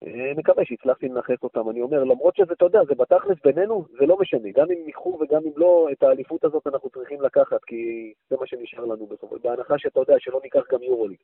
אה, 0.07 0.31
מקווה 0.37 0.65
שהצלחתי 0.65 1.07
לנכס 1.07 1.43
אותם. 1.43 1.69
אני 1.69 1.81
אומר, 1.81 2.03
למרות 2.03 2.35
שזה, 2.35 2.53
אתה 2.53 2.65
יודע, 2.65 2.79
זה 2.87 2.95
בתכלס 2.95 3.37
בינינו, 3.43 3.85
זה 3.99 4.05
לא 4.05 4.17
משנה. 4.19 4.49
גם 4.55 4.65
אם 4.71 4.85
ייקחו 4.85 5.19
וגם 5.21 5.41
אם 5.45 5.51
לא, 5.55 5.87
את 5.91 6.03
האליפות 6.03 6.43
הזאת 6.43 6.67
אנחנו 6.67 6.89
צריכים 6.89 7.21
לקחת, 7.21 7.63
כי 7.63 8.13
זה 8.29 8.35
מה 8.39 8.47
שנשאר 8.47 8.85
לנו 8.85 9.05
בסופו. 9.05 9.35
בהנחה 9.43 9.77
שאתה 9.77 9.99
יודע 9.99 10.15
שלא 10.19 10.39
ניקח 10.43 10.61
גם 10.71 10.83
יורוליג. 10.83 11.17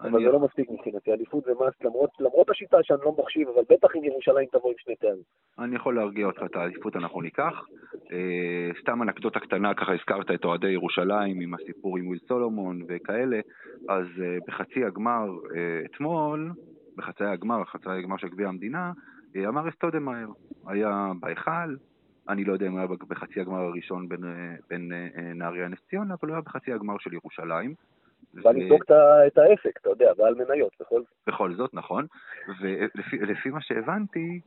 אבל 0.00 0.24
זה 0.24 0.32
לא 0.32 0.40
מספיק 0.40 0.70
מבחינתי, 0.70 1.12
אליפות 1.12 1.44
זה 1.44 1.52
מאסט, 1.60 1.84
למרות, 1.84 2.10
למרות 2.20 2.50
השיטה 2.50 2.76
שאני 2.82 3.00
לא 3.04 3.14
מחשיב, 3.18 3.48
אבל 3.48 3.62
בטח 3.70 3.96
אם 3.96 4.04
ירושלים 4.04 4.46
תבוא 4.52 4.70
עם 4.70 4.76
שני 4.78 4.96
תארים. 4.96 5.22
אני 5.58 5.76
יכול 5.76 5.96
להרגיע 5.96 6.26
אותך, 6.26 6.42
את 6.44 6.56
האליפות 6.56 6.96
אנחנו 6.96 7.20
ניקח. 7.20 7.66
אה, 8.12 8.70
סתם 8.80 9.02
אנקדוטה 9.02 9.40
קטנה, 9.40 9.74
ככה 9.74 9.92
הזכרת 9.94 10.30
את 10.30 10.44
אוהדי 10.44 10.68
ירושלים 10.68 11.40
עם 11.40 11.54
הסיפור 11.54 11.98
עם 11.98 12.06
וויל 12.06 12.20
סולומון 12.28 12.82
וכאלה, 12.88 13.40
אז 13.88 14.06
אה, 14.22 14.36
בחצי 14.46 14.84
הגמר 14.84 15.26
אה, 15.56 15.80
אתמול, 15.84 16.50
בחצי 16.98 17.24
הגמר, 17.24 17.64
חצי 17.64 17.90
הגמר 17.90 18.16
של 18.16 18.28
גביע 18.28 18.48
המדינה, 18.48 18.92
אה, 19.36 19.48
אמר 19.48 19.68
אסטודמאייר, 19.68 20.28
היה 20.66 21.12
בהיכל, 21.20 21.76
אני 22.28 22.44
לא 22.44 22.52
יודע 22.52 22.66
אם 22.66 22.72
הוא 22.72 22.78
היה 22.78 22.88
בחצי 23.08 23.40
הגמר 23.40 23.58
הראשון 23.58 24.08
בין, 24.08 24.24
אה, 24.24 24.56
בין 24.68 24.92
אה, 24.92 25.34
נהריה 25.34 25.68
נס 25.68 25.78
ציונה, 25.90 26.14
אבל 26.14 26.28
הוא 26.28 26.34
היה 26.34 26.42
בחצי 26.42 26.72
הגמר 26.72 26.98
של 26.98 27.14
ירושלים. 27.14 27.74
בא 28.34 28.50
לבדוק 28.50 28.82
את 29.26 29.38
העסק, 29.38 29.78
אתה 29.80 29.88
יודע, 29.88 30.12
בעל 30.16 30.34
מניות, 30.34 30.72
בכל 30.80 31.00
זאת. 31.00 31.08
בכל 31.26 31.54
זאת, 31.54 31.74
נכון. 31.74 32.06
ולפי 33.20 33.50
מה 33.50 33.60
שהבנתי, 33.60 34.40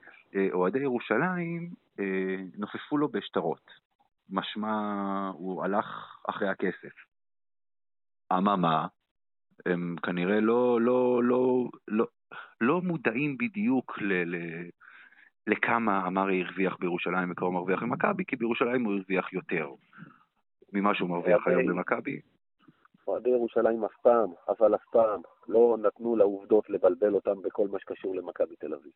אוהדי 0.52 0.80
ירושלים 0.80 1.70
נופפו 2.58 2.97
לו 2.97 3.08
בשטרות. 3.10 3.72
משמע, 4.30 4.72
הוא 5.34 5.64
הלך 5.64 6.18
אחרי 6.28 6.49
הכסף. 6.49 6.93
אממה, 8.34 8.88
הם 9.66 9.95
כנראה 10.04 10.39
לא, 10.39 10.82
לא, 10.82 11.22
לא, 11.24 11.70
לא, 11.88 12.08
לא 12.62 12.82
מודעים 12.82 13.38
בדיוק 13.38 14.02
ל, 14.02 14.36
ל, 14.36 14.36
לכמה 15.47 16.08
אמרי 16.08 16.43
הרוויח 16.43 16.78
בירושלים 16.80 17.32
וכמה 17.32 17.47
הוא 17.47 17.54
מרוויח 17.54 17.84
במכבי, 17.84 18.26
כי 18.26 18.36
בירושלים 18.36 18.86
הוא 18.86 18.93
הרוויח 18.93 19.34
יותר 19.34 19.70
ממה 20.74 20.95
שהוא 20.95 21.10
מרוויח 21.10 21.47
היום 21.47 21.66
במכבי. 21.66 22.20
אוהדי 23.08 23.30
ירושלים 23.30 23.84
אף 23.84 23.97
פעם, 24.02 24.30
אבל 24.49 24.76
אף 24.76 24.86
פעם, 24.91 25.22
לא 25.47 25.78
נתנו 25.82 26.16
לעובדות 26.16 26.70
לבלבל 26.70 27.14
אותם 27.14 27.41
בכל 27.41 27.68
מה 27.68 27.80
שקשור 27.80 28.16
למכבי 28.16 28.56
תל 28.56 28.74
אביב. 28.74 28.91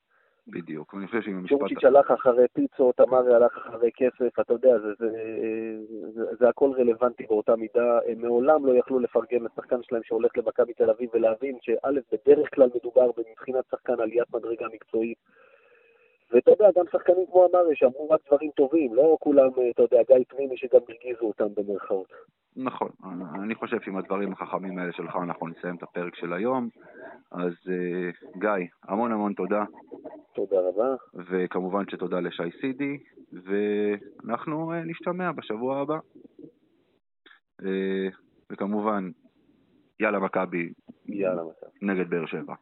בדיוק, 0.47 0.93
ואני 0.93 1.07
חושב 1.07 1.21
שאם 1.21 1.37
המשפט... 1.37 1.57
צ'ורצ'יץ' 1.57 1.83
הלך 1.83 2.11
אחרי 2.11 2.45
פיצות, 2.53 2.99
אמרי 2.99 3.35
הלך 3.35 3.57
אחרי 3.57 3.89
כסף, 3.95 4.39
אתה 4.39 4.53
יודע, 4.53 4.79
זה, 4.79 4.93
זה, 4.99 5.09
זה, 6.39 6.49
הכל 6.49 6.71
רלוונטי 6.77 7.25
באותה 7.25 7.55
מידה. 7.55 7.99
הם 8.07 8.21
מעולם 8.21 8.65
לא 8.65 8.73
יכלו 8.73 8.99
לפרגן 8.99 9.43
לשחקן 9.43 9.83
שלהם 9.83 10.03
שהולך 10.03 10.31
למכבי 10.37 10.73
תל 10.73 10.89
אביב 10.89 11.09
ולהבין 11.13 11.57
שא', 11.61 11.89
בדרך 12.11 12.55
כלל 12.55 12.69
מדובר 12.75 13.11
מבחינת 13.31 13.65
שחקן 13.71 13.99
עליית 13.99 14.33
מדרגה 14.33 14.65
מקצועית. 14.73 15.17
ואתה 16.35 16.51
יודע, 16.51 16.69
גם 16.77 16.85
שחקנים 16.91 17.25
כמו 17.31 17.45
אמרי 17.45 17.75
שאמרו 17.75 18.09
רק 18.09 18.19
דברים 18.27 18.51
טובים, 18.51 18.95
לא 18.95 19.17
כולם, 19.19 19.49
אתה 19.73 19.81
יודע, 19.81 19.97
גיא 20.07 20.25
פנימי 20.27 20.57
שגם 20.57 20.79
הרגיזו 20.89 21.25
אותם 21.25 21.47
במרכאות. 21.55 22.13
נכון, 22.55 22.89
אני 23.43 23.55
חושב 23.55 23.81
שעם 23.81 23.97
הדברים 23.97 24.31
החכמים 24.31 24.79
האלה 24.79 24.91
שלך 24.93 25.15
אנחנו 25.23 25.47
נסיים 25.47 25.75
את 25.75 25.83
הפרק 25.83 26.15
של 26.15 26.33
היום. 26.33 26.69
אז 27.31 27.51
uh, 27.51 28.39
גיא, 28.39 28.67
המון 28.83 29.11
המון 29.11 29.33
תודה. 29.33 29.63
תודה 30.35 30.55
רבה. 30.59 30.95
וכמובן 31.13 31.83
שתודה 31.89 32.19
לשי 32.19 32.51
סידי, 32.61 32.97
ואנחנו 33.33 34.73
uh, 34.73 34.75
נשתמע 34.85 35.31
בשבוע 35.31 35.81
הבא. 35.81 35.97
Uh, 37.61 37.65
וכמובן, 38.51 39.09
יאללה 39.99 40.19
מכבי. 40.19 40.69
יאללה 41.07 41.41
מכבי. 41.43 41.71
נגד 41.81 42.09
באר 42.09 42.25
שבע. 42.25 42.53